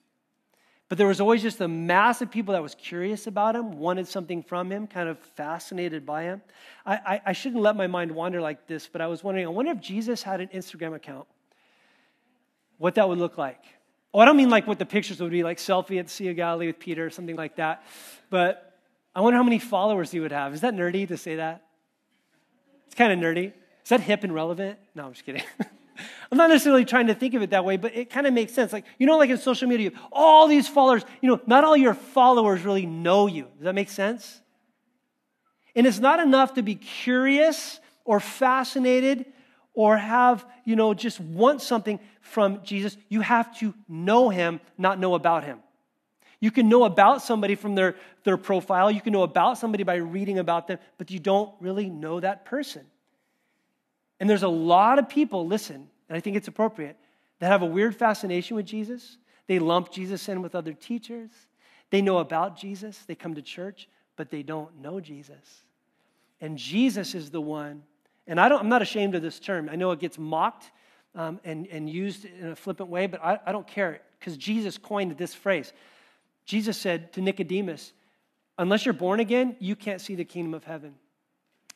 But 0.89 0.97
there 0.97 1.07
was 1.07 1.21
always 1.21 1.43
just 1.43 1.61
a 1.61 1.69
mass 1.69 2.23
of 2.23 2.31
people 2.31 2.55
that 2.55 2.63
was 2.63 2.75
curious 2.75 3.27
about 3.27 3.55
him, 3.55 3.79
wanted 3.79 4.09
something 4.09 4.43
from 4.43 4.73
him, 4.73 4.87
kind 4.87 5.07
of 5.07 5.19
fascinated 5.19 6.07
by 6.07 6.23
him. 6.23 6.41
I, 6.87 6.95
I, 6.95 7.21
I 7.27 7.33
shouldn't 7.35 7.61
let 7.61 7.77
my 7.77 7.87
mind 7.87 8.11
wander 8.11 8.41
like 8.41 8.67
this, 8.67 8.89
but 8.91 9.03
I 9.03 9.07
was 9.07 9.23
wondering, 9.23 9.47
I 9.47 9.51
wonder 9.51 9.71
if 9.71 9.81
Jesus 9.81 10.23
had 10.23 10.41
an 10.41 10.49
Instagram 10.49 10.95
account, 10.95 11.27
what 12.79 12.95
that 12.95 13.07
would 13.07 13.19
look 13.19 13.37
like. 13.37 13.63
Oh, 14.15 14.21
I 14.21 14.25
don't 14.25 14.37
mean 14.37 14.51
like 14.51 14.67
what 14.67 14.79
the 14.79 14.87
pictures 14.87 15.21
would 15.21 15.31
be, 15.31 15.43
like 15.43 15.59
selfie 15.59 15.99
at 15.99 16.07
the 16.07 16.11
Sea 16.11 16.29
of 16.29 16.37
Galilee 16.37 16.67
with 16.69 16.79
Peter 16.79 17.07
or 17.07 17.11
something 17.11 17.37
like 17.37 17.57
that. 17.57 17.83
But 18.31 18.79
I 19.15 19.21
wonder 19.21 19.37
how 19.37 19.43
many 19.43 19.59
followers 19.59 20.11
he 20.11 20.21
would 20.21 20.33
have. 20.33 20.55
Is 20.55 20.63
that 20.63 20.75
nerdy 20.75 21.07
to 21.09 21.17
say 21.17 21.37
that? 21.37 21.65
It's 22.87 22.95
kind 22.95 23.13
of 23.13 23.19
nerdy. 23.19 23.53
Is 23.83 23.89
that 23.91 24.01
hip 24.01 24.25
and 24.25 24.35
relevant? 24.35 24.79
No, 24.95 25.07
I'm 25.07 25.13
just 25.13 25.27
kidding. 25.27 25.43
I'm 26.31 26.39
not 26.39 26.51
necessarily 26.51 26.85
trying 26.85 27.09
to 27.09 27.15
think 27.15 27.35
of 27.35 27.43
it 27.43 27.51
that 27.51 27.65
way, 27.65 27.77
but 27.77 27.95
it 27.95 28.11
kind 28.11 28.27
of 28.27 28.33
makes 28.33 28.53
sense. 28.53 28.73
Like, 28.73 28.85
you 28.99 29.07
know, 29.07 29.19
like 29.19 29.31
in 29.31 29.39
social 29.39 29.69
media, 29.69 29.91
all 30.13 30.47
these 30.47 30.69
followers, 30.69 31.05
you 31.21 31.29
know, 31.29 31.41
not 31.47 31.65
all 31.65 31.77
your 31.77 31.95
followers 31.95 32.63
really 32.65 32.87
know 32.87 33.27
you. 33.27 33.45
Does 33.57 33.65
that 33.65 33.75
make 33.75 33.91
sense? 33.91 34.41
And 35.75 35.87
it's 35.87 35.99
not 35.99 36.21
enough 36.21 36.55
to 36.55 36.63
be 36.63 36.75
curious 36.75 37.81
or 38.05 38.21
fascinated 38.21 39.27
or 39.79 39.97
have, 39.97 40.45
you 40.65 40.75
know, 40.75 40.93
just 40.93 41.21
want 41.21 41.63
something 41.63 42.01
from 42.21 42.65
Jesus. 42.65 42.97
You 43.09 43.21
have 43.21 43.57
to 43.61 43.73
know 43.89 44.29
him, 44.29 44.59
not 44.77 44.99
know 44.99 45.15
about 45.15 45.45
him. 45.45 45.61
You 46.41 46.51
can 46.51 46.69
know 46.69 46.83
about 46.83 47.23
somebody 47.23 47.55
from 47.55 47.77
their, 47.77 47.95
their 48.25 48.37
profile, 48.37 48.91
you 48.91 49.01
can 49.01 49.13
know 49.13 49.23
about 49.23 49.57
somebody 49.57 49.85
by 49.85 49.95
reading 49.95 50.41
about 50.41 50.67
them, 50.67 50.81
but 50.99 51.13
you 51.13 51.21
don't 51.21 51.55
really 51.61 51.89
know 51.89 52.19
that 52.19 52.45
person. 52.45 52.85
And 54.19 54.29
there's 54.29 54.43
a 54.43 54.49
lot 54.49 54.99
of 54.99 55.09
people, 55.09 55.47
listen, 55.47 55.89
and 56.09 56.17
I 56.17 56.19
think 56.19 56.37
it's 56.37 56.49
appropriate, 56.49 56.97
that 57.39 57.47
have 57.47 57.63
a 57.63 57.67
weird 57.67 57.95
fascination 57.95 58.57
with 58.57 58.67
Jesus. 58.67 59.17
They 59.47 59.61
lump 59.61 59.93
Jesus 59.93 60.29
in 60.29 60.43
with 60.43 60.57
other 60.57 60.73
teachers. 60.73 61.31
They 61.91 62.03
know 62.03 62.19
about 62.19 62.59
Jesus. 62.59 62.99
They 63.07 63.15
come 63.15 63.37
to 63.37 63.43
church, 63.43 63.89
but 64.17 64.29
they 64.29 64.43
don't 64.43 64.83
know 64.83 64.99
Jesus. 64.99 65.63
And 66.41 66.59
Jesus 66.59 67.15
is 67.15 67.31
the 67.31 67.41
one, 67.41 67.85
and 68.29 68.39
I 68.39 68.49
don't, 68.49 68.61
I'm 68.61 68.69
not 68.69 68.83
ashamed 68.83 69.15
of 69.15 69.23
this 69.23 69.41
term. 69.41 69.69
I 69.73 69.77
know 69.77 69.91
it 69.91 69.99
gets 69.99 70.19
mocked 70.19 70.71
um, 71.15 71.41
and, 71.45 71.67
and 71.67 71.91
used 71.91 72.27
in 72.27 72.49
a 72.49 72.57
flippant 72.57 72.91
way, 72.91 73.07
but 73.07 73.25
I, 73.25 73.41
I 73.47 73.53
don't 73.53 73.67
care 73.67 74.03
because 74.21 74.37
Jesus 74.37 74.79
coined 74.79 75.17
this 75.17 75.35
phrase. 75.35 75.73
Jesus 76.45 76.77
said 76.77 77.13
to 77.15 77.21
Nicodemus, 77.21 77.93
Unless 78.59 78.85
you're 78.85 78.93
born 78.93 79.21
again, 79.21 79.57
you 79.61 79.77
can't 79.77 80.01
see 80.01 80.15
the 80.15 80.25
kingdom 80.25 80.53
of 80.53 80.65
heaven. 80.65 80.95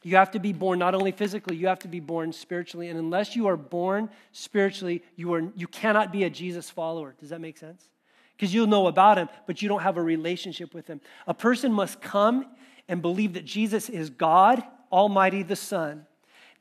You 0.03 0.17
have 0.17 0.33
to 0.33 0.41
be 0.41 0.53
born 0.53 0.81
not 0.81 0.95
only 0.95 1.13
physically, 1.13 1.57
you 1.57 1.69
have 1.69 1.79
to 1.81 1.89
be 1.89 2.01
born 2.01 2.33
spiritually. 2.33 2.89
And 2.89 2.99
unless 2.99 3.37
you 3.37 3.47
are 3.47 3.57
born 3.57 4.11
spiritually, 4.33 5.03
you, 5.15 5.33
are, 5.33 5.43
you 5.55 5.69
cannot 5.69 6.11
be 6.11 6.25
a 6.25 6.31
Jesus 6.31 6.69
follower. 6.69 7.15
Does 7.21 7.31
that 7.31 7.41
make 7.41 7.57
sense? 7.57 7.89
Because 8.37 8.53
you'll 8.53 8.67
know 8.67 8.89
about 8.89 9.17
him, 9.17 9.29
but 9.47 9.63
you 9.63 9.69
don't 9.69 9.83
have 9.83 9.97
a 9.97 10.03
relationship 10.03 10.75
with 10.75 10.89
him. 10.89 11.01
A 11.29 11.35
person 11.35 11.73
must 11.73 12.01
come 12.01 12.47
and 12.89 13.01
believe 13.01 13.35
that 13.35 13.45
Jesus 13.45 13.89
is 13.89 14.11
God, 14.11 14.63
Almighty, 14.91 15.45
the 15.45 15.55
Son, 15.55 16.05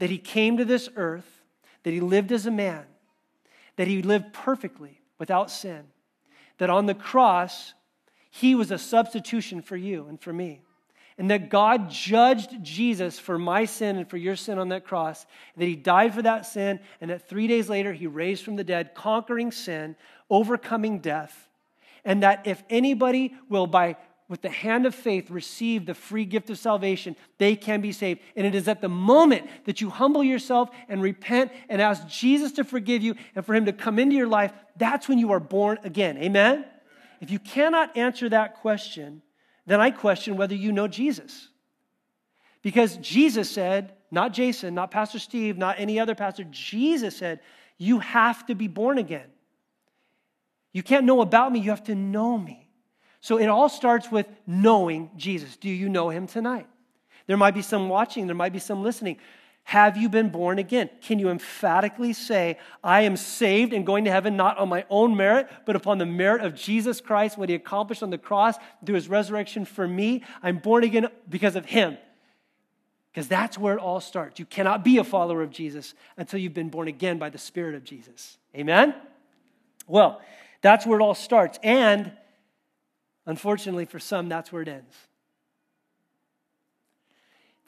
that 0.01 0.09
he 0.09 0.17
came 0.17 0.57
to 0.57 0.65
this 0.65 0.89
earth, 0.95 1.43
that 1.83 1.91
he 1.91 1.99
lived 1.99 2.31
as 2.31 2.47
a 2.47 2.51
man, 2.51 2.85
that 3.75 3.87
he 3.87 4.01
lived 4.01 4.33
perfectly 4.33 4.99
without 5.19 5.51
sin, 5.51 5.83
that 6.57 6.71
on 6.71 6.87
the 6.87 6.95
cross, 6.95 7.75
he 8.31 8.55
was 8.55 8.71
a 8.71 8.79
substitution 8.79 9.61
for 9.61 9.77
you 9.77 10.07
and 10.07 10.19
for 10.19 10.33
me 10.33 10.61
and 11.21 11.29
that 11.29 11.49
God 11.49 11.91
judged 11.91 12.63
Jesus 12.63 13.19
for 13.19 13.37
my 13.37 13.65
sin 13.65 13.97
and 13.97 14.09
for 14.09 14.17
your 14.17 14.35
sin 14.35 14.57
on 14.57 14.69
that 14.69 14.85
cross, 14.85 15.27
that 15.55 15.67
he 15.67 15.75
died 15.75 16.15
for 16.15 16.23
that 16.23 16.47
sin, 16.47 16.79
and 16.99 17.11
that 17.11 17.29
three 17.29 17.45
days 17.45 17.69
later 17.69 17.93
he 17.93 18.07
raised 18.07 18.43
from 18.43 18.55
the 18.55 18.63
dead, 18.63 18.95
conquering 18.95 19.51
sin, 19.51 19.95
overcoming 20.31 20.97
death, 20.97 21.47
and 22.03 22.23
that 22.23 22.47
if 22.47 22.63
anybody 22.71 23.35
will, 23.49 23.67
by 23.67 23.97
with 24.31 24.41
the 24.41 24.49
hand 24.49 24.85
of 24.85 24.95
faith, 24.95 25.29
receive 25.29 25.85
the 25.85 25.93
free 25.93 26.23
gift 26.23 26.49
of 26.49 26.57
salvation, 26.57 27.17
they 27.37 27.53
can 27.53 27.81
be 27.81 27.91
saved. 27.91 28.21
And 28.37 28.47
it 28.47 28.55
is 28.55 28.69
at 28.69 28.79
the 28.79 28.87
moment 28.87 29.45
that 29.65 29.81
you 29.81 29.89
humble 29.89 30.23
yourself 30.23 30.69
and 30.87 31.01
repent 31.01 31.51
and 31.67 31.81
ask 31.81 32.07
Jesus 32.07 32.53
to 32.53 32.63
forgive 32.63 33.03
you 33.03 33.15
and 33.35 33.45
for 33.45 33.53
him 33.53 33.65
to 33.65 33.73
come 33.73 33.99
into 33.99 34.15
your 34.15 34.29
life, 34.29 34.53
that's 34.77 35.09
when 35.09 35.19
you 35.19 35.33
are 35.33 35.39
born 35.41 35.79
again. 35.83 36.17
Amen? 36.17 36.63
If 37.19 37.29
you 37.29 37.39
cannot 37.39 37.97
answer 37.97 38.29
that 38.29 38.61
question, 38.61 39.21
then 39.65 39.81
I 39.81 39.91
question 39.91 40.37
whether 40.37 40.55
you 40.55 40.71
know 40.71 40.87
Jesus. 40.87 41.49
Because 42.61 42.95
Jesus 42.97 43.51
said, 43.51 43.91
not 44.11 44.31
Jason, 44.31 44.73
not 44.73 44.91
Pastor 44.91 45.19
Steve, 45.19 45.57
not 45.57 45.75
any 45.77 45.99
other 45.99 46.15
pastor, 46.15 46.45
Jesus 46.45 47.17
said, 47.17 47.41
you 47.77 47.99
have 47.99 48.45
to 48.45 48.55
be 48.55 48.69
born 48.69 48.97
again. 48.97 49.27
You 50.71 50.83
can't 50.83 51.05
know 51.05 51.19
about 51.19 51.51
me, 51.51 51.59
you 51.59 51.71
have 51.71 51.83
to 51.85 51.95
know 51.95 52.37
me. 52.37 52.60
So 53.21 53.37
it 53.37 53.47
all 53.47 53.69
starts 53.69 54.11
with 54.11 54.27
knowing 54.45 55.11
Jesus. 55.15 55.55
Do 55.55 55.69
you 55.69 55.89
know 55.89 56.09
him 56.09 56.27
tonight? 56.27 56.67
There 57.27 57.37
might 57.37 57.53
be 57.53 57.61
some 57.61 57.87
watching, 57.87 58.27
there 58.27 58.35
might 58.35 58.53
be 58.53 58.59
some 58.59 58.83
listening. 58.83 59.17
Have 59.63 59.95
you 59.95 60.09
been 60.09 60.29
born 60.29 60.57
again? 60.57 60.89
Can 61.01 61.19
you 61.19 61.29
emphatically 61.29 62.13
say, 62.13 62.57
I 62.83 63.01
am 63.01 63.15
saved 63.15 63.73
and 63.73 63.85
going 63.85 64.05
to 64.05 64.11
heaven 64.11 64.35
not 64.35 64.57
on 64.57 64.69
my 64.69 64.85
own 64.89 65.15
merit, 65.15 65.47
but 65.65 65.75
upon 65.75 65.99
the 65.99 66.05
merit 66.05 66.41
of 66.41 66.55
Jesus 66.55 66.99
Christ, 66.99 67.37
what 67.37 67.47
he 67.47 67.55
accomplished 67.55 68.01
on 68.01 68.09
the 68.09 68.17
cross 68.17 68.55
through 68.83 68.95
his 68.95 69.07
resurrection 69.07 69.65
for 69.65 69.87
me? 69.87 70.23
I'm 70.41 70.57
born 70.57 70.83
again 70.83 71.07
because 71.29 71.55
of 71.55 71.65
him. 71.65 71.97
Because 73.13 73.27
that's 73.27 73.57
where 73.57 73.75
it 73.75 73.79
all 73.79 73.99
starts. 73.99 74.39
You 74.39 74.45
cannot 74.45 74.83
be 74.83 74.97
a 74.97 75.03
follower 75.03 75.43
of 75.43 75.51
Jesus 75.51 75.93
until 76.17 76.39
you've 76.39 76.53
been 76.53 76.69
born 76.69 76.87
again 76.87 77.19
by 77.19 77.29
the 77.29 77.37
Spirit 77.37 77.75
of 77.75 77.83
Jesus. 77.83 78.37
Amen? 78.55 78.95
Well, 79.85 80.21
that's 80.61 80.87
where 80.87 80.99
it 80.99 81.03
all 81.03 81.15
starts. 81.15 81.59
And 81.61 82.13
unfortunately, 83.25 83.85
for 83.85 83.99
some, 83.99 84.29
that's 84.29 84.51
where 84.51 84.61
it 84.61 84.67
ends 84.67 84.95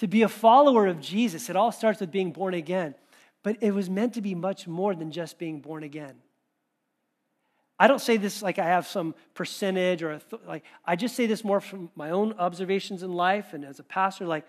to 0.04 0.08
be 0.08 0.24
a 0.24 0.28
follower 0.28 0.88
of 0.88 1.00
Jesus, 1.00 1.50
it 1.50 1.56
all 1.56 1.72
starts 1.72 2.02
with 2.02 2.12
being 2.12 2.34
born 2.34 2.54
again. 2.54 2.94
But 3.42 3.58
it 3.62 3.74
was 3.74 3.90
meant 3.90 4.16
to 4.16 4.22
be 4.22 4.36
much 4.36 4.68
more 4.68 4.94
than 4.94 5.12
just 5.12 5.40
being 5.40 5.62
born 5.62 5.82
again. 5.82 6.16
I 7.80 7.88
don't 7.88 8.02
say 8.02 8.18
this 8.18 8.42
like 8.42 8.60
I 8.60 8.66
have 8.66 8.86
some 8.86 9.16
percentage 9.34 10.04
or 10.04 10.20
th- 10.20 10.42
like 10.46 10.64
I 10.84 10.98
just 10.98 11.16
say 11.16 11.26
this 11.26 11.44
more 11.44 11.62
from 11.62 11.90
my 11.96 12.10
own 12.10 12.34
observations 12.34 13.02
in 13.02 13.14
life 13.14 13.54
and 13.54 13.64
as 13.64 13.80
a 13.80 13.84
pastor 13.84 14.26
like 14.26 14.46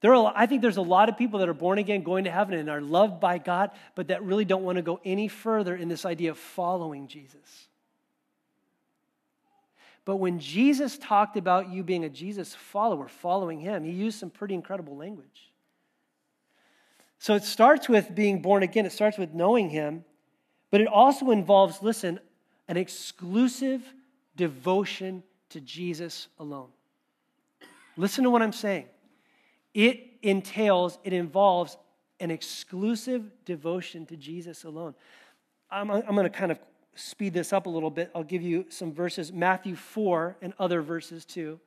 there 0.00 0.14
are 0.14 0.32
I 0.34 0.46
think 0.46 0.62
there's 0.62 0.78
a 0.78 0.82
lot 0.82 1.08
of 1.08 1.18
people 1.18 1.40
that 1.40 1.48
are 1.48 1.54
born 1.54 1.78
again 1.78 2.02
going 2.02 2.24
to 2.24 2.30
heaven 2.30 2.54
and 2.54 2.70
are 2.70 2.80
loved 2.80 3.20
by 3.20 3.38
God 3.38 3.72
but 3.94 4.08
that 4.08 4.22
really 4.22 4.44
don't 4.44 4.62
want 4.62 4.76
to 4.76 4.82
go 4.82 5.00
any 5.04 5.28
further 5.28 5.76
in 5.76 5.88
this 5.88 6.04
idea 6.04 6.30
of 6.30 6.38
following 6.38 7.08
Jesus. 7.08 7.68
But 10.06 10.16
when 10.16 10.38
Jesus 10.38 10.96
talked 10.96 11.36
about 11.36 11.68
you 11.68 11.82
being 11.82 12.04
a 12.04 12.08
Jesus 12.08 12.54
follower, 12.54 13.08
following 13.08 13.58
him, 13.58 13.82
he 13.82 13.90
used 13.90 14.18
some 14.18 14.30
pretty 14.30 14.54
incredible 14.54 14.96
language. 14.96 15.52
So 17.18 17.34
it 17.34 17.42
starts 17.42 17.88
with 17.88 18.14
being 18.14 18.40
born 18.40 18.62
again, 18.62 18.86
it 18.86 18.92
starts 18.92 19.18
with 19.18 19.34
knowing 19.34 19.68
him, 19.68 20.04
but 20.70 20.80
it 20.80 20.86
also 20.86 21.32
involves, 21.32 21.82
listen, 21.82 22.20
an 22.68 22.76
exclusive 22.76 23.82
devotion 24.36 25.24
to 25.50 25.60
Jesus 25.60 26.28
alone. 26.38 26.68
Listen 27.96 28.22
to 28.24 28.30
what 28.30 28.42
I'm 28.42 28.52
saying. 28.52 28.86
It 29.74 30.06
entails, 30.22 30.98
it 31.02 31.12
involves 31.12 31.76
an 32.20 32.30
exclusive 32.30 33.24
devotion 33.44 34.06
to 34.06 34.16
Jesus 34.16 34.62
alone. 34.62 34.94
I'm, 35.68 35.90
I'm 35.90 36.14
going 36.14 36.24
to 36.24 36.30
kind 36.30 36.52
of 36.52 36.60
speed 36.96 37.34
this 37.34 37.52
up 37.52 37.66
a 37.66 37.70
little 37.70 37.90
bit, 37.90 38.10
I'll 38.14 38.24
give 38.24 38.42
you 38.42 38.66
some 38.68 38.92
verses 38.92 39.32
Matthew 39.32 39.76
4 39.76 40.36
and 40.42 40.52
other 40.58 40.82
verses 40.82 41.24
too. 41.24 41.60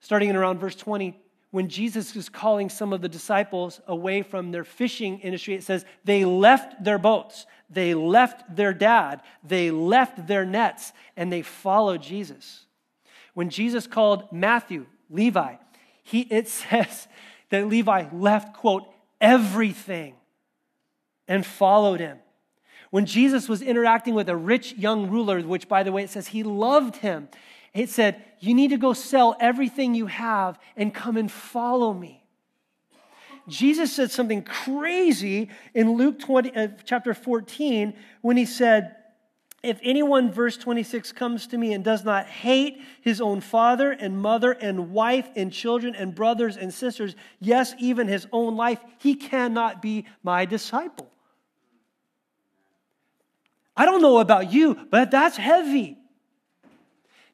Starting 0.00 0.28
in 0.28 0.36
around 0.36 0.58
verse 0.58 0.74
20, 0.76 1.18
when 1.50 1.68
Jesus 1.68 2.16
is 2.16 2.28
calling 2.28 2.68
some 2.68 2.92
of 2.92 3.00
the 3.00 3.08
disciples 3.08 3.80
away 3.86 4.22
from 4.22 4.50
their 4.50 4.64
fishing 4.64 5.20
industry, 5.20 5.54
it 5.54 5.62
says, 5.62 5.84
they 6.04 6.24
left 6.24 6.82
their 6.82 6.98
boats, 6.98 7.46
they 7.70 7.94
left 7.94 8.56
their 8.56 8.74
dad, 8.74 9.22
they 9.44 9.70
left 9.70 10.26
their 10.26 10.44
nets, 10.44 10.92
and 11.16 11.32
they 11.32 11.42
followed 11.42 12.02
Jesus. 12.02 12.66
When 13.34 13.50
Jesus 13.50 13.86
called 13.86 14.32
Matthew, 14.32 14.86
Levi, 15.08 15.54
he, 16.02 16.22
it 16.22 16.48
says 16.48 17.06
that 17.50 17.68
Levi 17.68 18.06
left, 18.12 18.56
quote, 18.56 18.88
everything 19.20 20.14
and 21.28 21.46
followed 21.46 22.00
him. 22.00 22.18
When 22.94 23.06
Jesus 23.06 23.48
was 23.48 23.60
interacting 23.60 24.14
with 24.14 24.28
a 24.28 24.36
rich 24.36 24.74
young 24.74 25.10
ruler, 25.10 25.42
which, 25.42 25.68
by 25.68 25.82
the 25.82 25.90
way, 25.90 26.04
it 26.04 26.10
says 26.10 26.28
he 26.28 26.44
loved 26.44 26.94
him, 26.94 27.28
it 27.72 27.90
said, 27.90 28.22
You 28.38 28.54
need 28.54 28.68
to 28.68 28.76
go 28.76 28.92
sell 28.92 29.36
everything 29.40 29.96
you 29.96 30.06
have 30.06 30.60
and 30.76 30.94
come 30.94 31.16
and 31.16 31.28
follow 31.28 31.92
me. 31.92 32.22
Jesus 33.48 33.92
said 33.92 34.12
something 34.12 34.44
crazy 34.44 35.50
in 35.74 35.94
Luke 35.94 36.20
20, 36.20 36.54
uh, 36.54 36.68
chapter 36.84 37.14
14 37.14 37.94
when 38.20 38.36
he 38.36 38.46
said, 38.46 38.94
If 39.64 39.80
anyone, 39.82 40.30
verse 40.30 40.56
26, 40.56 41.10
comes 41.10 41.48
to 41.48 41.58
me 41.58 41.72
and 41.72 41.82
does 41.82 42.04
not 42.04 42.26
hate 42.26 42.80
his 43.00 43.20
own 43.20 43.40
father 43.40 43.90
and 43.90 44.16
mother 44.16 44.52
and 44.52 44.92
wife 44.92 45.28
and 45.34 45.52
children 45.52 45.96
and 45.96 46.14
brothers 46.14 46.56
and 46.56 46.72
sisters, 46.72 47.16
yes, 47.40 47.74
even 47.80 48.06
his 48.06 48.28
own 48.30 48.54
life, 48.54 48.78
he 48.98 49.16
cannot 49.16 49.82
be 49.82 50.06
my 50.22 50.44
disciple. 50.44 51.10
I 53.76 53.86
don't 53.86 54.02
know 54.02 54.18
about 54.18 54.52
you, 54.52 54.86
but 54.90 55.10
that's 55.10 55.36
heavy. 55.36 55.98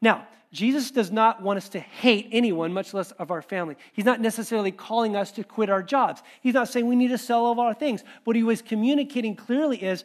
Now, 0.01 0.27
Jesus 0.53 0.91
does 0.91 1.13
not 1.13 1.43
want 1.43 1.59
us 1.59 1.69
to 1.71 1.81
hate 1.81 2.29
anyone, 2.33 2.73
much 2.73 2.93
less 2.93 3.13
of 3.13 3.31
our 3.31 3.43
family. 3.43 3.77
He's 3.93 4.05
not 4.05 4.21
necessarily 4.21 4.73
calling 4.73 5.15
us 5.15 5.31
to 5.33 5.45
quit 5.45 5.71
our 5.71 5.83
jobs. 5.83 6.23
He's 6.41 6.55
not 6.55 6.69
saying 6.69 6.87
we 6.87 6.97
need 6.97 7.09
to 7.09 7.19
sell 7.19 7.47
all 7.47 7.61
our 7.61 7.75
things. 7.75 8.03
What 8.25 8.35
he 8.35 8.43
was 8.43 8.61
communicating 8.61 9.37
clearly 9.37 9.81
is 9.81 10.05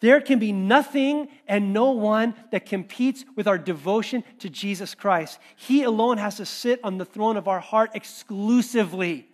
there 0.00 0.20
can 0.20 0.38
be 0.38 0.52
nothing 0.52 1.28
and 1.48 1.72
no 1.72 1.92
one 1.92 2.34
that 2.50 2.66
competes 2.66 3.24
with 3.34 3.48
our 3.48 3.56
devotion 3.56 4.22
to 4.40 4.50
Jesus 4.50 4.94
Christ. 4.94 5.38
He 5.56 5.84
alone 5.84 6.18
has 6.18 6.36
to 6.36 6.44
sit 6.44 6.80
on 6.84 6.98
the 6.98 7.06
throne 7.06 7.38
of 7.38 7.48
our 7.48 7.60
heart 7.60 7.92
exclusively. 7.94 9.26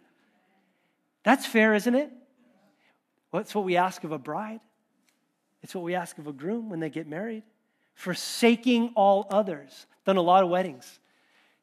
That's 1.25 1.47
fair, 1.47 1.75
isn't 1.75 1.95
it? 1.95 2.13
That's 3.33 3.55
what 3.55 3.65
we 3.65 3.77
ask 3.77 4.05
of 4.05 4.13
a 4.13 4.19
bride. 4.19 4.61
It's 5.63 5.75
what 5.75 5.85
we 5.85 5.95
ask 5.95 6.19
of 6.19 6.27
a 6.27 6.33
groom 6.33 6.69
when 6.69 6.81
they 6.81 6.91
get 6.91 7.07
married. 7.07 7.43
Forsaking 7.95 8.93
all 8.97 9.27
others. 9.31 9.87
Done 10.05 10.17
a 10.17 10.23
lot 10.23 10.43
of 10.43 10.51
weddings. 10.51 10.99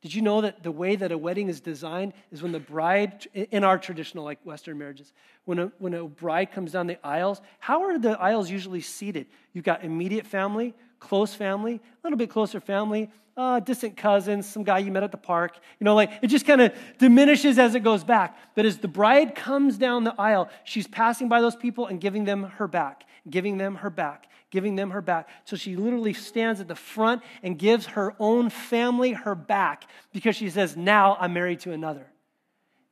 Did 0.01 0.13
you 0.13 0.21
know 0.21 0.41
that 0.41 0.63
the 0.63 0.71
way 0.71 0.95
that 0.95 1.11
a 1.11 1.17
wedding 1.17 1.49
is 1.49 1.59
designed 1.59 2.13
is 2.31 2.41
when 2.41 2.53
the 2.53 2.59
bride, 2.59 3.27
in 3.33 3.65
our 3.65 3.77
traditional, 3.77 4.23
like 4.23 4.39
Western 4.45 4.77
marriages, 4.77 5.11
when 5.43 5.59
a, 5.59 5.71
when 5.77 5.93
a 5.93 6.05
bride 6.05 6.53
comes 6.53 6.71
down 6.71 6.87
the 6.87 7.05
aisles, 7.05 7.41
how 7.59 7.83
are 7.83 7.99
the 7.99 8.11
aisles 8.11 8.49
usually 8.49 8.79
seated? 8.79 9.27
You've 9.51 9.65
got 9.65 9.83
immediate 9.83 10.25
family, 10.25 10.73
close 10.99 11.33
family, 11.33 11.75
a 11.75 11.79
little 12.03 12.17
bit 12.17 12.29
closer 12.29 12.61
family, 12.61 13.09
uh, 13.35 13.59
distant 13.59 13.97
cousins, 13.97 14.47
some 14.47 14.63
guy 14.63 14.79
you 14.79 14.91
met 14.91 15.03
at 15.03 15.11
the 15.11 15.17
park. 15.17 15.57
You 15.79 15.85
know, 15.85 15.95
like 15.95 16.11
it 16.21 16.27
just 16.27 16.45
kind 16.45 16.61
of 16.61 16.73
diminishes 16.97 17.57
as 17.59 17.75
it 17.75 17.81
goes 17.81 18.03
back. 18.03 18.37
But 18.55 18.65
as 18.65 18.77
the 18.77 18.87
bride 18.87 19.35
comes 19.35 19.77
down 19.77 20.05
the 20.05 20.15
aisle, 20.17 20.49
she's 20.63 20.87
passing 20.87 21.27
by 21.27 21.41
those 21.41 21.55
people 21.55 21.87
and 21.87 21.99
giving 21.99 22.25
them 22.25 22.43
her 22.43 22.67
back, 22.67 23.05
giving 23.27 23.57
them 23.57 23.75
her 23.75 23.89
back 23.89 24.29
giving 24.51 24.75
them 24.75 24.91
her 24.91 25.01
back. 25.01 25.29
So 25.45 25.55
she 25.55 25.75
literally 25.75 26.13
stands 26.13 26.59
at 26.59 26.67
the 26.67 26.75
front 26.75 27.21
and 27.43 27.57
gives 27.57 27.85
her 27.87 28.15
own 28.19 28.49
family 28.49 29.11
her 29.13 29.35
back 29.35 29.85
because 30.11 30.35
she 30.35 30.49
says, 30.49 30.75
Now 30.75 31.17
I'm 31.19 31.33
married 31.33 31.59
to 31.61 31.71
another. 31.71 32.07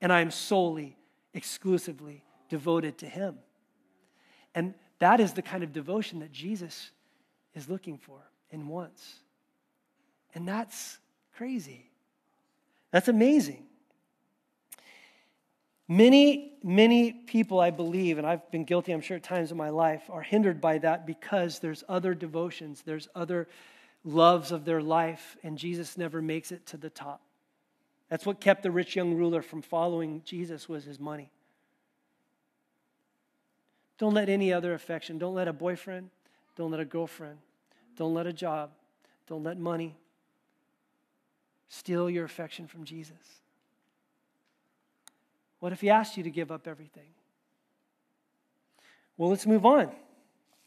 And 0.01 0.13
I'm 0.13 0.29
solely, 0.29 0.95
exclusively 1.33 2.23
devoted 2.49 2.99
to 2.99 3.07
him. 3.07 3.39
And 4.53 4.73
that 4.99 5.19
is 5.19 5.33
the 5.33 5.41
kind 5.41 5.63
of 5.63 5.73
devotion 5.73 6.19
that 6.19 6.31
Jesus 6.31 6.91
is 7.53 7.69
looking 7.69 7.97
for 7.97 8.19
and 8.51 8.67
wants. 8.67 9.15
And 10.35 10.47
that's 10.47 10.99
crazy. 11.35 11.89
That's 12.91 13.07
amazing. 13.07 13.66
Many, 15.87 16.57
many 16.63 17.13
people, 17.13 17.59
I 17.59 17.71
believe, 17.71 18.17
and 18.17 18.27
I've 18.27 18.49
been 18.51 18.65
guilty, 18.65 18.91
I'm 18.91 19.01
sure, 19.01 19.17
at 19.17 19.23
times 19.23 19.51
in 19.51 19.57
my 19.57 19.69
life, 19.69 20.03
are 20.09 20.21
hindered 20.21 20.59
by 20.59 20.79
that 20.79 21.07
because 21.07 21.59
there's 21.59 21.83
other 21.87 22.13
devotions, 22.13 22.81
there's 22.85 23.07
other 23.15 23.47
loves 24.03 24.51
of 24.51 24.65
their 24.65 24.81
life, 24.81 25.37
and 25.43 25.57
Jesus 25.57 25.97
never 25.97 26.21
makes 26.21 26.51
it 26.51 26.65
to 26.67 26.77
the 26.77 26.89
top. 26.89 27.21
That's 28.09 28.25
what 28.25 28.41
kept 28.41 28.63
the 28.63 28.71
rich 28.71 28.95
young 28.95 29.15
ruler 29.15 29.41
from 29.41 29.61
following 29.61 30.21
Jesus 30.25 30.67
was 30.67 30.83
his 30.83 30.99
money. 30.99 31.31
Don't 33.97 34.13
let 34.13 34.29
any 34.29 34.53
other 34.53 34.73
affection, 34.73 35.17
don't 35.17 35.33
let 35.33 35.47
a 35.47 35.53
boyfriend, 35.53 36.09
don't 36.55 36.71
let 36.71 36.79
a 36.79 36.85
girlfriend, 36.85 37.37
don't 37.95 38.13
let 38.13 38.27
a 38.27 38.33
job, 38.33 38.71
don't 39.27 39.43
let 39.43 39.57
money 39.57 39.95
steal 41.69 42.09
your 42.09 42.25
affection 42.25 42.67
from 42.67 42.83
Jesus. 42.83 43.41
What 45.59 45.73
if 45.73 45.81
he 45.81 45.89
asked 45.89 46.17
you 46.17 46.23
to 46.23 46.29
give 46.29 46.51
up 46.51 46.67
everything? 46.67 47.07
Well, 49.17 49.29
let's 49.29 49.47
move 49.47 49.65
on 49.65 49.91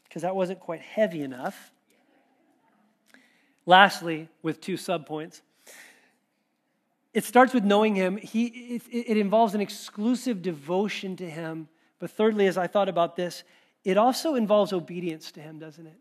because 0.03 0.23
that 0.23 0.35
wasn't 0.35 0.59
quite 0.59 0.81
heavy 0.81 1.21
enough. 1.21 1.71
Lastly, 3.65 4.27
with 4.41 4.59
two 4.59 4.73
subpoints, 4.73 5.41
it 7.13 7.23
starts 7.23 7.53
with 7.53 7.63
knowing 7.63 7.95
him. 7.95 8.17
He, 8.17 8.45
it, 8.45 8.81
it 8.91 9.17
involves 9.17 9.53
an 9.53 9.61
exclusive 9.61 10.41
devotion 10.41 11.15
to 11.17 11.29
him. 11.29 11.67
But 11.99 12.11
thirdly, 12.11 12.47
as 12.47 12.57
I 12.57 12.67
thought 12.67 12.89
about 12.89 13.15
this, 13.15 13.43
it 13.83 13.97
also 13.97 14.35
involves 14.35 14.73
obedience 14.73 15.31
to 15.33 15.41
him, 15.41 15.59
doesn't 15.59 15.85
it? 15.85 15.97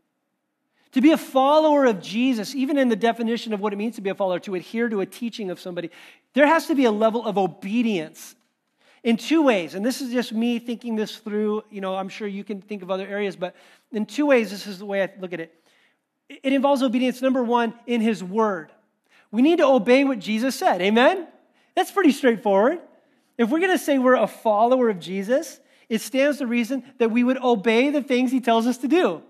To 0.92 1.00
be 1.00 1.12
a 1.12 1.16
follower 1.16 1.84
of 1.84 2.02
Jesus, 2.02 2.54
even 2.54 2.76
in 2.76 2.88
the 2.88 2.96
definition 2.96 3.52
of 3.52 3.60
what 3.60 3.72
it 3.72 3.76
means 3.76 3.94
to 3.96 4.00
be 4.00 4.10
a 4.10 4.14
follower, 4.14 4.40
to 4.40 4.56
adhere 4.56 4.88
to 4.88 5.00
a 5.00 5.06
teaching 5.06 5.50
of 5.50 5.60
somebody, 5.60 5.90
there 6.32 6.46
has 6.46 6.66
to 6.66 6.74
be 6.74 6.84
a 6.84 6.90
level 6.90 7.24
of 7.24 7.38
obedience 7.38 8.34
in 9.02 9.16
two 9.16 9.42
ways. 9.42 9.74
And 9.74 9.84
this 9.84 10.00
is 10.00 10.12
just 10.12 10.32
me 10.32 10.58
thinking 10.58 10.96
this 10.96 11.16
through. 11.16 11.64
You 11.70 11.80
know, 11.80 11.96
I'm 11.96 12.08
sure 12.08 12.28
you 12.28 12.44
can 12.44 12.60
think 12.60 12.82
of 12.82 12.90
other 12.90 13.06
areas, 13.06 13.36
but 13.36 13.54
in 13.92 14.06
two 14.06 14.26
ways, 14.26 14.50
this 14.50 14.66
is 14.66 14.78
the 14.78 14.86
way 14.86 15.02
I 15.02 15.10
look 15.18 15.32
at 15.32 15.40
it. 15.40 15.54
It 16.28 16.52
involves 16.52 16.82
obedience, 16.82 17.20
number 17.22 17.42
one, 17.42 17.74
in 17.86 18.00
his 18.00 18.22
word. 18.22 18.70
We 19.32 19.42
need 19.42 19.58
to 19.58 19.66
obey 19.66 20.04
what 20.04 20.18
Jesus 20.18 20.54
said. 20.54 20.80
Amen? 20.80 21.26
That's 21.74 21.90
pretty 21.90 22.12
straightforward. 22.12 22.78
If 23.38 23.50
we're 23.50 23.60
going 23.60 23.72
to 23.72 23.78
say 23.78 23.98
we're 23.98 24.14
a 24.14 24.26
follower 24.26 24.90
of 24.90 25.00
Jesus, 25.00 25.60
it 25.88 26.00
stands 26.00 26.38
to 26.38 26.46
reason 26.46 26.84
that 26.98 27.10
we 27.10 27.24
would 27.24 27.38
obey 27.38 27.90
the 27.90 28.02
things 28.02 28.30
he 28.30 28.40
tells 28.40 28.66
us 28.66 28.78
to 28.78 28.88
do. 28.88 29.22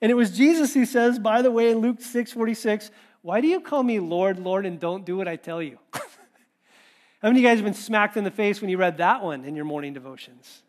And 0.00 0.10
it 0.10 0.14
was 0.14 0.36
Jesus 0.36 0.72
who 0.74 0.86
says, 0.86 1.18
by 1.18 1.42
the 1.42 1.50
way, 1.50 1.70
in 1.70 1.78
Luke 1.78 2.00
6 2.00 2.32
46, 2.32 2.90
why 3.22 3.40
do 3.40 3.48
you 3.48 3.60
call 3.60 3.82
me 3.82 3.98
Lord, 3.98 4.38
Lord, 4.38 4.66
and 4.66 4.80
don't 4.80 5.04
do 5.04 5.16
what 5.16 5.28
I 5.28 5.36
tell 5.36 5.62
you? 5.62 5.78
How 7.22 7.28
many 7.28 7.40
of 7.40 7.42
you 7.42 7.48
guys 7.48 7.58
have 7.58 7.64
been 7.64 7.74
smacked 7.74 8.16
in 8.16 8.24
the 8.24 8.30
face 8.30 8.60
when 8.60 8.70
you 8.70 8.78
read 8.78 8.96
that 8.98 9.22
one 9.22 9.44
in 9.44 9.54
your 9.54 9.66
morning 9.66 9.92
devotions? 9.92 10.62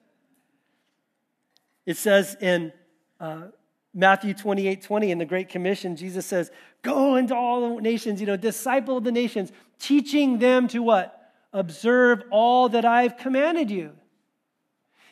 It 1.85 1.95
says 1.95 2.35
in 2.41 2.73
uh, 3.19 3.47
Matthew 3.93 4.33
28 4.33 4.81
20 4.81 5.11
in 5.11 5.17
the 5.17 5.25
Great 5.25 5.47
Commission, 5.47 5.95
Jesus 5.95 6.25
says, 6.25 6.51
Go 6.81 7.15
into 7.15 7.35
all 7.35 7.75
the 7.75 7.81
nations, 7.81 8.19
you 8.19 8.27
know, 8.27 8.37
disciple 8.37 8.99
the 8.99 9.11
nations, 9.11 9.51
teaching 9.79 10.39
them 10.39 10.67
to 10.69 10.79
what? 10.79 11.17
Observe 11.53 12.23
all 12.31 12.69
that 12.69 12.85
I've 12.85 13.17
commanded 13.17 13.71
you. 13.71 13.93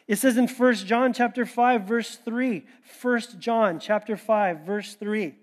It 0.07 0.17
says 0.17 0.37
in 0.37 0.47
1 0.47 0.73
John 0.75 1.13
chapter 1.13 1.45
5, 1.45 1.83
verse 1.83 2.15
3. 2.15 2.65
1 3.01 3.21
John 3.39 3.79
chapter 3.79 4.17
5, 4.17 4.61
verse 4.61 4.95
3. 4.95 5.35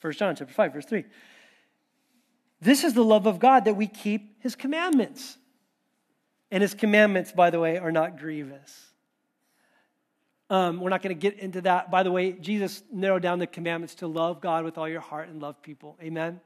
1 0.00 0.12
John 0.14 0.36
chapter 0.36 0.52
5, 0.52 0.72
verse 0.72 0.86
3. 0.86 1.04
This 2.60 2.84
is 2.84 2.94
the 2.94 3.04
love 3.04 3.26
of 3.26 3.38
God 3.38 3.64
that 3.66 3.74
we 3.74 3.86
keep 3.86 4.42
his 4.42 4.56
commandments. 4.56 5.36
And 6.50 6.62
his 6.62 6.74
commandments, 6.74 7.32
by 7.32 7.50
the 7.50 7.60
way, 7.60 7.78
are 7.78 7.92
not 7.92 8.18
grievous. 8.18 8.86
Um, 10.50 10.80
we're 10.80 10.90
not 10.90 11.02
going 11.02 11.14
to 11.14 11.20
get 11.20 11.38
into 11.38 11.60
that. 11.62 11.90
By 11.90 12.02
the 12.02 12.10
way, 12.10 12.32
Jesus 12.32 12.82
narrowed 12.90 13.22
down 13.22 13.38
the 13.38 13.46
commandments 13.46 13.96
to 13.96 14.06
love 14.06 14.40
God 14.40 14.64
with 14.64 14.78
all 14.78 14.88
your 14.88 15.00
heart 15.00 15.28
and 15.28 15.42
love 15.42 15.60
people. 15.62 15.96
Amen? 16.00 16.22
Amen. 16.22 16.40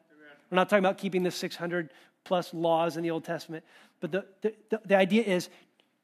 We're 0.51 0.57
not 0.57 0.69
talking 0.69 0.85
about 0.85 0.99
keeping 0.99 1.23
the 1.23 1.31
600 1.31 1.91
plus 2.25 2.53
laws 2.53 2.97
in 2.97 3.05
the 3.05 3.13
Old 3.13 3.25
Testament. 3.25 3.65
But 4.01 4.11
the, 4.11 4.25
the, 4.41 4.55
the, 4.71 4.81
the 4.87 4.97
idea 4.97 5.23
is 5.23 5.49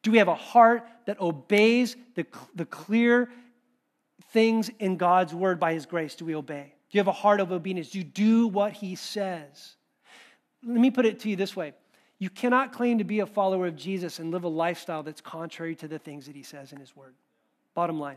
do 0.02 0.12
we 0.12 0.18
have 0.18 0.28
a 0.28 0.34
heart 0.34 0.86
that 1.06 1.20
obeys 1.20 1.96
the, 2.14 2.24
the 2.54 2.64
clear 2.64 3.28
things 4.32 4.70
in 4.78 4.96
God's 4.96 5.34
word 5.34 5.58
by 5.58 5.74
his 5.74 5.86
grace? 5.86 6.14
Do 6.14 6.24
we 6.24 6.36
obey? 6.36 6.74
Do 6.90 6.96
you 6.96 7.00
have 7.00 7.08
a 7.08 7.12
heart 7.12 7.40
of 7.40 7.50
obedience? 7.50 7.90
Do 7.90 7.98
you 7.98 8.04
do 8.04 8.46
what 8.46 8.72
he 8.72 8.94
says? 8.94 9.74
Let 10.66 10.80
me 10.80 10.90
put 10.90 11.06
it 11.06 11.20
to 11.20 11.28
you 11.28 11.36
this 11.36 11.54
way 11.54 11.72
you 12.18 12.30
cannot 12.30 12.72
claim 12.72 12.98
to 12.98 13.04
be 13.04 13.20
a 13.20 13.26
follower 13.26 13.66
of 13.66 13.76
Jesus 13.76 14.18
and 14.18 14.30
live 14.32 14.44
a 14.44 14.48
lifestyle 14.48 15.02
that's 15.02 15.20
contrary 15.20 15.76
to 15.76 15.88
the 15.88 15.98
things 15.98 16.26
that 16.26 16.34
he 16.34 16.42
says 16.42 16.72
in 16.72 16.80
his 16.80 16.96
word. 16.96 17.14
Bottom 17.74 18.00
line. 18.00 18.16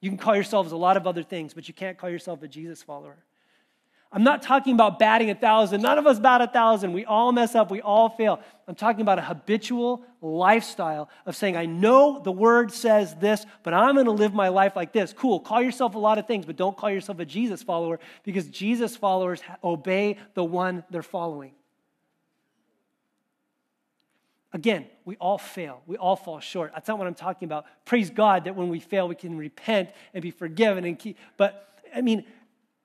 You 0.00 0.10
can 0.10 0.18
call 0.18 0.34
yourselves 0.34 0.72
a 0.72 0.76
lot 0.76 0.96
of 0.96 1.06
other 1.06 1.22
things, 1.22 1.52
but 1.52 1.68
you 1.68 1.74
can't 1.74 1.98
call 1.98 2.08
yourself 2.08 2.42
a 2.42 2.48
Jesus 2.48 2.82
follower. 2.82 3.16
I'm 4.10 4.24
not 4.24 4.40
talking 4.40 4.72
about 4.72 4.98
batting 4.98 5.28
a 5.28 5.34
thousand. 5.34 5.82
None 5.82 5.98
of 5.98 6.06
us 6.06 6.18
bat 6.18 6.40
a 6.40 6.46
thousand. 6.46 6.94
We 6.94 7.04
all 7.04 7.30
mess 7.30 7.54
up. 7.54 7.70
We 7.70 7.82
all 7.82 8.08
fail. 8.08 8.40
I'm 8.66 8.74
talking 8.74 9.02
about 9.02 9.18
a 9.18 9.22
habitual 9.22 10.02
lifestyle 10.22 11.10
of 11.26 11.36
saying, 11.36 11.58
I 11.58 11.66
know 11.66 12.18
the 12.18 12.32
word 12.32 12.72
says 12.72 13.14
this, 13.16 13.44
but 13.62 13.74
I'm 13.74 13.96
going 13.96 14.06
to 14.06 14.12
live 14.12 14.32
my 14.32 14.48
life 14.48 14.76
like 14.76 14.94
this. 14.94 15.12
Cool. 15.12 15.40
Call 15.40 15.60
yourself 15.60 15.94
a 15.94 15.98
lot 15.98 16.16
of 16.16 16.26
things, 16.26 16.46
but 16.46 16.56
don't 16.56 16.74
call 16.74 16.88
yourself 16.88 17.18
a 17.18 17.26
Jesus 17.26 17.62
follower 17.62 18.00
because 18.22 18.48
Jesus 18.48 18.96
followers 18.96 19.42
obey 19.62 20.16
the 20.32 20.44
one 20.44 20.84
they're 20.88 21.02
following. 21.02 21.52
Again, 24.58 24.86
we 25.04 25.14
all 25.20 25.38
fail. 25.38 25.82
We 25.86 25.96
all 25.96 26.16
fall 26.16 26.40
short. 26.40 26.72
That's 26.74 26.88
not 26.88 26.98
what 26.98 27.06
I'm 27.06 27.14
talking 27.14 27.46
about. 27.46 27.64
Praise 27.84 28.10
God 28.10 28.42
that 28.46 28.56
when 28.56 28.68
we 28.68 28.80
fail, 28.80 29.06
we 29.06 29.14
can 29.14 29.38
repent 29.38 29.90
and 30.12 30.20
be 30.20 30.32
forgiven 30.32 30.84
and 30.84 30.98
keep. 30.98 31.16
But 31.36 31.78
I 31.94 32.00
mean, 32.00 32.24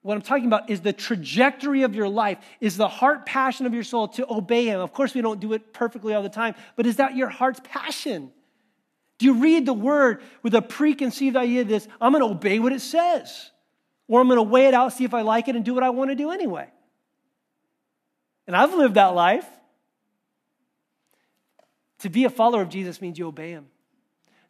what 0.03 0.13
I'm 0.13 0.21
talking 0.21 0.45
about 0.45 0.69
is 0.69 0.81
the 0.81 0.93
trajectory 0.93 1.81
of 1.81 1.95
your 1.95 2.07
life, 2.07 2.37
is 2.61 2.77
the 2.77 2.87
heart 2.87 3.25
passion 3.25 3.65
of 3.65 3.73
your 3.73 3.83
soul 3.83 4.07
to 4.09 4.31
obey 4.31 4.65
Him. 4.65 4.81
Of 4.81 4.93
course, 4.93 5.15
we 5.15 5.21
don't 5.21 5.39
do 5.39 5.53
it 5.53 5.73
perfectly 5.73 6.13
all 6.13 6.21
the 6.21 6.29
time, 6.29 6.53
but 6.75 6.85
is 6.85 6.97
that 6.97 7.15
your 7.15 7.29
heart's 7.29 7.59
passion? 7.63 8.31
Do 9.17 9.25
you 9.25 9.33
read 9.41 9.65
the 9.65 9.73
word 9.73 10.21
with 10.43 10.53
a 10.53 10.61
preconceived 10.61 11.35
idea 11.35 11.61
of 11.61 11.67
this? 11.67 11.87
I'm 11.99 12.11
going 12.11 12.23
to 12.23 12.29
obey 12.29 12.59
what 12.59 12.71
it 12.71 12.81
says, 12.81 13.49
or 14.07 14.21
I'm 14.21 14.27
going 14.27 14.37
to 14.37 14.43
weigh 14.43 14.67
it 14.67 14.75
out, 14.75 14.93
see 14.93 15.05
if 15.05 15.15
I 15.15 15.23
like 15.23 15.47
it, 15.47 15.55
and 15.55 15.65
do 15.65 15.73
what 15.73 15.81
I 15.81 15.89
want 15.89 16.11
to 16.11 16.15
do 16.15 16.29
anyway. 16.29 16.67
And 18.45 18.55
I've 18.55 18.75
lived 18.75 18.93
that 18.93 19.15
life. 19.15 19.47
To 22.03 22.09
be 22.09 22.25
a 22.25 22.29
follower 22.29 22.61
of 22.61 22.69
Jesus 22.69 23.01
means 23.01 23.17
you 23.17 23.27
obey 23.27 23.51
him. 23.51 23.67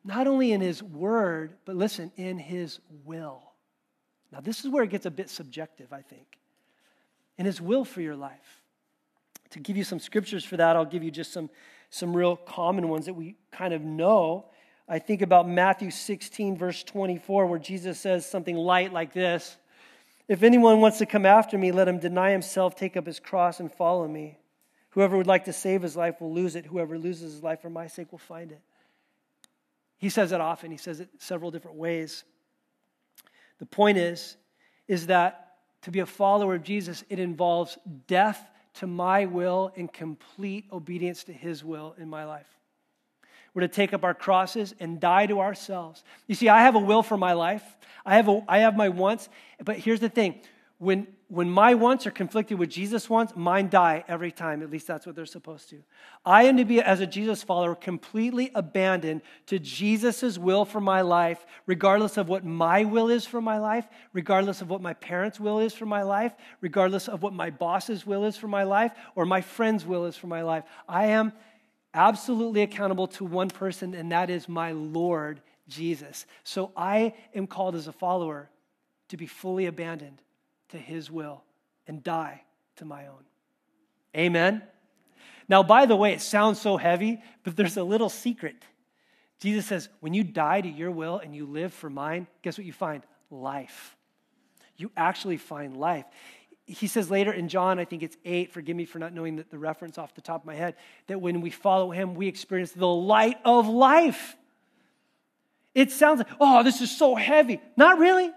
Not 0.03 0.27
only 0.27 0.51
in 0.51 0.59
his 0.59 0.83
word, 0.83 1.53
but 1.65 1.75
listen, 1.75 2.11
in 2.15 2.37
his 2.39 2.79
will. 3.05 3.53
Now, 4.31 4.39
this 4.41 4.65
is 4.65 4.71
where 4.71 4.83
it 4.83 4.89
gets 4.89 5.05
a 5.05 5.11
bit 5.11 5.29
subjective, 5.29 5.93
I 5.93 6.01
think. 6.01 6.39
In 7.37 7.45
His 7.45 7.61
will 7.61 7.85
for 7.85 8.01
your 8.01 8.15
life. 8.15 8.63
To 9.51 9.59
give 9.59 9.77
you 9.77 9.83
some 9.83 9.99
scriptures 9.99 10.43
for 10.43 10.57
that, 10.57 10.75
I'll 10.75 10.85
give 10.85 11.03
you 11.03 11.11
just 11.11 11.31
some, 11.31 11.51
some 11.91 12.17
real 12.17 12.35
common 12.35 12.89
ones 12.89 13.05
that 13.05 13.13
we 13.13 13.35
kind 13.51 13.75
of 13.75 13.83
know. 13.83 14.45
I 14.89 14.97
think 14.97 15.21
about 15.21 15.47
Matthew 15.47 15.91
16, 15.91 16.57
verse 16.57 16.83
24, 16.83 17.45
where 17.45 17.59
Jesus 17.59 17.99
says 17.99 18.25
something 18.25 18.55
light 18.55 18.91
like 18.91 19.13
this 19.13 19.57
If 20.27 20.41
anyone 20.41 20.81
wants 20.81 20.97
to 20.97 21.05
come 21.05 21.27
after 21.27 21.55
me, 21.55 21.71
let 21.71 21.87
him 21.87 21.99
deny 21.99 22.31
himself, 22.31 22.75
take 22.75 22.97
up 22.97 23.05
his 23.05 23.19
cross, 23.19 23.59
and 23.59 23.71
follow 23.71 24.07
me. 24.07 24.39
Whoever 24.93 25.17
would 25.17 25.27
like 25.27 25.45
to 25.45 25.53
save 25.53 25.81
his 25.81 25.97
life 25.97 26.21
will 26.21 26.31
lose 26.31 26.55
it. 26.55 26.67
Whoever 26.67 26.99
loses 26.99 27.33
his 27.33 27.43
life 27.43 27.61
for 27.61 27.69
my 27.69 27.87
sake 27.87 28.11
will 28.11 28.19
find 28.19 28.51
it. 28.51 28.61
He 29.97 30.09
says 30.09 30.31
it 30.31 30.39
often, 30.39 30.69
he 30.69 30.77
says 30.77 30.99
it 30.99 31.09
several 31.17 31.49
different 31.49 31.77
ways. 31.77 32.23
The 33.57 33.65
point 33.65 33.97
is, 33.97 34.37
is 34.87 35.07
that 35.07 35.55
to 35.83 35.91
be 35.91 35.99
a 35.99 36.05
follower 36.05 36.55
of 36.55 36.63
Jesus, 36.63 37.03
it 37.09 37.17
involves 37.17 37.77
death 38.07 38.49
to 38.75 38.87
my 38.87 39.25
will 39.25 39.71
and 39.75 39.91
complete 39.91 40.65
obedience 40.71 41.23
to 41.23 41.33
his 41.33 41.63
will 41.63 41.95
in 41.97 42.07
my 42.09 42.25
life. 42.25 42.47
We're 43.53 43.61
to 43.61 43.67
take 43.67 43.93
up 43.93 44.03
our 44.03 44.13
crosses 44.13 44.75
and 44.79 44.99
die 44.99 45.25
to 45.25 45.39
ourselves. 45.39 46.03
You 46.27 46.35
see, 46.35 46.49
I 46.49 46.61
have 46.61 46.75
a 46.75 46.79
will 46.79 47.03
for 47.03 47.17
my 47.17 47.33
life. 47.33 47.63
I 48.05 48.15
have, 48.15 48.27
a, 48.27 48.43
I 48.47 48.59
have 48.59 48.75
my 48.75 48.89
wants. 48.89 49.29
But 49.63 49.77
here's 49.77 49.99
the 49.99 50.09
thing 50.09 50.39
when, 50.83 51.07
when 51.29 51.49
my 51.49 51.75
wants 51.75 52.05
are 52.05 52.11
conflicted 52.11 52.59
with 52.59 52.69
Jesus' 52.69 53.09
wants, 53.09 53.33
mine 53.35 53.69
die 53.69 54.03
every 54.07 54.31
time. 54.31 54.61
At 54.61 54.69
least 54.69 54.85
that's 54.85 55.05
what 55.05 55.15
they're 55.15 55.25
supposed 55.25 55.69
to. 55.69 55.81
I 56.25 56.43
am 56.43 56.57
to 56.57 56.65
be, 56.65 56.81
as 56.81 56.99
a 56.99 57.07
Jesus 57.07 57.41
follower, 57.41 57.73
completely 57.73 58.51
abandoned 58.53 59.21
to 59.47 59.59
Jesus' 59.59 60.37
will 60.37 60.65
for 60.65 60.81
my 60.81 61.01
life, 61.01 61.45
regardless 61.65 62.17
of 62.17 62.27
what 62.27 62.43
my 62.43 62.83
will 62.83 63.09
is 63.09 63.25
for 63.25 63.39
my 63.39 63.59
life, 63.59 63.87
regardless 64.11 64.61
of 64.61 64.69
what 64.69 64.81
my 64.81 64.93
parents' 64.95 65.39
will 65.39 65.59
is 65.59 65.73
for 65.73 65.85
my 65.85 66.03
life, 66.03 66.33
regardless 66.59 67.07
of 67.07 67.23
what 67.23 67.33
my 67.33 67.49
boss's 67.49 68.05
will 68.05 68.25
is 68.25 68.35
for 68.35 68.49
my 68.49 68.63
life, 68.63 68.91
or 69.15 69.25
my 69.25 69.39
friend's 69.41 69.85
will 69.85 70.05
is 70.05 70.17
for 70.17 70.27
my 70.27 70.41
life. 70.41 70.65
I 70.87 71.07
am 71.07 71.31
absolutely 71.93 72.61
accountable 72.61 73.07
to 73.07 73.23
one 73.23 73.49
person, 73.49 73.93
and 73.95 74.11
that 74.11 74.29
is 74.29 74.49
my 74.49 74.73
Lord 74.73 75.41
Jesus. 75.69 76.25
So 76.43 76.71
I 76.75 77.13
am 77.33 77.47
called 77.47 77.75
as 77.75 77.87
a 77.87 77.93
follower 77.93 78.49
to 79.07 79.15
be 79.15 79.27
fully 79.27 79.67
abandoned 79.67 80.21
to 80.73 80.77
his 80.77 81.09
will 81.09 81.43
and 81.87 82.03
die 82.03 82.43
to 82.75 82.85
my 82.85 83.07
own. 83.07 83.23
Amen. 84.15 84.61
Now, 85.49 85.63
by 85.63 85.85
the 85.85 85.95
way, 85.95 86.13
it 86.13 86.21
sounds 86.21 86.61
so 86.61 86.77
heavy, 86.77 87.21
but 87.43 87.55
there's 87.55 87.77
a 87.77 87.83
little 87.83 88.09
secret. 88.09 88.55
Jesus 89.39 89.65
says, 89.65 89.89
when 90.01 90.13
you 90.13 90.23
die 90.23 90.61
to 90.61 90.69
your 90.69 90.91
will 90.91 91.17
and 91.17 91.35
you 91.35 91.45
live 91.45 91.73
for 91.73 91.89
mine, 91.89 92.27
guess 92.41 92.57
what 92.57 92.65
you 92.65 92.73
find? 92.73 93.03
Life. 93.31 93.95
You 94.77 94.91
actually 94.95 95.37
find 95.37 95.77
life 95.77 96.05
he 96.65 96.87
says 96.87 97.11
later 97.11 97.31
in 97.31 97.49
John, 97.49 97.77
I 97.77 97.85
think 97.85 98.03
it's 98.03 98.15
8, 98.23 98.51
forgive 98.51 98.75
me 98.75 98.85
for 98.85 98.99
not 98.99 99.13
knowing 99.13 99.35
the, 99.35 99.45
the 99.49 99.57
reference 99.57 99.97
off 99.97 100.15
the 100.15 100.21
top 100.21 100.41
of 100.41 100.45
my 100.45 100.55
head, 100.55 100.75
that 101.07 101.19
when 101.19 101.41
we 101.41 101.49
follow 101.49 101.91
him, 101.91 102.15
we 102.15 102.27
experience 102.27 102.71
the 102.71 102.87
light 102.87 103.37
of 103.43 103.67
life. 103.67 104.37
It 105.75 105.91
sounds 105.91 106.19
like, 106.19 106.29
oh, 106.39 106.63
this 106.63 106.81
is 106.81 106.95
so 106.95 107.15
heavy. 107.15 107.59
Not 107.75 107.97
really. 107.97 108.31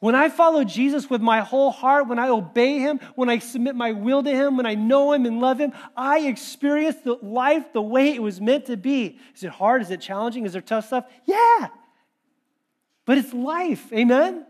When 0.00 0.14
I 0.14 0.28
follow 0.28 0.62
Jesus 0.62 1.10
with 1.10 1.20
my 1.20 1.40
whole 1.40 1.72
heart, 1.72 2.06
when 2.06 2.20
I 2.20 2.28
obey 2.28 2.78
him, 2.78 3.00
when 3.16 3.28
I 3.28 3.38
submit 3.38 3.74
my 3.74 3.92
will 3.92 4.22
to 4.22 4.30
him, 4.30 4.56
when 4.56 4.66
I 4.66 4.76
know 4.76 5.12
him 5.12 5.26
and 5.26 5.40
love 5.40 5.58
him, 5.58 5.72
I 5.96 6.20
experience 6.20 6.96
the 7.02 7.14
life 7.14 7.72
the 7.72 7.82
way 7.82 8.14
it 8.14 8.22
was 8.22 8.40
meant 8.40 8.66
to 8.66 8.76
be. 8.76 9.18
Is 9.34 9.42
it 9.42 9.50
hard? 9.50 9.82
Is 9.82 9.90
it 9.90 10.00
challenging? 10.00 10.46
Is 10.46 10.52
there 10.52 10.62
tough 10.62 10.86
stuff? 10.86 11.04
Yeah. 11.24 11.68
But 13.06 13.18
it's 13.18 13.32
life. 13.34 13.92
Amen? 13.92 14.46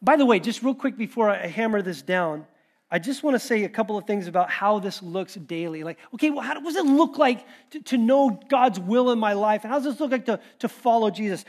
By 0.00 0.16
the 0.16 0.26
way, 0.26 0.38
just 0.38 0.62
real 0.62 0.74
quick 0.74 0.96
before 0.96 1.28
I 1.28 1.46
hammer 1.46 1.82
this 1.82 2.02
down, 2.02 2.46
I 2.88 3.00
just 3.00 3.24
want 3.24 3.34
to 3.34 3.40
say 3.40 3.64
a 3.64 3.68
couple 3.68 3.98
of 3.98 4.06
things 4.06 4.28
about 4.28 4.48
how 4.48 4.78
this 4.78 5.02
looks 5.02 5.34
daily. 5.34 5.82
Like, 5.82 5.98
okay, 6.14 6.30
well, 6.30 6.42
how 6.42 6.54
does 6.60 6.76
it 6.76 6.86
look 6.86 7.18
like 7.18 7.44
to, 7.70 7.80
to 7.80 7.98
know 7.98 8.40
God's 8.48 8.78
will 8.78 9.10
in 9.10 9.18
my 9.18 9.32
life? 9.32 9.64
And 9.64 9.72
how 9.72 9.80
does 9.80 9.92
this 9.92 9.98
look 9.98 10.12
like 10.12 10.26
to, 10.26 10.38
to 10.60 10.68
follow 10.68 11.10
Jesus? 11.10 11.44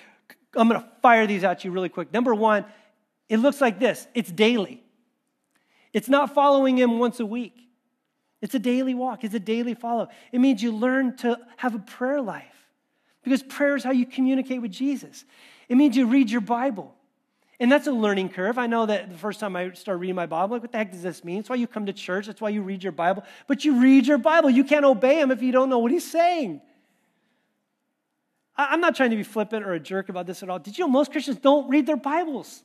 I'm 0.56 0.68
going 0.70 0.82
to 0.82 0.88
fire 1.02 1.28
these 1.28 1.44
at 1.44 1.64
you 1.66 1.72
really 1.72 1.90
quick. 1.90 2.14
Number 2.14 2.34
one, 2.34 2.66
it 3.30 3.38
looks 3.38 3.62
like 3.62 3.80
this 3.80 4.08
it's 4.14 4.32
daily. 4.32 4.84
It's 5.94 6.10
not 6.10 6.34
following 6.34 6.78
Him 6.78 7.00
once 7.00 7.20
a 7.20 7.26
week, 7.26 7.58
it's 8.42 8.56
a 8.56 8.60
daily 8.60 8.94
walk, 8.94 9.24
it's 9.24 9.36
a 9.36 9.40
daily 9.40 9.74
follow. 9.74 10.08
It 10.32 10.40
means 10.40 10.62
you 10.62 10.72
learn 10.72 11.18
to 11.18 11.40
have 11.58 11.76
a 11.76 11.80
prayer 11.80 12.22
life 12.22 12.46
because 13.24 13.44
prayer 13.44 13.76
is 13.76 13.84
how 13.84 13.92
you 13.92 14.06
communicate 14.06 14.62
with 14.62 14.72
Jesus. 14.72 15.26
It 15.68 15.76
means 15.76 15.98
you 15.98 16.08
read 16.08 16.30
your 16.30 16.42
Bible. 16.42 16.94
And 17.60 17.72
that's 17.72 17.88
a 17.88 17.92
learning 17.92 18.30
curve. 18.30 18.60
I 18.60 18.68
know 18.68 18.86
that 18.86 19.10
the 19.10 19.18
first 19.18 19.40
time 19.40 19.56
I 19.56 19.72
started 19.72 20.00
reading 20.00 20.16
my 20.16 20.28
Bible, 20.28 20.56
like, 20.56 20.62
what 20.62 20.72
the 20.72 20.78
heck 20.78 20.92
does 20.92 21.02
this 21.02 21.24
mean? 21.24 21.38
That's 21.38 21.50
why 21.50 21.56
you 21.56 21.66
come 21.66 21.88
to 21.88 21.94
church. 21.94 22.28
That's 22.28 22.40
why 22.40 22.50
you 22.50 22.62
read 22.62 22.84
your 22.84 22.92
Bible. 22.92 23.24
But 23.48 23.66
you 23.66 23.82
read 23.82 24.06
your 24.06 24.20
Bible. 24.20 24.52
You 24.52 24.64
can't 24.64 24.86
obey 24.86 25.20
him 25.20 25.32
if 25.32 25.42
you 25.42 25.52
don't 25.52 25.68
know 25.70 25.80
what 25.80 25.92
he's 25.92 26.10
saying. 26.10 26.62
I'm 28.58 28.82
not 28.82 28.96
trying 28.96 29.12
to 29.12 29.16
be 29.16 29.24
flippant 29.24 29.66
or 29.66 29.74
a 29.74 29.80
jerk 29.80 30.10
about 30.10 30.26
this 30.26 30.42
at 30.42 30.50
all. 30.50 30.58
Did 30.58 30.78
you 30.78 30.86
know 30.86 30.92
most 30.92 31.12
Christians 31.12 31.38
don't 31.38 31.70
read 31.70 31.86
their 31.86 31.98
Bibles? 31.98 32.64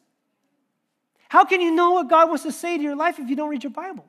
How 1.29 1.45
can 1.45 1.61
you 1.61 1.71
know 1.71 1.93
what 1.93 2.09
God 2.09 2.29
wants 2.29 2.45
to 2.45 2.53
say 2.53 2.77
to 2.79 2.83
your 2.83 2.97
life 2.97 3.19
if 3.19 3.29
you 3.29 3.37
don't 3.37 3.51
read 3.51 3.63
your 3.63 3.73
Bible? 3.73 4.07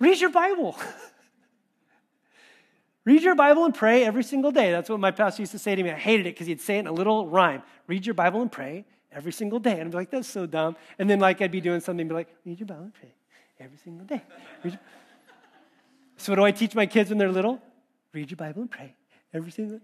Read 0.00 0.20
your 0.20 0.30
Bible. 0.30 0.76
Read 3.04 3.22
your 3.22 3.34
Bible 3.34 3.64
and 3.64 3.74
pray 3.74 4.04
every 4.04 4.22
single 4.22 4.52
day. 4.52 4.70
That's 4.70 4.88
what 4.88 5.00
my 5.00 5.10
pastor 5.10 5.42
used 5.42 5.50
to 5.52 5.58
say 5.58 5.74
to 5.74 5.82
me. 5.82 5.90
I 5.90 5.94
hated 5.94 6.24
it 6.26 6.34
because 6.34 6.46
he'd 6.46 6.60
say 6.60 6.76
it 6.76 6.80
in 6.80 6.86
a 6.86 6.92
little 6.92 7.26
rhyme. 7.26 7.64
Read 7.88 8.06
your 8.06 8.14
Bible 8.14 8.42
and 8.42 8.52
pray 8.52 8.84
every 9.10 9.32
single 9.32 9.58
day. 9.58 9.72
And 9.72 9.82
I'd 9.82 9.90
be 9.90 9.96
like, 9.96 10.10
that's 10.10 10.28
so 10.28 10.46
dumb. 10.46 10.76
And 11.00 11.10
then 11.10 11.18
like 11.18 11.42
I'd 11.42 11.50
be 11.50 11.60
doing 11.60 11.80
something, 11.80 12.02
and 12.02 12.08
be 12.08 12.14
like, 12.14 12.28
read 12.46 12.60
your 12.60 12.68
Bible 12.68 12.84
and 12.84 12.94
pray 12.94 13.12
every 13.58 13.78
single 13.78 14.06
day. 14.06 14.22
so 16.16 16.30
what 16.30 16.36
do 16.36 16.44
I 16.44 16.52
teach 16.52 16.76
my 16.76 16.86
kids 16.86 17.10
when 17.10 17.18
they're 17.18 17.32
little? 17.32 17.60
Read 18.12 18.30
your 18.30 18.36
Bible 18.36 18.62
and 18.62 18.70
pray 18.70 18.94
every 19.32 19.50
single. 19.50 19.80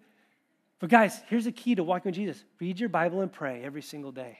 But 0.80 0.90
guys, 0.90 1.20
here's 1.28 1.46
a 1.46 1.52
key 1.52 1.74
to 1.74 1.82
walking 1.82 2.10
with 2.10 2.16
Jesus. 2.16 2.42
Read 2.60 2.78
your 2.78 2.88
Bible 2.88 3.20
and 3.20 3.32
pray 3.32 3.62
every 3.64 3.82
single 3.82 4.12
day. 4.12 4.38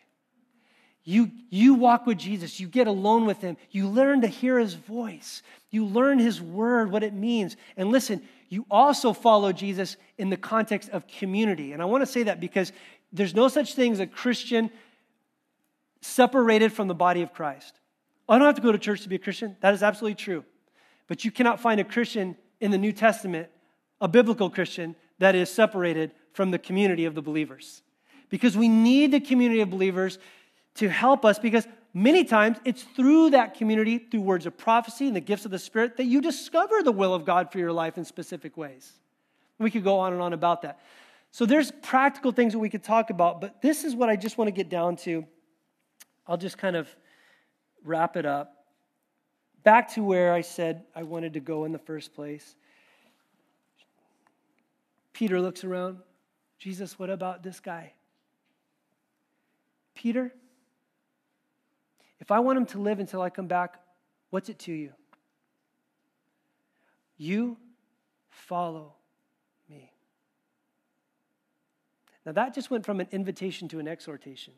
You, 1.05 1.31
you 1.49 1.75
walk 1.75 2.07
with 2.07 2.19
Jesus, 2.19 2.61
you 2.61 2.69
get 2.69 2.87
alone 2.87 3.25
with 3.25 3.41
him, 3.41 3.57
you 3.71 3.89
learn 3.89 4.21
to 4.21 4.27
hear 4.27 4.59
his 4.59 4.75
voice, 4.75 5.43
you 5.71 5.87
learn 5.87 6.19
his 6.19 6.43
word, 6.43 6.91
what 6.91 7.03
it 7.03 7.15
means. 7.15 7.57
And 7.79 7.89
listen, 7.91 8.21
you 8.51 8.67
also 8.71 9.15
follow 9.15 9.53
Jesus 9.53 9.97
in 10.19 10.29
the 10.29 10.37
context 10.37 10.91
of 10.91 11.07
community. 11.07 11.73
And 11.73 11.81
I 11.81 11.87
want 11.87 12.03
to 12.03 12.07
say 12.07 12.25
that 12.25 12.41
because 12.41 12.73
there's 13.11 13.35
no 13.35 13.49
such 13.49 13.75
thing 13.75 13.93
as 13.93 14.01
a 14.01 14.07
Christian 14.07 14.71
separated 16.03 16.73
from 16.73 16.89
the 16.89 16.95
body 16.95 17.23
of 17.23 17.33
Christ. 17.33 17.75
I 18.29 18.37
don't 18.37 18.47
have 18.47 18.57
to 18.57 18.61
go 18.61 18.73
to 18.73 18.79
church 18.79 19.03
to 19.03 19.09
be 19.09 19.17
a 19.17 19.19
Christian. 19.19 19.57
That 19.61 19.73
is 19.73 19.83
absolutely 19.83 20.17
true. 20.17 20.45
But 21.07 21.25
you 21.25 21.31
cannot 21.31 21.61
find 21.61 21.81
a 21.81 21.85
Christian 21.85 22.37
in 22.61 22.71
the 22.71 22.77
New 22.77 22.93
Testament, 22.93 23.49
a 24.01 24.09
biblical 24.09 24.51
Christian, 24.51 24.97
that 25.19 25.35
is 25.35 25.51
separated 25.51 26.13
from 26.33 26.51
the 26.51 26.59
community 26.59 27.05
of 27.05 27.15
the 27.15 27.23
believers. 27.23 27.83
Because 28.29 28.57
we 28.57 28.69
need 28.69 29.13
the 29.13 29.21
community 29.21 29.61
of 29.61 29.71
believers 29.71 30.19
to 30.77 30.89
help 30.89 31.25
us 31.25 31.39
because 31.39 31.67
many 31.93 32.25
times 32.25 32.59
it's 32.65 32.83
through 32.83 33.31
that 33.31 33.55
community, 33.55 33.99
through 33.99 34.21
words 34.21 34.47
of 34.47 34.57
prophecy 34.57 35.07
and 35.07 35.17
the 35.17 35.21
gifts 35.21 35.45
of 35.45 35.51
the 35.51 35.59
Spirit, 35.59 35.97
that 35.97 36.05
you 36.05 36.21
discover 36.21 36.83
the 36.83 36.93
will 36.93 37.15
of 37.15 37.25
God 37.25 37.51
for 37.51 37.59
your 37.59 37.73
life 37.73 37.99
in 37.99 38.05
specific 38.05 38.57
ways. 38.57 38.93
We 39.59 39.71
could 39.71 39.83
go 39.83 39.99
on 39.99 40.13
and 40.13 40.23
on 40.23 40.33
about 40.33 40.63
that. 40.63 40.79
So 41.31 41.45
there's 41.45 41.73
practical 41.83 42.33
things 42.33 42.53
that 42.53 42.59
we 42.59 42.71
could 42.71 42.85
talk 42.85 43.11
about, 43.11 43.41
but 43.41 43.61
this 43.61 43.85
is 43.85 43.95
what 43.95 44.09
I 44.09 44.17
just 44.17 44.39
want 44.39 44.49
to 44.49 44.53
get 44.53 44.69
down 44.69 44.97
to. 44.99 45.27
I'll 46.27 46.37
just 46.37 46.59
kind 46.59 46.77
of 46.77 46.89
wrap 47.85 48.17
it 48.17 48.25
up. 48.25 48.55
Back 49.65 49.93
to 49.95 50.03
where 50.03 50.33
I 50.33 50.43
said 50.43 50.85
I 50.95 51.03
wanted 51.03 51.35
to 51.35 51.41
go 51.41 51.65
in 51.65 51.73
the 51.73 51.79
first 51.79 52.15
place. 52.15 52.55
Peter 55.13 55.41
looks 55.41 55.65
around. 55.65 55.99
Jesus, 56.59 56.99
what 56.99 57.11
about 57.11 57.43
this 57.43 57.61
guy? 57.61 57.93
Peter, 59.95 60.33
if 62.21 62.31
I 62.31 62.41
want 62.41 62.59
him 62.59 62.67
to 62.67 62.79
live 62.79 63.01
until 63.01 63.23
I 63.23 63.31
come 63.31 63.47
back, 63.47 63.81
what's 64.31 64.49
it 64.49 64.59
to 64.61 64.73
you? 64.73 64.93
You 67.17 67.57
follow 68.29 68.95
me. 69.69 69.93
Now 72.25 72.33
that 72.33 72.55
just 72.55 72.71
went 72.71 72.87
from 72.87 73.01
an 73.01 73.09
invitation 73.11 73.69
to 73.69 73.81
an 73.81 73.89
exhortation. 73.89 74.55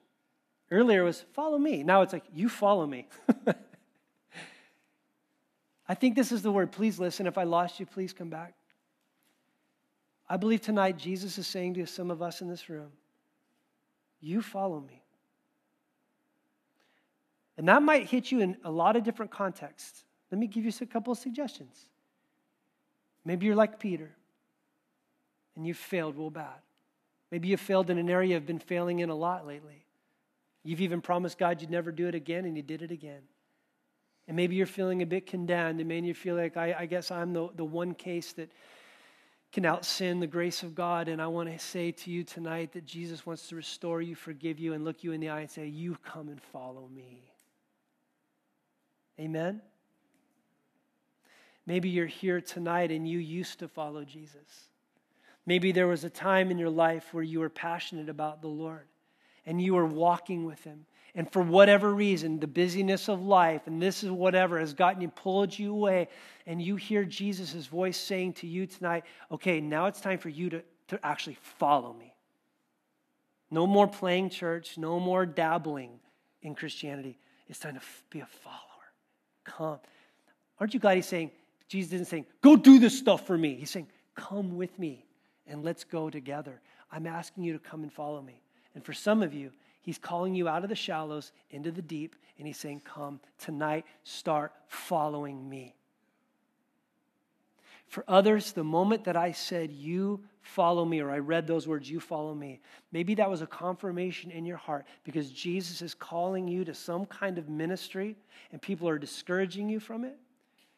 Earlier 0.70 1.00
it 1.00 1.04
was 1.04 1.24
follow 1.32 1.58
me. 1.58 1.82
Now 1.82 2.02
it's 2.02 2.12
like, 2.12 2.24
you 2.32 2.48
follow 2.48 2.86
me. 2.86 3.08
I 5.88 5.94
think 5.94 6.14
this 6.14 6.30
is 6.30 6.42
the 6.42 6.52
word. 6.52 6.70
Please 6.70 7.00
listen. 7.00 7.26
If 7.26 7.36
I 7.36 7.42
lost 7.42 7.80
you, 7.80 7.86
please 7.86 8.12
come 8.12 8.30
back. 8.30 8.54
I 10.30 10.36
believe 10.36 10.60
tonight 10.60 10.96
Jesus 10.96 11.38
is 11.38 11.46
saying 11.48 11.74
to 11.74 11.86
some 11.86 12.08
of 12.08 12.22
us 12.22 12.40
in 12.40 12.48
this 12.48 12.68
room, 12.68 12.92
You 14.20 14.40
follow 14.40 14.78
me. 14.78 15.02
And 17.58 17.68
that 17.68 17.82
might 17.82 18.06
hit 18.06 18.30
you 18.30 18.40
in 18.40 18.56
a 18.64 18.70
lot 18.70 18.94
of 18.94 19.02
different 19.02 19.32
contexts. 19.32 20.04
Let 20.30 20.38
me 20.38 20.46
give 20.46 20.64
you 20.64 20.72
a 20.80 20.86
couple 20.86 21.12
of 21.12 21.18
suggestions. 21.18 21.76
Maybe 23.24 23.44
you're 23.44 23.56
like 23.56 23.80
Peter 23.80 24.10
and 25.56 25.66
you've 25.66 25.76
failed 25.76 26.16
real 26.16 26.30
bad. 26.30 26.60
Maybe 27.32 27.48
you've 27.48 27.60
failed 27.60 27.90
in 27.90 27.98
an 27.98 28.08
area 28.08 28.34
you've 28.34 28.46
been 28.46 28.60
failing 28.60 29.00
in 29.00 29.10
a 29.10 29.14
lot 29.14 29.46
lately. 29.46 29.84
You've 30.62 30.80
even 30.80 31.00
promised 31.00 31.38
God 31.38 31.60
you'd 31.60 31.70
never 31.70 31.90
do 31.90 32.06
it 32.06 32.14
again, 32.14 32.44
and 32.44 32.56
you 32.56 32.62
did 32.62 32.82
it 32.82 32.90
again. 32.90 33.22
And 34.28 34.36
maybe 34.36 34.56
you're 34.56 34.66
feeling 34.66 35.02
a 35.02 35.06
bit 35.06 35.26
condemned, 35.26 35.80
and 35.80 35.88
maybe 35.88 36.06
you 36.06 36.14
feel 36.14 36.36
like, 36.36 36.56
I, 36.56 36.74
I 36.80 36.86
guess 36.86 37.10
I'm 37.10 37.32
the, 37.32 37.48
the 37.56 37.64
one 37.64 37.94
case 37.94 38.32
that 38.34 38.50
can 39.52 39.64
out 39.64 39.84
sin 39.84 40.20
the 40.20 40.26
grace 40.26 40.62
of 40.62 40.74
God. 40.74 41.08
And 41.08 41.20
I 41.20 41.26
want 41.26 41.50
to 41.50 41.58
say 41.58 41.90
to 41.92 42.10
you 42.10 42.22
tonight 42.22 42.72
that 42.72 42.84
Jesus 42.84 43.26
wants 43.26 43.48
to 43.48 43.56
restore 43.56 44.00
you, 44.00 44.14
forgive 44.14 44.58
you, 44.58 44.74
and 44.74 44.84
look 44.84 45.02
you 45.02 45.12
in 45.12 45.20
the 45.20 45.28
eye 45.28 45.40
and 45.40 45.50
say, 45.50 45.66
You 45.66 45.96
come 46.04 46.28
and 46.28 46.40
follow 46.40 46.88
me. 46.94 47.30
Amen? 49.18 49.60
Maybe 51.66 51.88
you're 51.88 52.06
here 52.06 52.40
tonight 52.40 52.90
and 52.90 53.06
you 53.06 53.18
used 53.18 53.58
to 53.58 53.68
follow 53.68 54.04
Jesus. 54.04 54.70
Maybe 55.46 55.72
there 55.72 55.86
was 55.86 56.04
a 56.04 56.10
time 56.10 56.50
in 56.50 56.58
your 56.58 56.70
life 56.70 57.12
where 57.12 57.22
you 57.22 57.40
were 57.40 57.50
passionate 57.50 58.08
about 58.08 58.40
the 58.40 58.48
Lord 58.48 58.86
and 59.46 59.60
you 59.60 59.74
were 59.74 59.86
walking 59.86 60.44
with 60.44 60.62
Him. 60.64 60.86
And 61.14 61.30
for 61.30 61.42
whatever 61.42 61.92
reason, 61.92 62.38
the 62.38 62.46
busyness 62.46 63.08
of 63.08 63.20
life 63.22 63.62
and 63.66 63.82
this 63.82 64.04
is 64.04 64.10
whatever 64.10 64.58
has 64.58 64.74
gotten 64.74 65.00
you, 65.02 65.08
pulled 65.08 65.58
you 65.58 65.72
away, 65.72 66.08
and 66.46 66.62
you 66.62 66.76
hear 66.76 67.04
Jesus' 67.04 67.66
voice 67.66 67.96
saying 67.96 68.34
to 68.34 68.46
you 68.46 68.66
tonight, 68.66 69.04
okay, 69.30 69.60
now 69.60 69.86
it's 69.86 70.00
time 70.00 70.18
for 70.18 70.28
you 70.28 70.50
to, 70.50 70.62
to 70.88 71.04
actually 71.04 71.36
follow 71.58 71.92
me. 71.92 72.14
No 73.50 73.66
more 73.66 73.88
playing 73.88 74.30
church, 74.30 74.78
no 74.78 75.00
more 75.00 75.26
dabbling 75.26 75.98
in 76.42 76.54
Christianity. 76.54 77.18
It's 77.48 77.58
time 77.58 77.74
to 77.74 77.82
be 78.10 78.20
a 78.20 78.26
follower. 78.26 78.58
Come. 79.44 79.80
Aren't 80.60 80.74
you 80.74 80.80
glad 80.80 80.94
he's 80.94 81.06
saying, 81.06 81.32
Jesus 81.68 81.92
isn't 81.94 82.06
saying, 82.06 82.26
go 82.42 82.54
do 82.54 82.78
this 82.78 82.96
stuff 82.96 83.26
for 83.26 83.36
me. 83.36 83.54
He's 83.54 83.70
saying, 83.70 83.88
come 84.14 84.56
with 84.56 84.78
me 84.78 85.04
and 85.46 85.64
let's 85.64 85.82
go 85.82 86.10
together. 86.10 86.60
I'm 86.92 87.06
asking 87.06 87.44
you 87.44 87.52
to 87.52 87.58
come 87.58 87.82
and 87.82 87.92
follow 87.92 88.22
me. 88.22 88.40
And 88.74 88.84
for 88.84 88.92
some 88.92 89.22
of 89.22 89.34
you, 89.34 89.50
He's 89.82 89.98
calling 89.98 90.34
you 90.34 90.48
out 90.48 90.62
of 90.62 90.68
the 90.68 90.76
shallows 90.76 91.32
into 91.50 91.70
the 91.70 91.82
deep, 91.82 92.16
and 92.38 92.46
He's 92.46 92.58
saying, 92.58 92.82
Come 92.84 93.20
tonight, 93.38 93.86
start 94.04 94.52
following 94.68 95.48
me. 95.48 95.74
For 97.86 98.04
others, 98.06 98.52
the 98.52 98.62
moment 98.62 99.04
that 99.04 99.16
I 99.16 99.32
said, 99.32 99.72
You 99.72 100.22
follow 100.42 100.84
me, 100.84 101.00
or 101.00 101.10
I 101.10 101.18
read 101.18 101.46
those 101.46 101.66
words, 101.66 101.90
You 101.90 101.98
follow 101.98 102.34
me, 102.34 102.60
maybe 102.92 103.14
that 103.16 103.28
was 103.28 103.42
a 103.42 103.46
confirmation 103.46 104.30
in 104.30 104.44
your 104.44 104.58
heart 104.58 104.86
because 105.02 105.30
Jesus 105.30 105.82
is 105.82 105.94
calling 105.94 106.46
you 106.46 106.64
to 106.64 106.74
some 106.74 107.04
kind 107.06 107.36
of 107.36 107.48
ministry 107.48 108.16
and 108.52 108.62
people 108.62 108.88
are 108.88 108.98
discouraging 108.98 109.68
you 109.68 109.80
from 109.80 110.04
it. 110.04 110.16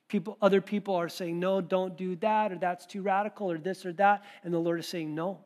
People, 0.08 0.36
other 0.40 0.60
people 0.60 0.94
are 0.94 1.08
saying, 1.08 1.38
No, 1.38 1.60
don't 1.60 1.96
do 1.96 2.16
that, 2.16 2.52
or 2.52 2.56
that's 2.56 2.86
too 2.86 3.02
radical, 3.02 3.50
or 3.50 3.58
this 3.58 3.84
or 3.84 3.92
that. 3.94 4.24
And 4.44 4.52
the 4.52 4.58
Lord 4.58 4.78
is 4.78 4.86
saying, 4.86 5.14
No, 5.14 5.40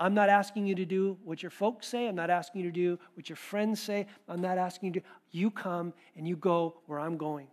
I'm 0.00 0.14
not 0.14 0.28
asking 0.28 0.66
you 0.66 0.74
to 0.76 0.84
do 0.84 1.18
what 1.24 1.42
your 1.42 1.50
folks 1.50 1.88
say. 1.88 2.06
I'm 2.06 2.14
not 2.14 2.30
asking 2.30 2.60
you 2.62 2.70
to 2.70 2.74
do 2.74 2.98
what 3.14 3.28
your 3.28 3.36
friends 3.36 3.80
say. 3.80 4.06
I'm 4.28 4.40
not 4.40 4.56
asking 4.56 4.94
you 4.94 5.00
to. 5.00 5.06
You 5.32 5.50
come 5.50 5.92
and 6.16 6.26
you 6.26 6.36
go 6.36 6.76
where 6.86 7.00
I'm 7.00 7.16
going. 7.16 7.48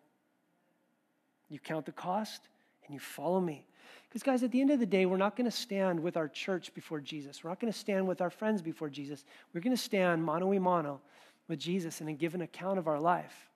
You 1.49 1.59
count 1.59 1.85
the 1.85 1.91
cost 1.91 2.47
and 2.85 2.93
you 2.93 2.99
follow 2.99 3.39
me. 3.39 3.65
Because, 4.07 4.23
guys, 4.23 4.43
at 4.43 4.51
the 4.51 4.61
end 4.61 4.69
of 4.69 4.79
the 4.79 4.85
day, 4.85 5.05
we're 5.05 5.17
not 5.17 5.35
going 5.35 5.49
to 5.49 5.55
stand 5.55 5.99
with 5.99 6.17
our 6.17 6.27
church 6.27 6.73
before 6.73 7.01
Jesus. 7.01 7.43
We're 7.43 7.49
not 7.49 7.59
going 7.59 7.73
to 7.73 7.77
stand 7.77 8.07
with 8.07 8.21
our 8.21 8.29
friends 8.29 8.61
before 8.61 8.89
Jesus. 8.89 9.25
We're 9.53 9.61
going 9.61 9.75
to 9.75 9.81
stand 9.81 10.23
mano 10.23 10.53
a 10.53 10.59
mano 10.59 11.01
with 11.47 11.59
Jesus 11.59 11.99
and 11.99 12.17
give 12.17 12.35
an 12.35 12.41
account 12.41 12.79
of 12.79 12.87
our 12.87 12.99
life. 12.99 13.49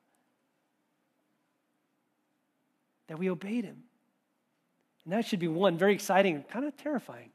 That 3.08 3.20
we 3.20 3.30
obeyed 3.30 3.66
him. 3.66 3.84
And 5.06 5.14
that 5.14 5.26
should 5.26 5.40
be 5.40 5.48
one, 5.48 5.78
very 5.78 5.94
exciting 5.94 6.44
kind 6.44 6.66
of 6.66 6.76
terrifying. 6.76 7.32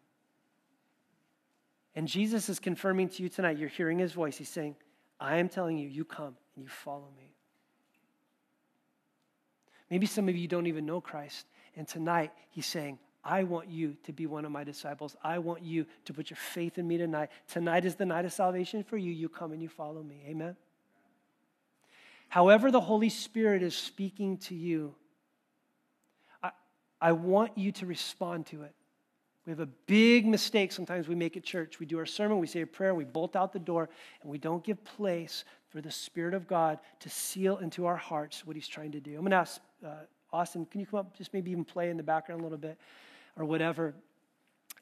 And 1.96 2.08
Jesus 2.08 2.48
is 2.48 2.58
confirming 2.58 3.08
to 3.10 3.22
you 3.22 3.28
tonight, 3.28 3.58
you're 3.58 3.68
hearing 3.68 3.98
his 3.98 4.12
voice. 4.12 4.36
He's 4.36 4.48
saying, 4.48 4.76
I 5.20 5.36
am 5.36 5.48
telling 5.48 5.78
you, 5.78 5.88
you 5.88 6.04
come 6.04 6.36
and 6.54 6.64
you 6.64 6.68
follow 6.68 7.08
me. 7.16 7.34
Maybe 9.90 10.06
some 10.06 10.28
of 10.28 10.36
you 10.36 10.48
don't 10.48 10.66
even 10.66 10.86
know 10.86 11.00
Christ. 11.00 11.46
And 11.76 11.86
tonight, 11.86 12.32
he's 12.50 12.66
saying, 12.66 12.98
I 13.22 13.44
want 13.44 13.70
you 13.70 13.96
to 14.04 14.12
be 14.12 14.26
one 14.26 14.44
of 14.44 14.50
my 14.50 14.64
disciples. 14.64 15.16
I 15.22 15.38
want 15.38 15.62
you 15.62 15.86
to 16.04 16.12
put 16.12 16.30
your 16.30 16.36
faith 16.36 16.78
in 16.78 16.86
me 16.86 16.98
tonight. 16.98 17.30
Tonight 17.48 17.84
is 17.84 17.94
the 17.94 18.04
night 18.04 18.24
of 18.24 18.32
salvation 18.32 18.82
for 18.82 18.96
you. 18.96 19.12
You 19.12 19.28
come 19.28 19.52
and 19.52 19.62
you 19.62 19.68
follow 19.68 20.02
me. 20.02 20.22
Amen. 20.26 20.56
However, 22.28 22.70
the 22.70 22.80
Holy 22.80 23.08
Spirit 23.08 23.62
is 23.62 23.76
speaking 23.76 24.38
to 24.38 24.54
you, 24.54 24.94
I, 26.42 26.50
I 27.00 27.12
want 27.12 27.56
you 27.56 27.72
to 27.72 27.86
respond 27.86 28.46
to 28.46 28.62
it. 28.62 28.74
We 29.46 29.50
have 29.50 29.60
a 29.60 29.68
big 29.86 30.26
mistake 30.26 30.72
sometimes 30.72 31.06
we 31.06 31.14
make 31.14 31.36
at 31.36 31.42
church. 31.42 31.78
We 31.78 31.86
do 31.86 31.98
our 31.98 32.06
sermon, 32.06 32.38
we 32.38 32.46
say 32.46 32.62
a 32.62 32.66
prayer, 32.66 32.94
we 32.94 33.04
bolt 33.04 33.36
out 33.36 33.52
the 33.52 33.58
door, 33.58 33.90
and 34.22 34.30
we 34.30 34.38
don't 34.38 34.64
give 34.64 34.82
place 34.84 35.44
for 35.68 35.80
the 35.80 35.90
Spirit 35.90 36.34
of 36.34 36.46
God 36.46 36.78
to 37.00 37.10
seal 37.10 37.58
into 37.58 37.84
our 37.84 37.96
hearts 37.96 38.46
what 38.46 38.56
He's 38.56 38.68
trying 38.68 38.92
to 38.92 39.00
do. 39.00 39.12
I'm 39.12 39.20
going 39.20 39.32
to 39.32 39.36
ask 39.36 39.60
uh, 39.84 39.90
Austin, 40.32 40.66
can 40.66 40.80
you 40.80 40.86
come 40.86 41.00
up, 41.00 41.16
just 41.16 41.32
maybe 41.32 41.50
even 41.50 41.64
play 41.64 41.90
in 41.90 41.96
the 41.96 42.02
background 42.02 42.40
a 42.40 42.44
little 42.44 42.58
bit 42.58 42.78
or 43.36 43.44
whatever? 43.44 43.94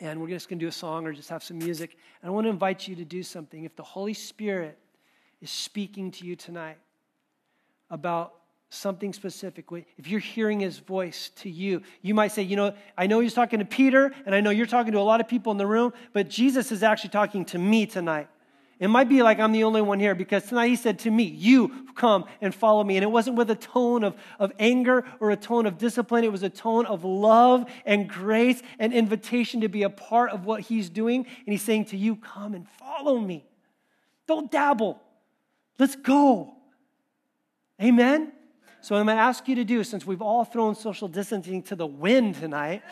And 0.01 0.21
we're 0.21 0.29
just 0.29 0.49
going 0.49 0.59
to 0.59 0.65
do 0.65 0.69
a 0.69 0.73
song 0.73 1.07
or 1.07 1.13
just 1.13 1.29
have 1.29 1.43
some 1.43 1.59
music. 1.59 1.97
And 2.23 2.29
I 2.29 2.33
want 2.33 2.47
to 2.47 2.51
invite 2.51 2.89
you 2.89 2.97
to 2.97 3.05
do 3.05 3.23
something. 3.23 3.65
If 3.65 3.77
the 3.77 3.83
Holy 3.83 4.15
Spirit 4.15 4.79
is 5.41 5.51
speaking 5.51 6.11
to 6.13 6.27
you 6.27 6.37
tonight 6.37 6.79
about 7.91 8.35
something 8.73 9.13
specific. 9.13 9.67
if 9.99 10.09
you're 10.09 10.21
hearing 10.21 10.61
his 10.61 10.79
voice 10.79 11.31
to 11.37 11.51
you, 11.51 11.83
you 12.01 12.15
might 12.15 12.33
say, 12.33 12.43
You 12.43 12.57
know, 12.57 12.75
I 12.97 13.07
know 13.07 13.21
he's 13.21 13.35
talking 13.35 13.59
to 13.59 13.65
Peter, 13.65 14.13
and 14.25 14.35
I 14.35 14.41
know 14.41 14.51
you're 14.51 14.67
talking 14.67 14.93
to 14.93 14.99
a 14.99 15.01
lot 15.01 15.21
of 15.21 15.29
people 15.29 15.53
in 15.53 15.59
the 15.59 15.67
room, 15.67 15.93
but 16.13 16.29
Jesus 16.29 16.73
is 16.73 16.83
actually 16.83 17.11
talking 17.11 17.45
to 17.47 17.59
me 17.59 17.87
tonight. 17.87 18.29
It 18.83 18.89
might 18.89 19.09
be 19.09 19.23
like 19.23 19.39
I'm 19.39 19.53
the 19.53 19.63
only 19.63 19.81
one 19.81 20.01
here 20.01 20.15
because 20.15 20.45
tonight 20.45 20.67
he 20.67 20.77
said 20.77 20.99
to 21.01 21.11
me, 21.11 21.23
You 21.23 21.87
come 21.95 22.25
and 22.41 22.53
follow 22.53 22.83
me. 22.83 22.97
And 22.97 23.05
it 23.05 23.11
wasn't 23.11 23.37
with 23.37 23.49
a 23.51 23.55
tone 23.55 24.03
of, 24.03 24.17
of 24.41 24.53
anger 24.59 25.05
or 25.21 25.31
a 25.31 25.37
tone 25.37 25.67
of 25.67 25.79
discipline. 25.79 26.25
It 26.25 26.33
was 26.33 26.43
a 26.43 26.51
tone 26.51 26.87
of 26.87 27.05
love 27.05 27.71
and 27.87 28.09
grace 28.09 28.61
and 28.81 28.93
invitation 28.93 29.61
to 29.61 29.69
be 29.69 29.85
a 29.85 29.91
part 29.91 30.31
of 30.31 30.47
what 30.47 30.63
he's 30.63 30.91
doing. 30.91 31.19
And 31.25 31.53
he's 31.53 31.63
saying 31.63 31.87
to 31.87 31.97
you, 31.97 32.17
Come 32.17 32.55
and 32.55 32.67
follow 32.69 33.21
me. 33.21 33.45
Don't 34.27 34.51
dabble. 34.51 35.01
Let's 35.79 35.95
go. 35.95 36.55
Amen. 37.81 38.33
So, 38.83 38.97
I'm 38.97 39.07
going 39.07 39.17
to 39.17 39.23
ask 39.23 39.47
you 39.47 39.55
to 39.55 39.65
do, 39.65 39.85
since 39.85 40.05
we've 40.05 40.21
all 40.21 40.45
thrown 40.45 40.75
social 40.75 41.07
distancing 41.07 41.63
to 41.65 41.77
the 41.77 41.87
wind 41.87 42.35
tonight, 42.35 42.83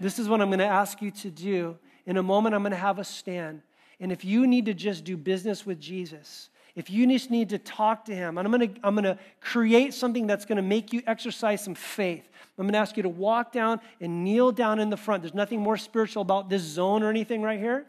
this 0.00 0.18
is 0.18 0.26
what 0.26 0.40
I'm 0.40 0.48
going 0.48 0.58
to 0.58 0.64
ask 0.64 1.02
you 1.02 1.10
to 1.10 1.30
do. 1.30 1.76
In 2.06 2.16
a 2.16 2.22
moment, 2.22 2.54
I'm 2.54 2.62
going 2.62 2.72
to 2.72 2.78
have 2.78 2.98
a 2.98 3.04
stand. 3.04 3.60
And 4.00 4.10
if 4.10 4.24
you 4.24 4.46
need 4.46 4.64
to 4.64 4.74
just 4.74 5.04
do 5.04 5.18
business 5.18 5.66
with 5.66 5.78
Jesus, 5.78 6.48
if 6.74 6.88
you 6.88 7.06
just 7.06 7.30
need 7.30 7.50
to 7.50 7.58
talk 7.58 8.06
to 8.06 8.14
him, 8.14 8.38
and 8.38 8.48
I'm 8.48 8.58
to, 8.58 8.70
I'm 8.82 8.94
going 8.94 9.04
to 9.04 9.18
create 9.42 9.92
something 9.92 10.26
that's 10.26 10.46
going 10.46 10.56
to 10.56 10.62
make 10.62 10.94
you 10.94 11.02
exercise 11.06 11.62
some 11.62 11.74
faith. 11.74 12.26
I'm 12.58 12.64
going 12.64 12.72
to 12.72 12.78
ask 12.78 12.96
you 12.96 13.02
to 13.02 13.08
walk 13.10 13.52
down 13.52 13.82
and 14.00 14.24
kneel 14.24 14.50
down 14.50 14.80
in 14.80 14.88
the 14.88 14.96
front. 14.96 15.22
There's 15.22 15.34
nothing 15.34 15.60
more 15.60 15.76
spiritual 15.76 16.22
about 16.22 16.48
this 16.48 16.62
zone 16.62 17.02
or 17.02 17.10
anything 17.10 17.42
right 17.42 17.60
here 17.60 17.84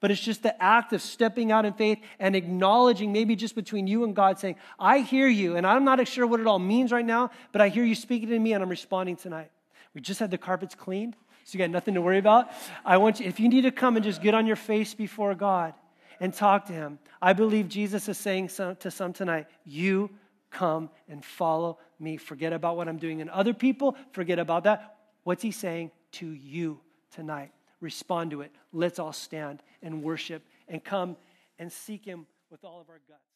but 0.00 0.10
it's 0.10 0.20
just 0.20 0.42
the 0.42 0.62
act 0.62 0.92
of 0.92 1.00
stepping 1.00 1.50
out 1.50 1.64
in 1.64 1.72
faith 1.72 1.98
and 2.18 2.36
acknowledging, 2.36 3.12
maybe 3.12 3.34
just 3.34 3.54
between 3.54 3.86
you 3.86 4.04
and 4.04 4.14
God, 4.14 4.38
saying, 4.38 4.56
I 4.78 4.98
hear 4.98 5.26
you, 5.26 5.56
and 5.56 5.66
I'm 5.66 5.84
not 5.84 6.06
sure 6.06 6.26
what 6.26 6.40
it 6.40 6.46
all 6.46 6.58
means 6.58 6.92
right 6.92 7.04
now, 7.04 7.30
but 7.52 7.62
I 7.62 7.68
hear 7.68 7.84
you 7.84 7.94
speaking 7.94 8.28
to 8.28 8.38
me, 8.38 8.52
and 8.52 8.62
I'm 8.62 8.68
responding 8.68 9.16
tonight. 9.16 9.50
We 9.94 10.00
just 10.00 10.20
had 10.20 10.30
the 10.30 10.38
carpets 10.38 10.74
cleaned, 10.74 11.16
so 11.44 11.56
you 11.56 11.58
got 11.58 11.70
nothing 11.70 11.94
to 11.94 12.02
worry 12.02 12.18
about. 12.18 12.50
I 12.84 12.98
want 12.98 13.20
you, 13.20 13.26
if 13.26 13.40
you 13.40 13.48
need 13.48 13.62
to 13.62 13.70
come 13.70 13.96
and 13.96 14.04
just 14.04 14.20
get 14.20 14.34
on 14.34 14.46
your 14.46 14.56
face 14.56 14.92
before 14.92 15.34
God 15.34 15.72
and 16.20 16.32
talk 16.34 16.66
to 16.66 16.72
Him, 16.72 16.98
I 17.22 17.32
believe 17.32 17.68
Jesus 17.68 18.08
is 18.08 18.18
saying 18.18 18.48
to 18.48 18.90
some 18.90 19.12
tonight, 19.12 19.46
You 19.64 20.10
come 20.50 20.90
and 21.08 21.24
follow 21.24 21.78
me. 21.98 22.18
Forget 22.18 22.52
about 22.52 22.76
what 22.76 22.88
I'm 22.88 22.98
doing 22.98 23.20
in 23.20 23.30
other 23.30 23.54
people, 23.54 23.96
forget 24.12 24.38
about 24.38 24.64
that. 24.64 24.96
What's 25.24 25.42
He 25.42 25.50
saying 25.50 25.90
to 26.12 26.30
you 26.30 26.80
tonight? 27.10 27.52
Respond 27.86 28.32
to 28.32 28.40
it. 28.40 28.50
Let's 28.72 28.98
all 28.98 29.12
stand 29.12 29.62
and 29.80 30.02
worship 30.02 30.42
and 30.66 30.82
come 30.82 31.16
and 31.58 31.70
seek 31.70 32.04
Him 32.04 32.26
with 32.50 32.64
all 32.64 32.80
of 32.80 32.90
our 32.90 33.00
guts. 33.08 33.35